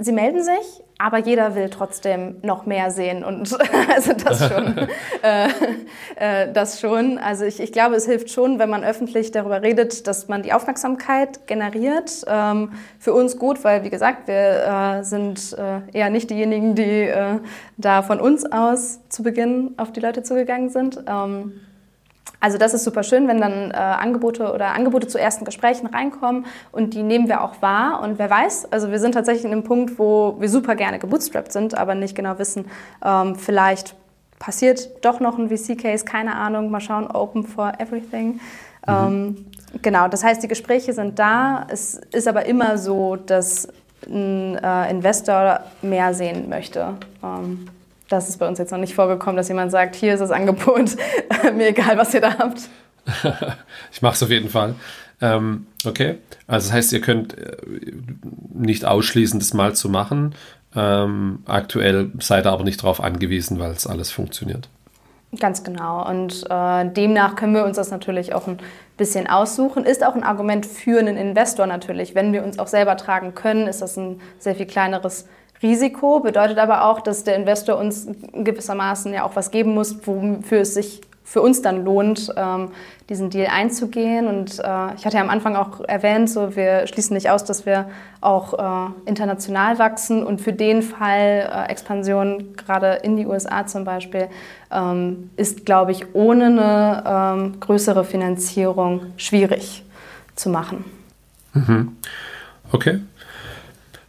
sie 0.00 0.12
melden 0.12 0.42
sich, 0.42 0.82
aber 1.02 1.18
jeder 1.18 1.56
will 1.56 1.68
trotzdem 1.68 2.36
noch 2.42 2.64
mehr 2.64 2.92
sehen 2.92 3.24
und 3.24 3.58
also 3.92 4.12
das 4.12 4.48
schon. 4.48 4.78
äh, 5.22 5.48
äh, 6.14 6.52
das 6.52 6.80
schon. 6.80 7.18
Also 7.18 7.44
ich, 7.44 7.58
ich 7.58 7.72
glaube, 7.72 7.96
es 7.96 8.06
hilft 8.06 8.30
schon, 8.30 8.60
wenn 8.60 8.70
man 8.70 8.84
öffentlich 8.84 9.32
darüber 9.32 9.62
redet, 9.62 10.06
dass 10.06 10.28
man 10.28 10.42
die 10.42 10.52
Aufmerksamkeit 10.52 11.48
generiert. 11.48 12.24
Ähm, 12.28 12.72
für 13.00 13.14
uns 13.14 13.36
gut, 13.36 13.64
weil 13.64 13.82
wie 13.82 13.90
gesagt, 13.90 14.28
wir 14.28 15.00
äh, 15.00 15.02
sind 15.02 15.56
äh, 15.58 15.80
eher 15.92 16.08
nicht 16.08 16.30
diejenigen, 16.30 16.76
die 16.76 17.08
äh, 17.08 17.38
da 17.78 18.02
von 18.02 18.20
uns 18.20 18.50
aus 18.50 19.00
zu 19.08 19.24
Beginn 19.24 19.74
auf 19.78 19.92
die 19.92 20.00
Leute 20.00 20.22
zugegangen 20.22 20.70
sind. 20.70 21.02
Ähm, 21.08 21.60
also 22.42 22.58
das 22.58 22.74
ist 22.74 22.82
super 22.82 23.04
schön, 23.04 23.28
wenn 23.28 23.40
dann 23.40 23.70
äh, 23.70 23.74
Angebote 23.74 24.52
oder 24.52 24.74
Angebote 24.74 25.06
zu 25.06 25.16
ersten 25.16 25.44
Gesprächen 25.44 25.86
reinkommen 25.86 26.44
und 26.72 26.92
die 26.92 27.04
nehmen 27.04 27.28
wir 27.28 27.44
auch 27.44 27.62
wahr. 27.62 28.02
Und 28.02 28.18
wer 28.18 28.28
weiß, 28.28 28.72
also 28.72 28.90
wir 28.90 28.98
sind 28.98 29.12
tatsächlich 29.12 29.44
in 29.44 29.52
einem 29.52 29.62
Punkt, 29.62 29.96
wo 29.96 30.34
wir 30.40 30.48
super 30.48 30.74
gerne 30.74 30.98
gebootstrapped 30.98 31.52
sind, 31.52 31.78
aber 31.78 31.94
nicht 31.94 32.16
genau 32.16 32.40
wissen, 32.40 32.64
ähm, 33.04 33.36
vielleicht 33.36 33.94
passiert 34.40 35.04
doch 35.04 35.20
noch 35.20 35.38
ein 35.38 35.50
VC-Case, 35.50 36.04
keine 36.04 36.34
Ahnung, 36.34 36.68
mal 36.72 36.80
schauen, 36.80 37.06
open 37.06 37.44
for 37.44 37.74
everything. 37.78 38.40
Mhm. 38.88 38.88
Ähm, 38.88 39.46
genau, 39.80 40.08
das 40.08 40.24
heißt, 40.24 40.42
die 40.42 40.48
Gespräche 40.48 40.92
sind 40.94 41.20
da. 41.20 41.64
Es 41.70 41.94
ist 42.10 42.26
aber 42.26 42.46
immer 42.46 42.76
so, 42.76 43.14
dass 43.14 43.68
ein 44.04 44.56
äh, 44.56 44.90
Investor 44.90 45.60
mehr 45.80 46.12
sehen 46.12 46.48
möchte. 46.48 46.96
Ähm, 47.22 47.68
das 48.12 48.28
ist 48.28 48.38
bei 48.38 48.46
uns 48.46 48.58
jetzt 48.58 48.70
noch 48.70 48.78
nicht 48.78 48.94
vorgekommen, 48.94 49.36
dass 49.36 49.48
jemand 49.48 49.70
sagt, 49.70 49.96
hier 49.96 50.14
ist 50.14 50.20
das 50.20 50.30
Angebot, 50.30 50.96
mir 51.56 51.68
egal, 51.68 51.96
was 51.96 52.12
ihr 52.14 52.20
da 52.20 52.38
habt. 52.38 52.68
ich 53.92 54.02
mache 54.02 54.14
es 54.14 54.22
auf 54.22 54.30
jeden 54.30 54.48
Fall. 54.48 54.74
Ähm, 55.20 55.66
okay, 55.84 56.18
also 56.46 56.68
das 56.68 56.72
heißt, 56.72 56.92
ihr 56.92 57.00
könnt 57.00 57.38
äh, 57.38 57.56
nicht 58.52 58.84
ausschließen, 58.84 59.40
das 59.40 59.54
mal 59.54 59.74
zu 59.74 59.88
machen. 59.88 60.34
Ähm, 60.74 61.40
aktuell 61.46 62.10
seid 62.18 62.46
ihr 62.46 62.52
aber 62.52 62.64
nicht 62.64 62.82
darauf 62.82 63.00
angewiesen, 63.00 63.58
weil 63.58 63.72
es 63.72 63.86
alles 63.86 64.10
funktioniert. 64.10 64.68
Ganz 65.38 65.64
genau. 65.64 66.06
Und 66.06 66.44
äh, 66.50 66.84
demnach 66.90 67.36
können 67.36 67.54
wir 67.54 67.64
uns 67.64 67.76
das 67.76 67.90
natürlich 67.90 68.34
auch 68.34 68.46
ein 68.46 68.58
bisschen 68.98 69.26
aussuchen. 69.26 69.84
Ist 69.84 70.04
auch 70.04 70.14
ein 70.14 70.24
Argument 70.24 70.66
für 70.66 70.98
einen 70.98 71.16
Investor 71.16 71.66
natürlich. 71.66 72.14
Wenn 72.14 72.32
wir 72.34 72.44
uns 72.44 72.58
auch 72.58 72.66
selber 72.66 72.98
tragen 72.98 73.34
können, 73.34 73.66
ist 73.66 73.80
das 73.80 73.96
ein 73.96 74.20
sehr 74.38 74.54
viel 74.54 74.66
kleineres 74.66 75.26
Risiko, 75.62 76.20
bedeutet 76.20 76.58
aber 76.58 76.84
auch, 76.84 77.00
dass 77.00 77.24
der 77.24 77.36
Investor 77.36 77.78
uns 77.78 78.08
gewissermaßen 78.32 79.12
ja 79.12 79.24
auch 79.24 79.36
was 79.36 79.50
geben 79.50 79.74
muss, 79.74 80.06
wofür 80.06 80.60
es 80.60 80.74
sich 80.74 81.02
für 81.24 81.40
uns 81.40 81.62
dann 81.62 81.84
lohnt, 81.84 82.32
ähm, 82.36 82.72
diesen 83.08 83.30
Deal 83.30 83.46
einzugehen. 83.46 84.26
Und 84.26 84.58
äh, 84.58 84.94
ich 84.94 85.06
hatte 85.06 85.16
ja 85.16 85.22
am 85.22 85.30
Anfang 85.30 85.56
auch 85.56 85.80
erwähnt, 85.80 86.28
so 86.28 86.56
wir 86.56 86.86
schließen 86.86 87.14
nicht 87.14 87.30
aus, 87.30 87.44
dass 87.44 87.64
wir 87.64 87.88
auch 88.20 88.54
äh, 88.54 89.08
international 89.08 89.78
wachsen 89.78 90.24
und 90.24 90.40
für 90.40 90.52
den 90.52 90.82
Fall 90.82 91.48
äh, 91.50 91.70
Expansion 91.70 92.54
gerade 92.56 93.00
in 93.02 93.16
die 93.16 93.26
USA 93.26 93.66
zum 93.66 93.84
Beispiel 93.84 94.28
ähm, 94.70 95.30
ist, 95.36 95.64
glaube 95.64 95.92
ich, 95.92 96.14
ohne 96.14 96.46
eine 96.46 97.04
ähm, 97.06 97.60
größere 97.60 98.04
Finanzierung 98.04 99.06
schwierig 99.16 99.84
zu 100.34 100.50
machen. 100.50 100.84
Mhm. 101.54 101.96
Okay. 102.72 103.00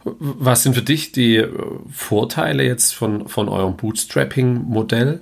Was 0.04 0.62
sind 0.62 0.74
für 0.74 0.82
dich 0.82 1.12
die 1.12 1.36
äh, 1.36 1.48
Vorteile 1.90 2.62
jetzt 2.62 2.94
von, 2.94 3.28
von 3.28 3.48
eurem 3.48 3.76
Bootstrapping-Modell? 3.76 5.20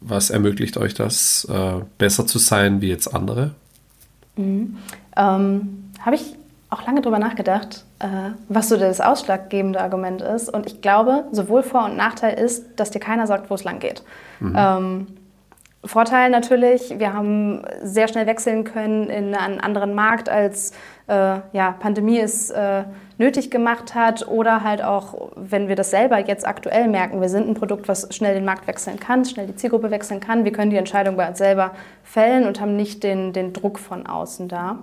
Was 0.00 0.30
ermöglicht 0.30 0.76
euch 0.76 0.94
das, 0.94 1.46
äh, 1.50 1.80
besser 1.96 2.26
zu 2.26 2.38
sein 2.38 2.80
wie 2.80 2.88
jetzt 2.88 3.14
andere? 3.14 3.54
Mhm. 4.36 4.76
Ähm, 5.16 5.90
Habe 6.00 6.16
ich 6.16 6.34
auch 6.70 6.86
lange 6.86 7.00
darüber 7.00 7.18
nachgedacht, 7.18 7.84
äh, 7.98 8.06
was 8.48 8.68
so 8.68 8.76
das 8.76 9.00
ausschlaggebende 9.00 9.80
Argument 9.80 10.20
ist. 10.20 10.52
Und 10.52 10.66
ich 10.66 10.80
glaube, 10.82 11.24
sowohl 11.32 11.62
Vor- 11.62 11.86
und 11.86 11.96
Nachteil 11.96 12.38
ist, 12.38 12.64
dass 12.76 12.90
dir 12.90 13.00
keiner 13.00 13.26
sagt, 13.26 13.48
wo 13.50 13.54
es 13.54 13.64
lang 13.64 13.78
geht. 13.78 14.02
Mhm. 14.40 14.54
Ähm, 14.56 15.06
Vorteil 15.84 16.28
natürlich, 16.30 16.98
wir 16.98 17.12
haben 17.12 17.62
sehr 17.82 18.08
schnell 18.08 18.26
wechseln 18.26 18.64
können 18.64 19.08
in 19.08 19.34
einen 19.34 19.60
anderen 19.60 19.94
Markt, 19.94 20.28
als 20.28 20.72
äh, 21.06 21.38
ja, 21.52 21.76
Pandemie 21.78 22.18
es 22.18 22.50
äh, 22.50 22.82
nötig 23.16 23.50
gemacht 23.50 23.94
hat. 23.94 24.26
Oder 24.26 24.64
halt 24.64 24.82
auch, 24.82 25.30
wenn 25.36 25.68
wir 25.68 25.76
das 25.76 25.90
selber 25.90 26.18
jetzt 26.18 26.46
aktuell 26.46 26.88
merken, 26.88 27.20
wir 27.20 27.28
sind 27.28 27.48
ein 27.48 27.54
Produkt, 27.54 27.86
was 27.86 28.08
schnell 28.14 28.34
den 28.34 28.44
Markt 28.44 28.66
wechseln 28.66 28.98
kann, 28.98 29.24
schnell 29.24 29.46
die 29.46 29.54
Zielgruppe 29.54 29.92
wechseln 29.92 30.18
kann. 30.18 30.44
Wir 30.44 30.52
können 30.52 30.72
die 30.72 30.76
Entscheidung 30.76 31.16
bei 31.16 31.28
uns 31.28 31.38
selber 31.38 31.70
fällen 32.02 32.46
und 32.46 32.60
haben 32.60 32.74
nicht 32.74 33.04
den, 33.04 33.32
den 33.32 33.52
Druck 33.52 33.78
von 33.78 34.04
außen 34.06 34.48
da. 34.48 34.80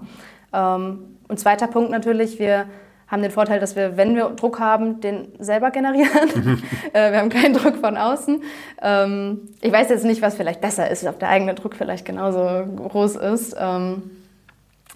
Ähm, 0.54 1.18
und 1.28 1.40
zweiter 1.40 1.68
Punkt 1.68 1.92
natürlich, 1.92 2.40
wir 2.40 2.68
haben 3.08 3.22
den 3.22 3.32
Vorteil, 3.32 3.60
dass 3.60 3.76
wir, 3.76 3.98
wenn 3.98 4.16
wir 4.16 4.30
Druck 4.30 4.60
haben, 4.60 5.00
den 5.00 5.28
selber 5.40 5.72
generieren. 5.72 6.64
Äh, 6.94 7.12
wir 7.12 7.20
haben 7.20 7.30
keinen 7.30 7.54
Druck 7.54 7.78
von 7.78 7.98
außen. 7.98 8.42
Ähm, 8.82 9.50
ich 9.60 9.72
weiß 9.72 9.90
jetzt 9.90 10.06
nicht, 10.06 10.22
was 10.22 10.36
vielleicht 10.36 10.62
besser 10.62 10.90
ist, 10.90 11.06
ob 11.06 11.20
der 11.20 11.30
eigene 11.30 11.54
Druck 11.54 11.76
vielleicht 11.76 12.06
genauso 12.06 12.64
groß 12.78 13.18
ist. 13.18 13.56
Ähm, 13.60 14.04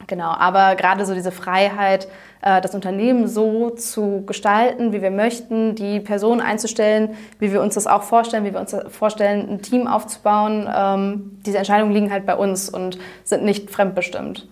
genau, 0.07 0.29
aber 0.29 0.75
gerade 0.75 1.05
so 1.05 1.13
diese 1.13 1.31
Freiheit, 1.31 2.07
äh, 2.41 2.61
das 2.61 2.73
Unternehmen 2.73 3.27
so 3.27 3.71
zu 3.71 4.23
gestalten, 4.25 4.93
wie 4.93 5.01
wir 5.01 5.11
möchten, 5.11 5.75
die 5.75 5.99
Personen 5.99 6.39
einzustellen, 6.39 7.17
wie 7.39 7.51
wir 7.51 7.61
uns 7.61 7.73
das 7.73 7.85
auch 7.85 8.03
vorstellen, 8.03 8.45
wie 8.45 8.53
wir 8.53 8.61
uns 8.61 8.75
vorstellen, 8.87 9.49
ein 9.49 9.61
Team 9.61 9.87
aufzubauen, 9.87 10.69
ähm, 10.73 11.39
diese 11.45 11.57
Entscheidungen 11.57 11.91
liegen 11.91 12.11
halt 12.11 12.25
bei 12.25 12.35
uns 12.35 12.69
und 12.69 12.97
sind 13.25 13.43
nicht 13.43 13.69
fremdbestimmt. 13.69 14.47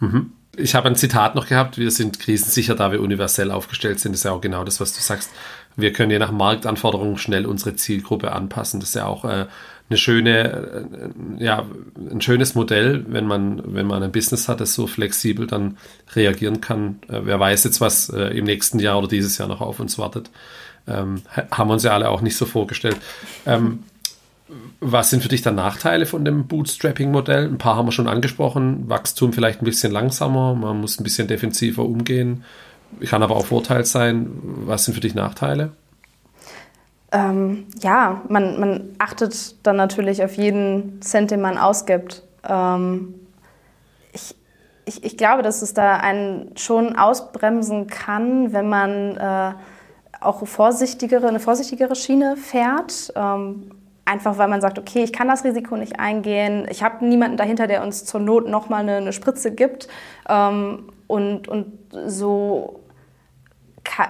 Mhm. 0.00 0.32
Ich 0.56 0.74
habe 0.74 0.88
ein 0.88 0.96
Zitat 0.96 1.34
noch 1.34 1.48
gehabt, 1.48 1.78
wir 1.78 1.90
sind 1.90 2.20
krisensicher, 2.20 2.74
da 2.74 2.92
wir 2.92 3.00
universell 3.00 3.50
aufgestellt 3.50 4.00
sind. 4.00 4.12
Das 4.12 4.20
ist 4.20 4.24
ja 4.24 4.32
auch 4.32 4.40
genau 4.40 4.64
das, 4.64 4.80
was 4.80 4.92
du 4.92 5.00
sagst. 5.00 5.30
Wir 5.76 5.92
können 5.92 6.10
je 6.10 6.18
nach 6.18 6.30
Marktanforderungen 6.30 7.18
schnell 7.18 7.46
unsere 7.46 7.74
Zielgruppe 7.74 8.32
anpassen. 8.32 8.80
Das 8.80 8.90
ist 8.90 8.94
ja 8.94 9.06
auch 9.06 9.24
äh, 9.24 9.46
eine 9.88 9.98
schöne, 9.98 10.88
äh, 11.38 11.44
ja, 11.44 11.64
ein 12.10 12.20
schönes 12.20 12.54
Modell, 12.54 13.04
wenn 13.08 13.26
man, 13.26 13.62
wenn 13.74 13.86
man 13.86 14.02
ein 14.02 14.12
Business 14.12 14.48
hat, 14.48 14.60
das 14.60 14.74
so 14.74 14.86
flexibel 14.86 15.46
dann 15.46 15.76
reagieren 16.14 16.60
kann. 16.60 17.00
Äh, 17.08 17.20
wer 17.24 17.40
weiß 17.40 17.64
jetzt, 17.64 17.80
was 17.80 18.08
äh, 18.08 18.36
im 18.36 18.44
nächsten 18.44 18.78
Jahr 18.78 18.98
oder 18.98 19.08
dieses 19.08 19.38
Jahr 19.38 19.48
noch 19.48 19.60
auf 19.60 19.80
uns 19.80 19.98
wartet. 19.98 20.30
Ähm, 20.86 21.22
haben 21.50 21.68
wir 21.68 21.74
uns 21.74 21.82
ja 21.82 21.92
alle 21.92 22.10
auch 22.10 22.20
nicht 22.20 22.36
so 22.36 22.46
vorgestellt. 22.46 22.96
Ähm, 23.46 23.80
was 24.80 25.10
sind 25.10 25.22
für 25.22 25.28
dich 25.28 25.42
dann 25.42 25.54
Nachteile 25.54 26.04
von 26.06 26.24
dem 26.24 26.46
Bootstrapping-Modell? 26.46 27.46
Ein 27.46 27.58
paar 27.58 27.76
haben 27.76 27.86
wir 27.86 27.92
schon 27.92 28.08
angesprochen. 28.08 28.88
Wachstum 28.88 29.32
vielleicht 29.32 29.62
ein 29.62 29.64
bisschen 29.64 29.90
langsamer, 29.92 30.54
man 30.54 30.80
muss 30.80 31.00
ein 31.00 31.04
bisschen 31.04 31.28
defensiver 31.28 31.84
umgehen. 31.84 32.44
Kann 33.06 33.22
aber 33.22 33.36
auch 33.36 33.46
Vorteil 33.46 33.84
sein. 33.84 34.30
Was 34.66 34.84
sind 34.84 34.94
für 34.94 35.00
dich 35.00 35.14
Nachteile? 35.14 35.72
Ähm, 37.10 37.66
ja, 37.80 38.22
man, 38.28 38.60
man 38.60 38.90
achtet 38.98 39.64
dann 39.66 39.76
natürlich 39.76 40.22
auf 40.22 40.36
jeden 40.36 41.00
Cent, 41.00 41.30
den 41.30 41.40
man 41.40 41.58
ausgibt. 41.58 42.22
Ähm, 42.46 43.14
ich, 44.12 44.34
ich, 44.84 45.04
ich, 45.04 45.16
glaube, 45.16 45.42
dass 45.42 45.62
es 45.62 45.74
da 45.74 45.96
einen 45.96 46.56
schon 46.56 46.96
ausbremsen 46.96 47.86
kann, 47.86 48.52
wenn 48.52 48.68
man 48.68 49.16
äh, 49.16 49.52
auch 50.20 50.46
vorsichtigere, 50.46 51.28
eine 51.28 51.40
vorsichtigere 51.40 51.94
Schiene 51.94 52.36
fährt. 52.36 53.12
Ähm, 53.16 53.70
Einfach 54.06 54.36
weil 54.36 54.48
man 54.48 54.60
sagt, 54.60 54.78
okay, 54.78 55.02
ich 55.02 55.12
kann 55.12 55.28
das 55.28 55.44
Risiko 55.44 55.76
nicht 55.76 55.98
eingehen, 55.98 56.66
ich 56.70 56.82
habe 56.82 57.04
niemanden 57.06 57.36
dahinter, 57.36 57.66
der 57.66 57.82
uns 57.82 58.04
zur 58.04 58.20
Not 58.20 58.48
nochmal 58.48 58.80
eine, 58.80 58.96
eine 58.96 59.12
Spritze 59.12 59.54
gibt. 59.54 59.88
Ähm, 60.28 60.90
und, 61.06 61.48
und 61.48 61.72
so 62.06 62.80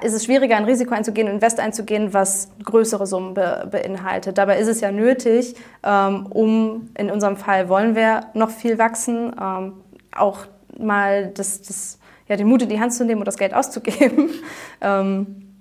ist 0.00 0.14
es 0.14 0.24
schwieriger, 0.24 0.56
ein 0.56 0.64
Risiko 0.64 0.94
einzugehen, 0.94 1.28
ein 1.28 1.34
Invest 1.34 1.60
einzugehen, 1.60 2.14
was 2.14 2.48
größere 2.64 3.06
Summen 3.06 3.34
be 3.34 3.68
beinhaltet. 3.70 4.38
Dabei 4.38 4.58
ist 4.58 4.68
es 4.68 4.80
ja 4.80 4.90
nötig, 4.90 5.56
ähm, 5.82 6.26
um, 6.26 6.90
in 6.96 7.10
unserem 7.10 7.36
Fall 7.36 7.68
wollen 7.68 7.94
wir 7.94 8.26
noch 8.34 8.50
viel 8.50 8.78
wachsen, 8.78 9.32
ähm, 9.40 9.74
auch 10.16 10.46
mal 10.78 11.28
das, 11.28 11.62
das, 11.62 11.98
ja, 12.28 12.36
den 12.36 12.48
Mut 12.48 12.62
in 12.62 12.68
die 12.68 12.80
Hand 12.80 12.94
zu 12.94 13.04
nehmen 13.04 13.20
und 13.20 13.26
das 13.26 13.36
Geld 13.36 13.52
auszugeben. 13.52 14.30
ähm, 14.80 15.56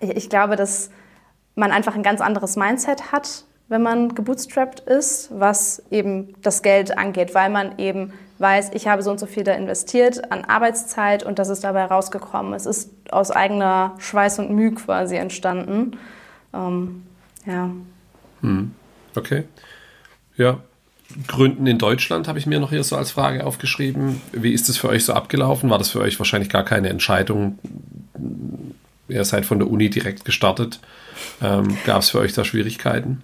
ich, 0.00 0.10
ich, 0.10 0.30
glaube, 0.30 0.56
dass 0.56 0.90
man 1.54 1.72
einfach 1.72 1.94
ein 1.94 2.02
ganz 2.02 2.20
anderes 2.20 2.56
Mindset 2.56 3.12
hat 3.12 3.44
wenn 3.68 3.82
man 3.82 4.14
gebootstrapped 4.14 4.80
ist, 4.80 5.30
was 5.32 5.82
eben 5.90 6.34
das 6.42 6.62
Geld 6.62 6.96
angeht, 6.96 7.34
weil 7.34 7.50
man 7.50 7.78
eben 7.78 8.12
weiß, 8.38 8.70
ich 8.72 8.86
habe 8.88 9.02
so 9.02 9.10
und 9.10 9.20
so 9.20 9.26
viel 9.26 9.44
da 9.44 9.52
investiert 9.52 10.30
an 10.32 10.44
Arbeitszeit 10.44 11.22
und 11.22 11.38
das 11.38 11.48
ist 11.48 11.64
dabei 11.64 11.84
rausgekommen. 11.84 12.54
Es 12.54 12.66
ist 12.66 12.90
aus 13.10 13.30
eigener 13.30 13.94
Schweiß 13.98 14.38
und 14.38 14.50
Mühe 14.50 14.72
quasi 14.72 15.16
entstanden. 15.16 15.98
Ähm, 16.54 17.02
ja. 17.44 17.70
Hm. 18.40 18.74
Okay. 19.14 19.44
Ja. 20.36 20.60
Gründen 21.26 21.66
in 21.66 21.78
Deutschland 21.78 22.28
habe 22.28 22.38
ich 22.38 22.46
mir 22.46 22.60
noch 22.60 22.70
hier 22.70 22.84
so 22.84 22.94
als 22.94 23.10
Frage 23.10 23.46
aufgeschrieben. 23.46 24.20
Wie 24.32 24.52
ist 24.52 24.68
es 24.68 24.76
für 24.76 24.88
euch 24.88 25.04
so 25.04 25.14
abgelaufen? 25.14 25.70
War 25.70 25.78
das 25.78 25.88
für 25.90 26.00
euch 26.00 26.18
wahrscheinlich 26.18 26.50
gar 26.50 26.64
keine 26.64 26.90
Entscheidung? 26.90 27.58
Ihr 29.08 29.24
seid 29.24 29.46
von 29.46 29.58
der 29.58 29.70
Uni 29.70 29.88
direkt 29.88 30.26
gestartet. 30.26 30.80
Ähm, 31.42 31.78
Gab 31.86 32.02
es 32.02 32.10
für 32.10 32.18
euch 32.18 32.34
da 32.34 32.44
Schwierigkeiten? 32.44 33.22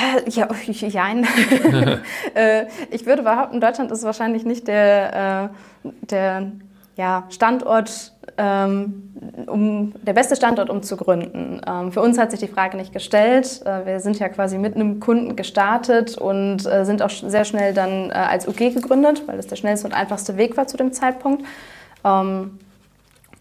Äh, 0.00 0.30
ja, 0.30 0.48
jein. 0.70 1.24
äh, 2.34 2.66
ich 2.90 3.06
würde 3.06 3.22
behaupten, 3.22 3.60
Deutschland 3.60 3.90
ist 3.90 4.04
wahrscheinlich 4.04 4.44
nicht 4.44 4.68
der, 4.68 5.50
äh, 5.84 5.88
der 6.06 6.52
ja, 6.96 7.24
Standort, 7.30 8.12
ähm, 8.36 9.14
um, 9.46 9.94
der 10.02 10.12
beste 10.12 10.36
Standort, 10.36 10.70
um 10.70 10.82
zu 10.82 10.96
gründen. 10.96 11.60
Ähm, 11.66 11.92
für 11.92 12.00
uns 12.00 12.18
hat 12.18 12.30
sich 12.30 12.40
die 12.40 12.48
Frage 12.48 12.76
nicht 12.76 12.92
gestellt. 12.92 13.62
Wir 13.84 14.00
sind 14.00 14.18
ja 14.18 14.28
quasi 14.28 14.58
mit 14.58 14.74
einem 14.74 15.00
Kunden 15.00 15.36
gestartet 15.36 16.18
und 16.18 16.60
sind 16.60 17.02
auch 17.02 17.10
sehr 17.10 17.44
schnell 17.44 17.72
dann 17.72 18.10
als 18.10 18.46
UG 18.46 18.74
gegründet, 18.74 19.22
weil 19.26 19.36
das 19.36 19.46
der 19.46 19.56
schnellste 19.56 19.86
und 19.86 19.94
einfachste 19.94 20.36
Weg 20.36 20.56
war 20.56 20.66
zu 20.66 20.76
dem 20.76 20.92
Zeitpunkt. 20.92 21.44
Ähm, 22.04 22.58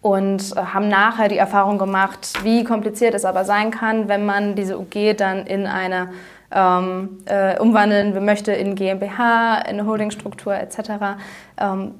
und 0.01 0.55
haben 0.55 0.87
nachher 0.87 1.27
die 1.27 1.37
Erfahrung 1.37 1.77
gemacht, 1.77 2.33
wie 2.43 2.63
kompliziert 2.63 3.13
es 3.13 3.25
aber 3.25 3.43
sein 3.43 3.71
kann, 3.71 4.07
wenn 4.07 4.25
man 4.25 4.55
diese 4.55 4.79
UG 4.79 5.17
dann 5.17 5.45
in 5.45 5.67
eine 5.67 6.09
ähm, 6.51 7.19
äh, 7.25 7.59
umwandeln 7.59 8.23
möchte 8.25 8.51
in 8.51 8.75
GmbH, 8.75 9.59
in 9.61 9.79
eine 9.79 9.85
Holdingstruktur 9.85 10.55
etc. 10.55 11.17
Ähm, 11.59 11.95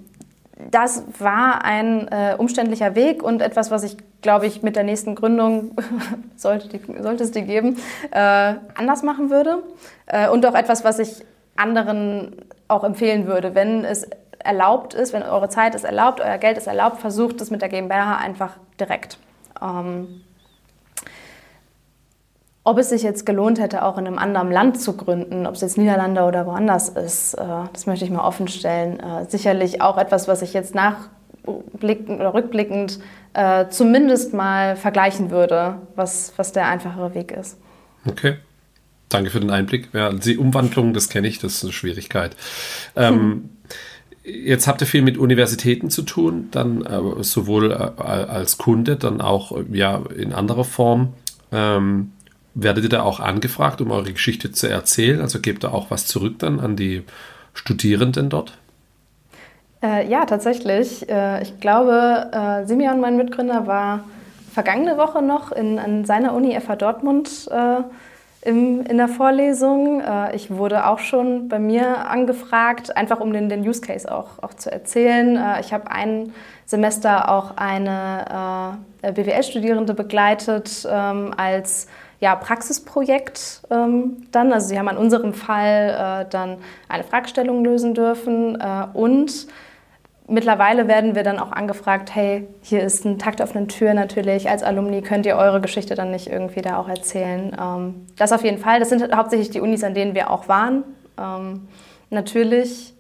das 0.72 1.04
war 1.20 1.64
ein 1.64 2.08
äh, 2.10 2.36
umständlicher 2.38 2.94
Weg 2.96 3.24
und 3.24 3.42
etwas, 3.42 3.72
was 3.72 3.84
ich, 3.84 3.98
glaube 4.22 4.46
ich, 4.46 4.62
mit 4.62 4.76
der 4.76 4.84
nächsten 4.84 5.16
Gründung, 5.16 5.72
sollte, 6.36 6.68
die, 6.68 6.82
sollte 7.02 7.24
es 7.24 7.32
die 7.32 7.44
geben, 7.44 7.78
äh, 8.12 8.56
anders 8.76 9.04
machen 9.04 9.30
würde. 9.30 9.64
Äh, 10.08 10.30
und 10.30 10.46
auch 10.46 10.56
etwas, 10.56 10.84
was 10.84 11.00
ich 11.00 11.24
anderen 11.56 12.36
auch 12.68 12.84
empfehlen 12.84 13.26
würde, 13.26 13.56
wenn 13.56 13.86
es 13.86 14.08
erlaubt 14.40 14.94
ist, 14.94 15.14
wenn 15.14 15.24
eure 15.24 15.50
Zeit 15.50 15.76
es 15.76 15.84
erlaubt, 15.84 16.22
euer 16.22 16.38
Geld 16.38 16.58
es 16.58 16.68
erlaubt, 16.68 17.00
versucht 17.00 17.42
es 17.42 17.52
mit 17.52 17.62
der 17.62 17.70
GmbH 17.70 18.18
einfach 18.18 18.58
direkt. 18.80 19.18
Ähm, 19.62 20.22
ob 22.64 22.78
es 22.78 22.90
sich 22.90 23.04
jetzt 23.04 23.26
gelohnt 23.26 23.60
hätte, 23.60 23.84
auch 23.84 23.98
in 23.98 24.06
einem 24.06 24.18
anderen 24.18 24.52
Land 24.52 24.80
zu 24.82 24.96
gründen, 24.96 25.48
ob 25.48 25.56
es 25.56 25.62
jetzt 25.62 25.78
Niederlande 25.78 26.24
oder 26.24 26.46
woanders 26.46 26.90
ist, 26.90 27.34
äh, 27.36 27.44
das 27.74 27.86
möchte 27.86 28.06
ich 28.06 28.12
mal 28.12 28.26
offen 28.26 28.48
stellen. 28.48 29.00
Äh, 29.00 29.26
sicherlich 29.30 29.82
auch 29.82 29.98
etwas, 29.98 30.28
was 30.28 30.42
ich 30.42 30.54
jetzt 30.54 30.76
nachblickend 30.76 32.20
oder 32.20 32.34
rückblickend 32.34 33.00
äh, 33.34 33.68
zumindest 33.70 34.34
mal 34.34 34.76
vergleichen 34.76 35.32
würde, 35.32 35.76
was, 35.96 36.34
was 36.36 36.52
der 36.52 36.68
einfachere 36.68 37.14
Weg 37.16 37.32
ist. 37.32 37.58
Okay. 38.08 38.36
Danke 39.10 39.32
für 39.32 39.40
den 39.40 39.50
Einblick. 39.50 39.90
Ja, 39.94 40.14
die 40.14 40.38
Umwandlung, 40.38 40.94
das 40.94 41.10
kenne 41.10 41.28
ich, 41.28 41.40
das 41.40 41.56
ist 41.56 41.64
eine 41.64 41.74
Schwierigkeit. 41.74 42.36
Ähm, 42.96 43.16
hm. 43.16 43.50
Jetzt 44.24 44.68
habt 44.68 44.82
ihr 44.82 44.88
viel 44.88 45.02
mit 45.02 45.18
Universitäten 45.18 45.90
zu 45.90 46.04
tun, 46.04 46.50
dann 46.52 46.86
äh, 46.86 47.24
sowohl 47.24 47.72
äh, 47.72 48.02
als 48.04 48.60
Kunde, 48.60 48.96
dann 48.96 49.22
auch 49.22 49.58
ja 49.72 50.04
in 50.16 50.34
anderer 50.34 50.66
Form. 50.66 51.14
Ähm, 51.52 52.12
werdet 52.64 52.84
ihr 52.84 52.90
da 52.90 53.04
auch 53.04 53.20
angefragt, 53.20 53.82
um 53.82 53.92
eure 53.92 54.14
Geschichte 54.14 54.52
zu 54.52 54.68
erzählen? 54.68 55.22
Also 55.22 55.40
gebt 55.40 55.64
ihr 55.64 55.74
auch 55.74 55.92
was 55.92 56.08
zurück 56.08 56.40
dann 56.40 56.60
an 56.60 56.76
die 56.76 57.04
Studierenden 57.54 58.30
dort? 58.30 58.58
Äh, 59.82 60.10
ja, 60.10 60.26
tatsächlich. 60.26 61.08
Äh, 61.10 61.42
ich 61.42 61.60
glaube, 61.60 62.30
äh, 62.32 62.66
Simeon, 62.66 63.00
mein 63.00 63.18
Mitgründer, 63.18 63.66
war 63.66 64.04
vergangene 64.54 64.98
Woche 64.98 65.22
noch 65.22 65.52
in, 65.52 65.80
an 65.80 66.06
seiner 66.06 66.34
Uni 66.34 66.60
FH 66.60 66.76
Dortmund 66.76 67.50
äh, 67.50 67.82
im, 68.42 68.82
in 68.86 68.98
der 68.98 69.08
Vorlesung. 69.08 70.02
Äh, 70.02 70.36
ich 70.36 70.52
wurde 70.52 70.86
auch 70.86 71.00
schon 71.00 71.48
bei 71.48 71.60
mir 71.60 72.10
angefragt, 72.10 72.98
einfach 72.98 73.22
um 73.22 73.32
den, 73.32 73.48
den 73.48 73.68
Use 73.68 73.82
Case 73.82 74.12
auch, 74.12 74.40
auch 74.42 74.54
zu 74.54 74.70
erzählen. 74.70 75.38
Äh, 75.38 75.62
ich 75.62 75.72
habe 75.72 75.90
ein 75.92 76.34
Semester 76.66 77.30
auch 77.32 77.58
eine 77.58 78.78
BWL-Studierende 79.02 79.96
begleitet 79.96 80.88
ähm, 80.88 81.34
als 81.36 81.88
ja, 82.20 82.36
Praxisprojekt 82.36 83.62
ähm, 83.70 84.28
dann. 84.32 84.52
Also 84.52 84.68
sie 84.68 84.78
haben 84.78 84.90
an 84.90 84.98
unserem 84.98 85.34
Fall 85.34 86.26
äh, 86.26 86.30
dann 86.30 86.58
eine 86.88 87.04
Fragestellung 87.04 87.64
lösen 87.64 87.94
dürfen 87.94 88.60
äh, 88.60 88.88
und 88.94 89.48
mittlerweile 90.28 90.88
werden 90.88 91.16
wir 91.16 91.24
dann 91.24 91.40
auch 91.40 91.52
angefragt, 91.52 92.14
hey, 92.14 92.48
hier 92.62 92.84
ist 92.84 93.06
ein 93.06 93.20
Takt 93.20 93.42
auf 93.42 93.56
eine 93.56 93.68
Tür 93.68 93.94
natürlich. 93.94 94.50
Als 94.50 94.64
Alumni 94.64 95.02
könnt 95.02 95.26
ihr 95.26 95.38
eure 95.38 95.62
Geschichte 95.62 95.96
dann 95.96 96.12
nicht 96.12 96.28
irgendwie 96.28 96.62
da 96.62 96.78
auch 96.78 96.90
erzählen. 96.90 97.56
Ähm, 97.60 98.08
das 98.18 98.32
auf 98.32 98.44
jeden 98.44 98.60
Fall. 98.60 98.80
Das 98.80 98.90
sind 98.90 99.16
hauptsächlich 99.16 99.50
die 99.50 99.62
Unis, 99.62 99.84
an 99.84 99.94
denen 99.94 100.14
wir 100.14 100.30
auch 100.30 100.48
waren. 100.48 100.84
Ähm, 101.18 101.68
natürlich 102.10 102.94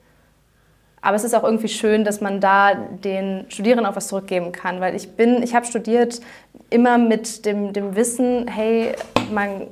aber 1.02 1.16
es 1.16 1.24
ist 1.24 1.34
auch 1.34 1.44
irgendwie 1.44 1.70
schön, 1.70 2.04
dass 2.04 2.20
man 2.20 2.42
da 2.42 2.76
den 2.76 3.46
Studierenden 3.50 3.86
auch 3.86 3.96
was 3.96 4.10
zurückgeben 4.10 4.52
kann, 4.52 4.82
weil 4.82 4.96
ich 4.96 5.12
bin, 5.16 5.42
ich 5.42 5.56
habe 5.56 5.66
studiert 5.66 6.20
immer 6.70 6.98
mit 6.98 7.46
dem, 7.46 7.74
dem 7.74 7.96
Wissen, 7.96 8.48
hey, 8.48 8.94
man, 9.34 9.68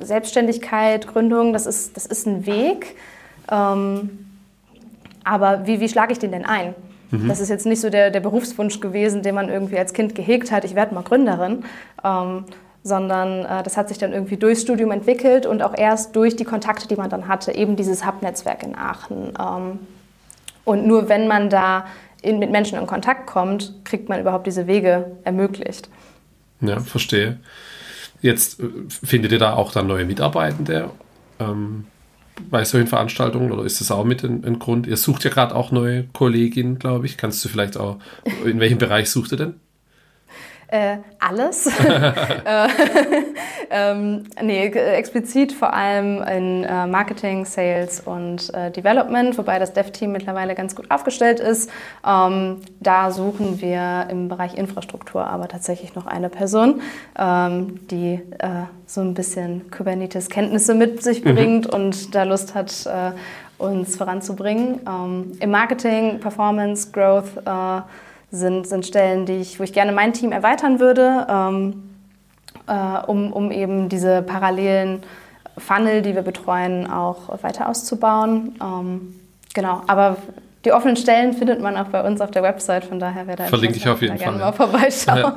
Selbstständigkeit, 0.00 1.06
Gründung, 1.06 1.52
das 1.52 1.66
ist, 1.66 1.96
das 1.96 2.06
ist 2.06 2.26
ein 2.26 2.46
Weg. 2.46 2.96
Ähm, 3.50 4.26
aber 5.24 5.66
wie, 5.66 5.80
wie 5.80 5.88
schlage 5.88 6.12
ich 6.12 6.18
den 6.18 6.32
denn 6.32 6.44
ein? 6.44 6.74
Mhm. 7.10 7.28
Das 7.28 7.40
ist 7.40 7.48
jetzt 7.48 7.66
nicht 7.66 7.80
so 7.80 7.90
der, 7.90 8.10
der 8.10 8.20
Berufswunsch 8.20 8.80
gewesen, 8.80 9.22
den 9.22 9.34
man 9.34 9.48
irgendwie 9.48 9.78
als 9.78 9.92
Kind 9.92 10.14
gehegt 10.14 10.52
hat, 10.52 10.64
ich 10.64 10.74
werde 10.74 10.94
mal 10.94 11.02
Gründerin. 11.02 11.64
Ähm, 12.04 12.44
sondern 12.84 13.46
äh, 13.46 13.62
das 13.62 13.78
hat 13.78 13.88
sich 13.88 13.96
dann 13.96 14.12
irgendwie 14.12 14.36
durchs 14.36 14.60
Studium 14.60 14.90
entwickelt 14.90 15.46
und 15.46 15.62
auch 15.62 15.74
erst 15.76 16.14
durch 16.14 16.36
die 16.36 16.44
Kontakte, 16.44 16.86
die 16.86 16.96
man 16.96 17.08
dann 17.08 17.26
hatte, 17.26 17.52
eben 17.52 17.76
dieses 17.76 18.06
Hub-Netzwerk 18.06 18.62
in 18.62 18.76
Aachen. 18.76 19.32
Ähm, 19.40 19.78
und 20.66 20.86
nur 20.86 21.08
wenn 21.08 21.26
man 21.26 21.48
da 21.48 21.86
in, 22.20 22.38
mit 22.38 22.50
Menschen 22.50 22.78
in 22.78 22.86
Kontakt 22.86 23.26
kommt, 23.26 23.74
kriegt 23.84 24.10
man 24.10 24.20
überhaupt 24.20 24.46
diese 24.46 24.66
Wege 24.66 25.12
ermöglicht. 25.24 25.88
Ja, 26.66 26.80
verstehe. 26.80 27.38
Jetzt 28.20 28.60
äh, 28.60 28.64
findet 28.88 29.32
ihr 29.32 29.38
da 29.38 29.54
auch 29.54 29.72
dann 29.72 29.86
neue 29.86 30.04
Mitarbeitende? 30.04 30.90
Ähm, 31.38 31.86
bei 32.50 32.64
solchen 32.64 32.88
Veranstaltungen 32.88 33.52
oder 33.52 33.64
ist 33.64 33.80
das 33.80 33.90
auch 33.90 34.04
mit 34.04 34.24
ein, 34.24 34.44
ein 34.44 34.58
Grund? 34.58 34.86
Ihr 34.86 34.96
sucht 34.96 35.24
ja 35.24 35.30
gerade 35.30 35.54
auch 35.54 35.70
neue 35.70 36.04
Kolleginnen, 36.12 36.78
glaube 36.78 37.06
ich. 37.06 37.16
Kannst 37.16 37.44
du 37.44 37.48
vielleicht 37.48 37.76
auch, 37.76 37.98
in 38.44 38.60
welchem 38.60 38.78
Bereich 38.78 39.10
sucht 39.10 39.32
ihr 39.32 39.38
denn? 39.38 39.54
Äh, 40.68 40.98
alles. 41.20 41.66
äh, 41.78 42.68
ähm, 43.70 44.24
nee, 44.42 44.66
explizit 44.66 45.52
vor 45.52 45.72
allem 45.72 46.22
in 46.22 46.64
äh, 46.64 46.86
Marketing, 46.86 47.44
Sales 47.44 48.00
und 48.00 48.52
äh, 48.54 48.70
Development, 48.70 49.36
wobei 49.38 49.58
das 49.58 49.72
Dev-Team 49.72 50.12
mittlerweile 50.12 50.54
ganz 50.54 50.74
gut 50.74 50.90
aufgestellt 50.90 51.40
ist. 51.40 51.70
Ähm, 52.06 52.62
da 52.80 53.10
suchen 53.10 53.60
wir 53.60 54.06
im 54.10 54.28
Bereich 54.28 54.54
Infrastruktur 54.54 55.26
aber 55.26 55.48
tatsächlich 55.48 55.94
noch 55.94 56.06
eine 56.06 56.28
Person, 56.28 56.80
ähm, 57.18 57.86
die 57.88 58.20
äh, 58.38 58.64
so 58.86 59.00
ein 59.00 59.14
bisschen 59.14 59.70
Kubernetes-Kenntnisse 59.70 60.74
mit 60.74 61.02
sich 61.02 61.24
mhm. 61.24 61.34
bringt 61.34 61.66
mhm. 61.66 61.74
und 61.74 62.14
da 62.14 62.24
Lust 62.24 62.54
hat, 62.54 62.86
äh, 62.86 63.12
uns 63.58 63.96
voranzubringen. 63.96 64.80
Ähm, 64.86 65.32
Im 65.40 65.50
Marketing, 65.50 66.20
Performance, 66.20 66.90
Growth, 66.90 67.36
sind, 68.34 68.66
sind 68.66 68.86
Stellen, 68.86 69.26
die 69.26 69.36
ich, 69.36 69.58
wo 69.58 69.64
ich 69.64 69.72
gerne 69.72 69.92
mein 69.92 70.12
Team 70.12 70.32
erweitern 70.32 70.80
würde, 70.80 71.26
ähm, 71.28 71.90
äh, 72.66 73.06
um, 73.06 73.32
um 73.32 73.50
eben 73.50 73.88
diese 73.88 74.22
parallelen 74.22 75.02
Funnel, 75.56 76.02
die 76.02 76.14
wir 76.14 76.22
betreuen, 76.22 76.90
auch 76.90 77.42
weiter 77.42 77.68
auszubauen. 77.68 78.56
Ähm, 78.60 79.14
genau, 79.54 79.82
aber 79.86 80.16
die 80.64 80.72
offenen 80.72 80.96
Stellen 80.96 81.34
findet 81.34 81.60
man 81.60 81.76
auch 81.76 81.88
bei 81.88 82.02
uns 82.06 82.20
auf 82.20 82.30
der 82.30 82.42
Website, 82.42 82.84
von 82.84 82.98
daher 82.98 83.26
wäre 83.26 83.36
da 83.36 83.44
Verlinke 83.44 83.76
ich 83.76 83.88
auf 83.88 84.00
jeden 84.00 84.18
Fall. 84.18 84.32
mal 84.32 84.52
vorbeischauen. 84.52 85.34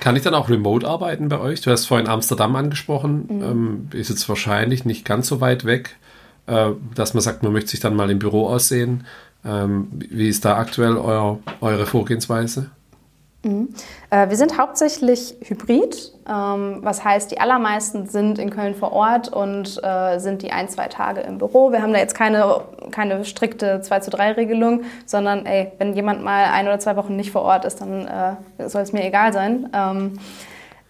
Kann 0.00 0.14
ich 0.14 0.22
dann 0.22 0.34
auch 0.34 0.48
remote 0.48 0.86
arbeiten 0.86 1.28
bei 1.28 1.40
euch? 1.40 1.60
Du 1.60 1.70
hast 1.70 1.86
vorhin 1.86 2.06
Amsterdam 2.06 2.54
angesprochen, 2.54 3.26
mhm. 3.28 3.42
ähm, 3.42 3.88
ist 3.92 4.08
jetzt 4.08 4.28
wahrscheinlich 4.28 4.84
nicht 4.84 5.04
ganz 5.04 5.26
so 5.26 5.40
weit 5.40 5.64
weg, 5.64 5.96
äh, 6.46 6.70
dass 6.94 7.12
man 7.12 7.22
sagt, 7.22 7.42
man 7.42 7.52
möchte 7.52 7.70
sich 7.70 7.80
dann 7.80 7.96
mal 7.96 8.10
im 8.10 8.20
Büro 8.20 8.46
aussehen. 8.46 9.04
Ähm, 9.44 9.88
wie 9.92 10.28
ist 10.28 10.44
da 10.44 10.56
aktuell 10.56 10.96
euer, 10.96 11.38
eure 11.60 11.86
Vorgehensweise? 11.86 12.70
Mhm. 13.44 13.74
Äh, 14.10 14.28
wir 14.28 14.36
sind 14.36 14.56
hauptsächlich 14.56 15.34
hybrid, 15.40 16.12
ähm, 16.28 16.78
was 16.82 17.04
heißt, 17.04 17.30
die 17.30 17.40
allermeisten 17.40 18.06
sind 18.06 18.38
in 18.38 18.50
Köln 18.50 18.74
vor 18.74 18.92
Ort 18.92 19.28
und 19.28 19.82
äh, 19.82 20.18
sind 20.18 20.42
die 20.42 20.52
ein, 20.52 20.68
zwei 20.68 20.86
Tage 20.86 21.22
im 21.22 21.38
Büro. 21.38 21.72
Wir 21.72 21.82
haben 21.82 21.92
da 21.92 21.98
jetzt 21.98 22.14
keine, 22.14 22.60
keine 22.92 23.24
strikte 23.24 23.80
2 23.80 24.00
zu 24.00 24.10
3 24.10 24.32
Regelung, 24.32 24.82
sondern 25.06 25.44
ey, 25.44 25.72
wenn 25.78 25.94
jemand 25.94 26.22
mal 26.22 26.44
ein 26.44 26.66
oder 26.66 26.78
zwei 26.78 26.94
Wochen 26.94 27.16
nicht 27.16 27.32
vor 27.32 27.42
Ort 27.42 27.64
ist, 27.64 27.80
dann 27.80 28.06
äh, 28.06 28.68
soll 28.68 28.82
es 28.82 28.92
mir 28.92 29.04
egal 29.04 29.32
sein. 29.32 29.68
Ähm, 29.72 30.18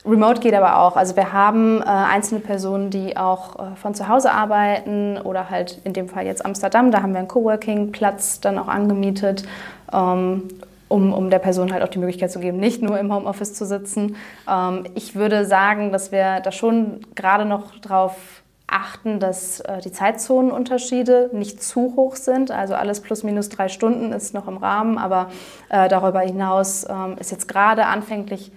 Remote 0.05 0.41
geht 0.41 0.55
aber 0.55 0.79
auch. 0.79 0.97
Also 0.97 1.15
wir 1.15 1.33
haben 1.33 1.81
äh, 1.81 1.85
einzelne 1.85 2.41
Personen, 2.41 2.91
die 2.91 3.17
auch 3.17 3.57
äh, 3.57 3.77
von 3.77 3.95
zu 3.95 4.09
Hause 4.09 4.33
arbeiten 4.33 5.17
oder 5.19 5.49
halt 5.49 5.79
in 5.85 5.93
dem 5.93 6.09
Fall 6.09 6.27
jetzt 6.27 6.45
Amsterdam. 6.45 6.91
Da 6.91 7.03
haben 7.03 7.13
wir 7.13 7.21
einen 7.21 7.29
Coworking-Platz 7.29 8.41
dann 8.41 8.59
auch 8.59 8.67
angemietet, 8.67 9.45
ähm, 9.93 10.49
um, 10.89 11.13
um 11.13 11.31
der 11.31 11.39
Person 11.39 11.73
halt 11.73 11.85
auch 11.85 11.89
die 11.89 11.99
Möglichkeit 11.99 12.33
zu 12.33 12.41
geben, 12.41 12.59
nicht 12.59 12.83
nur 12.83 12.99
im 12.99 13.15
Homeoffice 13.15 13.55
zu 13.55 13.65
sitzen. 13.65 14.17
Ähm, 14.51 14.85
ich 14.97 15.15
würde 15.15 15.47
sagen, 15.47 15.93
dass 15.93 16.11
wir 16.11 16.41
da 16.41 16.51
schon 16.51 17.03
gerade 17.15 17.45
noch 17.45 17.79
drauf 17.79 18.43
achten, 18.67 19.21
dass 19.21 19.61
äh, 19.61 19.81
die 19.83 19.93
Zeitzonenunterschiede 19.93 21.31
nicht 21.33 21.63
zu 21.63 21.95
hoch 21.95 22.17
sind. 22.17 22.51
Also 22.51 22.75
alles 22.75 23.03
plus 23.03 23.23
minus 23.23 23.51
drei 23.51 23.69
Stunden 23.69 24.13
ist 24.13 24.35
noch 24.35 24.49
im 24.49 24.57
Rahmen, 24.57 24.99
aber 24.99 25.31
äh, 25.69 25.89
darüber 25.89 26.21
hinaus 26.21 26.87
ähm, 26.89 27.17
ist 27.21 27.31
jetzt 27.31 27.47
gerade 27.47 27.87
anfänglich 27.87 28.51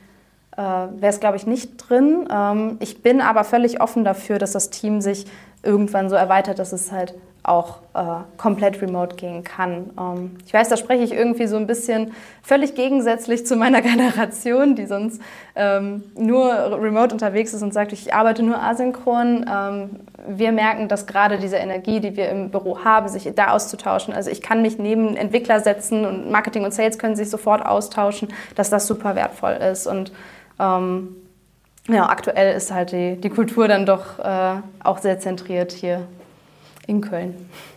äh, 0.58 0.62
wäre 0.62 1.12
es, 1.12 1.20
glaube 1.20 1.38
ich, 1.38 1.48
nicht 1.48 1.78
drin. 1.78 2.28
Ähm, 2.32 2.78
ich 2.80 3.02
bin 3.02 3.22
aber 3.22 3.44
völlig 3.44 3.82
offen 3.82 4.04
dafür, 4.04 4.40
dass 4.40 4.54
das 4.54 4.70
Team 4.70 5.02
sich 5.02 5.26
irgendwann 5.64 6.10
so 6.10 6.16
erweitert, 6.16 6.60
dass 6.60 6.74
es 6.74 6.92
halt 6.92 7.14
auch 7.48 7.78
äh, 7.94 8.24
komplett 8.38 8.82
remote 8.82 9.16
gehen 9.16 9.44
kann. 9.44 9.92
Ähm, 10.00 10.38
ich 10.46 10.54
weiß, 10.54 10.70
da 10.70 10.78
spreche 10.78 11.04
ich 11.04 11.14
irgendwie 11.14 11.48
so 11.48 11.58
ein 11.58 11.68
bisschen 11.68 12.14
völlig 12.42 12.76
gegensätzlich 12.76 13.46
zu 13.46 13.56
meiner 13.56 13.82
Generation, 13.84 14.76
die 14.76 14.86
sonst 14.86 15.22
ähm, 15.56 16.04
nur 16.18 16.52
remote 16.82 17.14
unterwegs 17.14 17.54
ist 17.54 17.62
und 17.62 17.74
sagt, 17.74 17.94
ich 17.94 18.14
arbeite 18.14 18.42
nur 18.42 18.62
asynchron. 18.62 19.46
Ähm, 19.52 19.90
wir 20.28 20.52
merken, 20.52 20.88
dass 20.88 21.06
gerade 21.06 21.38
diese 21.38 21.58
Energie, 21.58 22.00
die 22.00 22.18
wir 22.18 22.30
im 22.30 22.50
Büro 22.50 22.84
haben, 22.84 23.08
sich 23.10 23.30
da 23.36 23.52
auszutauschen. 23.52 24.14
Also 24.14 24.32
ich 24.32 24.42
kann 24.42 24.62
mich 24.62 24.80
neben 24.80 25.16
Entwickler 25.16 25.60
setzen 25.60 26.06
und 26.06 26.32
Marketing 26.32 26.64
und 26.64 26.74
Sales 26.74 26.98
können 26.98 27.16
sich 27.16 27.30
sofort 27.30 27.64
austauschen, 27.64 28.30
dass 28.56 28.70
das 28.72 28.88
super 28.88 29.16
wertvoll 29.16 29.54
ist 29.54 29.86
und 29.86 30.12
ähm, 30.60 31.10
ja, 31.88 32.10
aktuell 32.10 32.56
ist 32.56 32.72
halt 32.72 32.92
die, 32.92 33.16
die 33.16 33.30
Kultur 33.30 33.68
dann 33.68 33.86
doch 33.86 34.20
äh, 34.20 34.56
auch 34.84 34.98
sehr 35.00 35.20
zentriert 35.20 35.72
hier 35.72 36.08
in 36.88 37.02
Köln. 37.02 37.36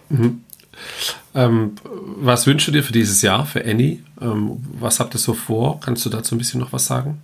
Mhm. 0.09 0.45
Ähm, 1.35 1.76
was 1.85 2.47
wünschst 2.47 2.68
du 2.68 2.72
dir 2.72 2.83
für 2.83 2.93
dieses 2.93 3.20
Jahr, 3.22 3.45
für 3.45 3.64
Annie? 3.64 4.03
Ähm, 4.20 4.59
was 4.79 5.01
habt 5.01 5.14
ihr 5.14 5.18
so 5.18 5.35
vor? 5.35 5.81
Kannst 5.81 6.07
du 6.07 6.11
dazu 6.11 6.35
ein 6.35 6.39
bisschen 6.39 6.61
noch 6.61 6.72
was 6.72 6.87
sagen? 6.87 7.22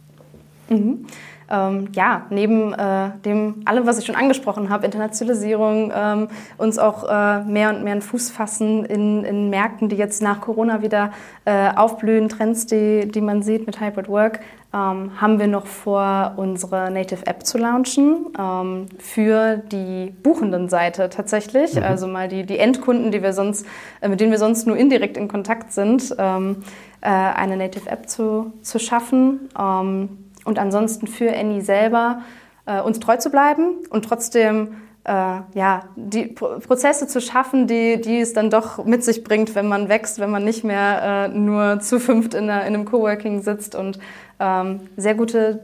Mhm 0.69 1.07
ähm, 1.51 1.89
ja, 1.93 2.27
neben 2.31 2.73
äh, 2.73 3.11
dem 3.25 3.63
allem, 3.65 3.87
was 3.87 3.99
ich 3.99 4.07
schon 4.07 4.15
angesprochen 4.15 4.71
habe, 4.71 4.85
Internationalisierung, 4.85 5.93
ähm, 5.95 6.29
uns 6.59 6.79
auch 6.79 7.05
äh, 7.05 7.45
mehr 7.45 7.71
und 7.71 7.85
mehr 7.85 7.93
einen 7.93 8.03
Fuß 8.03 8.31
fassen 8.31 8.85
in, 8.85 9.25
in 9.25 9.51
Märkten, 9.51 9.89
die 9.89 9.97
jetzt 9.97 10.23
nach 10.23 10.41
Corona 10.41 10.83
wieder 10.83 11.13
äh, 11.45 11.71
aufblühen, 11.75 12.29
Trends, 12.29 12.67
die, 12.67 13.07
die 13.07 13.21
man 13.21 13.43
sieht 13.43 13.67
mit 13.67 13.81
Hybrid 13.81 14.09
Work, 14.09 14.41
ähm, 14.75 15.21
haben 15.21 15.39
wir 15.39 15.47
noch 15.47 15.67
vor, 15.67 16.33
unsere 16.37 16.91
Native 16.91 17.27
App 17.27 17.47
zu 17.47 17.59
launchen 17.59 18.27
ähm, 18.37 18.87
für 18.99 19.59
die 19.59 20.13
buchenden 20.23 20.69
Seite 20.69 21.09
tatsächlich. 21.09 21.77
Mhm. 21.77 21.85
Also 21.85 22.09
mal 22.09 22.27
die, 22.27 22.45
die 22.45 22.59
Endkunden, 22.59 23.13
die 23.13 23.23
wir 23.23 23.33
sonst, 23.33 23.67
äh, 24.01 24.09
mit 24.09 24.21
denen 24.21 24.33
wir 24.33 24.39
sonst 24.39 24.67
nur 24.67 24.77
indirekt 24.77 25.17
in 25.17 25.29
Kontakt 25.29 25.73
sind, 25.73 26.15
ähm, 26.19 26.65
äh, 27.03 27.09
eine 27.09 27.57
Native 27.57 27.89
App 27.89 28.09
zu, 28.09 28.53
zu 28.63 28.81
schaffen 28.81 29.49
ähm, 29.57 30.31
und 30.45 30.59
ansonsten 30.59 31.07
für 31.07 31.33
Annie 31.33 31.63
selber 31.63 32.23
äh, 32.67 32.81
uns 32.81 32.99
treu 32.99 33.17
zu 33.17 33.31
bleiben 33.31 33.77
und 33.91 34.05
trotzdem 34.05 34.75
äh, 35.05 35.41
ja, 35.55 35.83
die 35.97 36.27
Pro 36.27 36.59
Prozesse 36.59 37.07
zu 37.07 37.21
schaffen, 37.21 37.67
die, 37.67 38.01
die 38.01 38.21
es 38.21 38.33
dann 38.33 38.51
doch 38.51 38.85
mit 38.85 39.05
sich 39.05 39.23
bringt, 39.23 39.55
wenn 39.55 39.69
man 39.69 39.89
wächst, 39.89 40.19
wenn 40.19 40.31
man 40.31 40.45
nicht 40.45 40.65
mehr 40.65 41.29
äh, 41.33 41.37
nur 41.37 41.81
zu 41.81 42.01
fünft 42.01 42.35
in, 42.35 42.45
einer, 42.45 42.63
in 42.67 42.75
einem 42.75 42.85
Coworking 42.87 43.43
sitzt 43.43 43.75
und 43.75 43.99
sehr 44.39 45.15
gute 45.15 45.61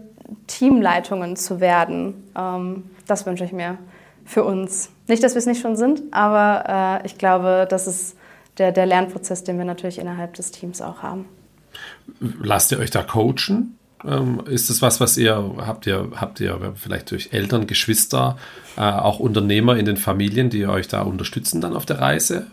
Teamleitungen 0.46 1.36
zu 1.36 1.60
werden. 1.60 2.14
Ähm, 2.36 2.84
das 3.06 3.26
wünsche 3.26 3.44
ich 3.44 3.52
mir 3.52 3.78
für 4.24 4.44
uns. 4.44 4.90
Nicht, 5.08 5.22
dass 5.22 5.34
wir 5.34 5.40
es 5.40 5.46
nicht 5.46 5.60
schon 5.60 5.76
sind, 5.76 6.02
aber 6.12 7.00
äh, 7.02 7.06
ich 7.06 7.18
glaube, 7.18 7.66
das 7.68 7.86
ist 7.86 8.16
der, 8.58 8.72
der 8.72 8.86
Lernprozess, 8.86 9.44
den 9.44 9.58
wir 9.58 9.64
natürlich 9.64 9.98
innerhalb 9.98 10.34
des 10.34 10.52
Teams 10.52 10.80
auch 10.80 11.02
haben. 11.02 11.26
Lasst 12.20 12.70
ihr 12.72 12.78
euch 12.78 12.90
da 12.90 13.02
coachen? 13.02 13.76
Ähm, 14.04 14.42
ist 14.46 14.70
das 14.70 14.80
was, 14.82 15.00
was 15.00 15.16
ihr 15.18 15.56
habt 15.58 15.86
ihr 15.86 16.12
habt 16.16 16.40
ihr 16.40 16.72
vielleicht 16.76 17.10
durch 17.10 17.30
Eltern, 17.32 17.66
Geschwister, 17.66 18.38
äh, 18.76 18.80
auch 18.80 19.18
Unternehmer 19.18 19.76
in 19.76 19.84
den 19.84 19.96
Familien, 19.96 20.48
die 20.48 20.66
euch 20.66 20.88
da 20.88 21.02
unterstützen 21.02 21.60
dann 21.60 21.76
auf 21.76 21.84
der 21.84 22.00
Reise? 22.00 22.46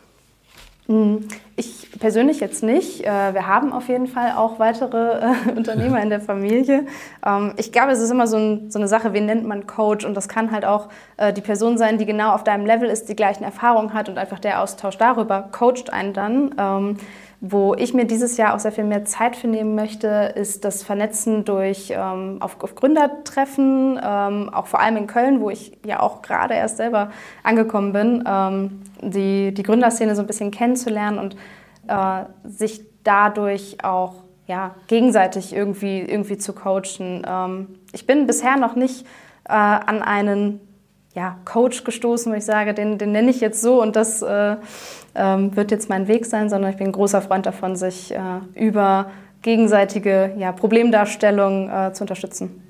Hm, 0.87 1.27
ich 1.55 1.76
persönlich 1.99 2.39
jetzt 2.39 2.63
nicht. 2.63 3.05
Äh, 3.05 3.33
wir 3.33 3.47
haben 3.47 3.73
auf 3.73 3.87
jeden 3.87 4.07
Fall 4.07 4.33
auch 4.35 4.59
weitere 4.59 5.19
äh, 5.19 5.51
Unternehmer 5.55 6.01
in 6.01 6.09
der 6.09 6.21
Familie. 6.21 6.85
Ähm, 7.25 7.53
ich 7.57 7.71
glaube, 7.71 7.91
es 7.91 7.99
ist 7.99 8.11
immer 8.11 8.27
so, 8.27 8.37
ein, 8.37 8.71
so, 8.71 8.79
eine 8.79 8.87
Sache, 8.87 9.13
wen 9.13 9.25
nennt 9.25 9.45
man 9.45 9.67
Coach? 9.67 10.05
Und 10.05 10.15
das 10.15 10.27
kann 10.27 10.51
halt 10.51 10.65
auch 10.65 10.89
äh, 11.17 11.33
die 11.33 11.41
Person 11.41 11.77
sein, 11.77 11.97
die 11.97 12.05
genau 12.05 12.33
auf 12.33 12.43
deinem 12.43 12.65
Level 12.65 12.89
ist, 12.89 13.09
die 13.09 13.15
gleichen 13.15 13.43
Erfahrungen 13.43 13.93
hat 13.93 14.09
und 14.09 14.17
einfach 14.17 14.39
der 14.39 14.61
Austausch 14.61 14.97
darüber 14.97 15.49
coacht 15.51 15.91
einen 15.91 16.13
dann. 16.13 16.55
Ähm, 16.57 16.97
wo 17.39 17.75
ich 17.75 17.93
mir 17.93 18.05
dieses 18.05 18.37
Jahr 18.37 18.55
auch 18.55 18.59
sehr 18.59 18.71
viel 18.71 18.83
mehr 18.83 19.05
Zeit 19.05 19.35
für 19.35 19.47
nehmen 19.47 19.75
möchte, 19.75 20.33
ist 20.35 20.65
das 20.65 20.81
Vernetzen 20.81 21.45
durch 21.45 21.93
ähm, 21.95 22.37
auf, 22.39 22.61
auf, 22.63 22.73
Gründertreffen, 22.73 23.99
ähm, 24.03 24.49
auch 24.51 24.65
vor 24.65 24.79
allem 24.79 24.97
in 24.97 25.05
Köln, 25.05 25.39
wo 25.39 25.51
ich 25.51 25.77
ja 25.85 25.99
auch 25.99 26.23
gerade 26.23 26.55
erst 26.55 26.77
selber 26.77 27.11
angekommen 27.43 27.93
bin, 27.93 28.23
ähm, 28.27 28.81
die, 29.01 29.53
die 29.53 29.61
Gründerszene 29.61 30.15
so 30.15 30.21
ein 30.21 30.27
bisschen 30.27 30.49
kennenzulernen 30.49 31.19
und 31.19 31.35
äh, 31.87 32.25
sich 32.43 32.81
dadurch 33.03 33.83
auch 33.83 34.23
ja, 34.47 34.75
gegenseitig 34.87 35.53
irgendwie, 35.53 35.99
irgendwie 35.99 36.37
zu 36.37 36.53
coachen. 36.53 37.23
Ähm, 37.27 37.67
ich 37.91 38.07
bin 38.07 38.27
bisher 38.27 38.57
noch 38.57 38.75
nicht 38.75 39.05
äh, 39.45 39.53
an 39.53 40.01
einen 40.01 40.61
ja, 41.13 41.37
Coach 41.45 41.83
gestoßen, 41.83 42.31
wo 42.31 42.35
ich 42.37 42.45
sage, 42.45 42.73
den, 42.73 42.97
den 42.97 43.11
nenne 43.11 43.29
ich 43.29 43.41
jetzt 43.41 43.61
so 43.61 43.81
und 43.81 43.95
das 43.95 44.21
äh, 44.21 44.55
ähm, 45.15 45.55
wird 45.55 45.71
jetzt 45.71 45.89
mein 45.89 46.07
Weg 46.07 46.25
sein, 46.25 46.49
sondern 46.49 46.71
ich 46.71 46.77
bin 46.77 46.87
ein 46.87 46.93
großer 46.93 47.21
Freund 47.21 47.45
davon, 47.45 47.75
sich 47.75 48.13
äh, 48.13 48.19
über 48.53 49.09
gegenseitige 49.41 50.33
ja, 50.37 50.51
Problemdarstellung 50.51 51.69
äh, 51.69 51.93
zu 51.93 52.03
unterstützen. 52.03 52.61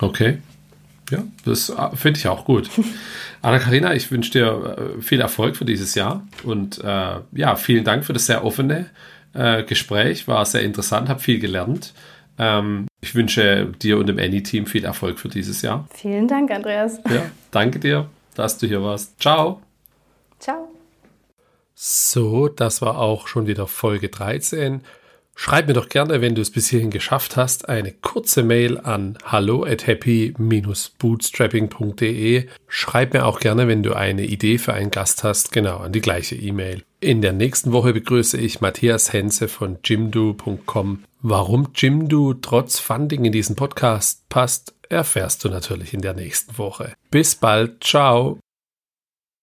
Okay. 0.00 0.38
Ja, 1.10 1.22
das 1.44 1.70
äh, 1.70 1.96
finde 1.96 2.18
ich 2.18 2.28
auch 2.28 2.44
gut. 2.44 2.70
Anna-Karina, 3.42 3.94
ich 3.94 4.10
wünsche 4.10 4.32
dir 4.32 4.76
äh, 4.98 5.02
viel 5.02 5.20
Erfolg 5.20 5.56
für 5.56 5.64
dieses 5.64 5.94
Jahr 5.94 6.26
und 6.42 6.82
äh, 6.82 7.20
ja, 7.32 7.56
vielen 7.56 7.84
Dank 7.84 8.04
für 8.04 8.12
das 8.12 8.26
sehr 8.26 8.44
offene 8.44 8.86
äh, 9.34 9.62
Gespräch. 9.62 10.26
War 10.26 10.44
sehr 10.44 10.62
interessant, 10.62 11.08
habe 11.08 11.20
viel 11.20 11.38
gelernt. 11.38 11.94
Ähm, 12.38 12.86
ich 13.00 13.14
wünsche 13.14 13.72
dir 13.80 13.98
und 13.98 14.08
dem 14.08 14.18
Any-Team 14.18 14.66
viel 14.66 14.84
Erfolg 14.84 15.18
für 15.18 15.28
dieses 15.28 15.62
Jahr. 15.62 15.88
Vielen 15.94 16.28
Dank, 16.28 16.50
Andreas. 16.50 16.98
Ja, 17.08 17.30
danke 17.50 17.78
dir, 17.78 18.08
dass 18.34 18.58
du 18.58 18.66
hier 18.66 18.82
warst. 18.82 19.20
Ciao. 19.20 19.62
Ciao. 20.40 20.68
So, 21.74 22.48
das 22.48 22.82
war 22.82 22.98
auch 22.98 23.28
schon 23.28 23.46
wieder 23.46 23.66
Folge 23.66 24.08
13. 24.08 24.80
Schreib 25.38 25.68
mir 25.68 25.74
doch 25.74 25.90
gerne, 25.90 26.22
wenn 26.22 26.34
du 26.34 26.40
es 26.40 26.50
bis 26.50 26.68
hierhin 26.68 26.90
geschafft 26.90 27.36
hast, 27.36 27.68
eine 27.68 27.92
kurze 27.92 28.42
Mail 28.42 28.78
an 28.78 29.18
hallo 29.22 29.64
at 29.64 29.86
happy-bootstrapping.de. 29.86 32.46
Schreib 32.66 33.12
mir 33.12 33.26
auch 33.26 33.38
gerne, 33.38 33.68
wenn 33.68 33.82
du 33.82 33.92
eine 33.92 34.24
Idee 34.24 34.56
für 34.56 34.72
einen 34.72 34.90
Gast 34.90 35.24
hast, 35.24 35.52
genau 35.52 35.76
an 35.76 35.92
die 35.92 36.00
gleiche 36.00 36.36
E-Mail. 36.36 36.84
In 37.00 37.20
der 37.20 37.34
nächsten 37.34 37.72
Woche 37.72 37.92
begrüße 37.92 38.38
ich 38.38 38.62
Matthias 38.62 39.12
Henze 39.12 39.48
von 39.48 39.76
jimdo.com. 39.84 41.04
Warum 41.20 41.68
Jimdo 41.74 42.32
trotz 42.34 42.78
Funding 42.78 43.26
in 43.26 43.32
diesen 43.32 43.56
Podcast 43.56 44.26
passt, 44.30 44.72
erfährst 44.88 45.44
du 45.44 45.50
natürlich 45.50 45.92
in 45.92 46.00
der 46.00 46.14
nächsten 46.14 46.56
Woche. 46.56 46.94
Bis 47.10 47.34
bald, 47.34 47.84
ciao. 47.84 48.38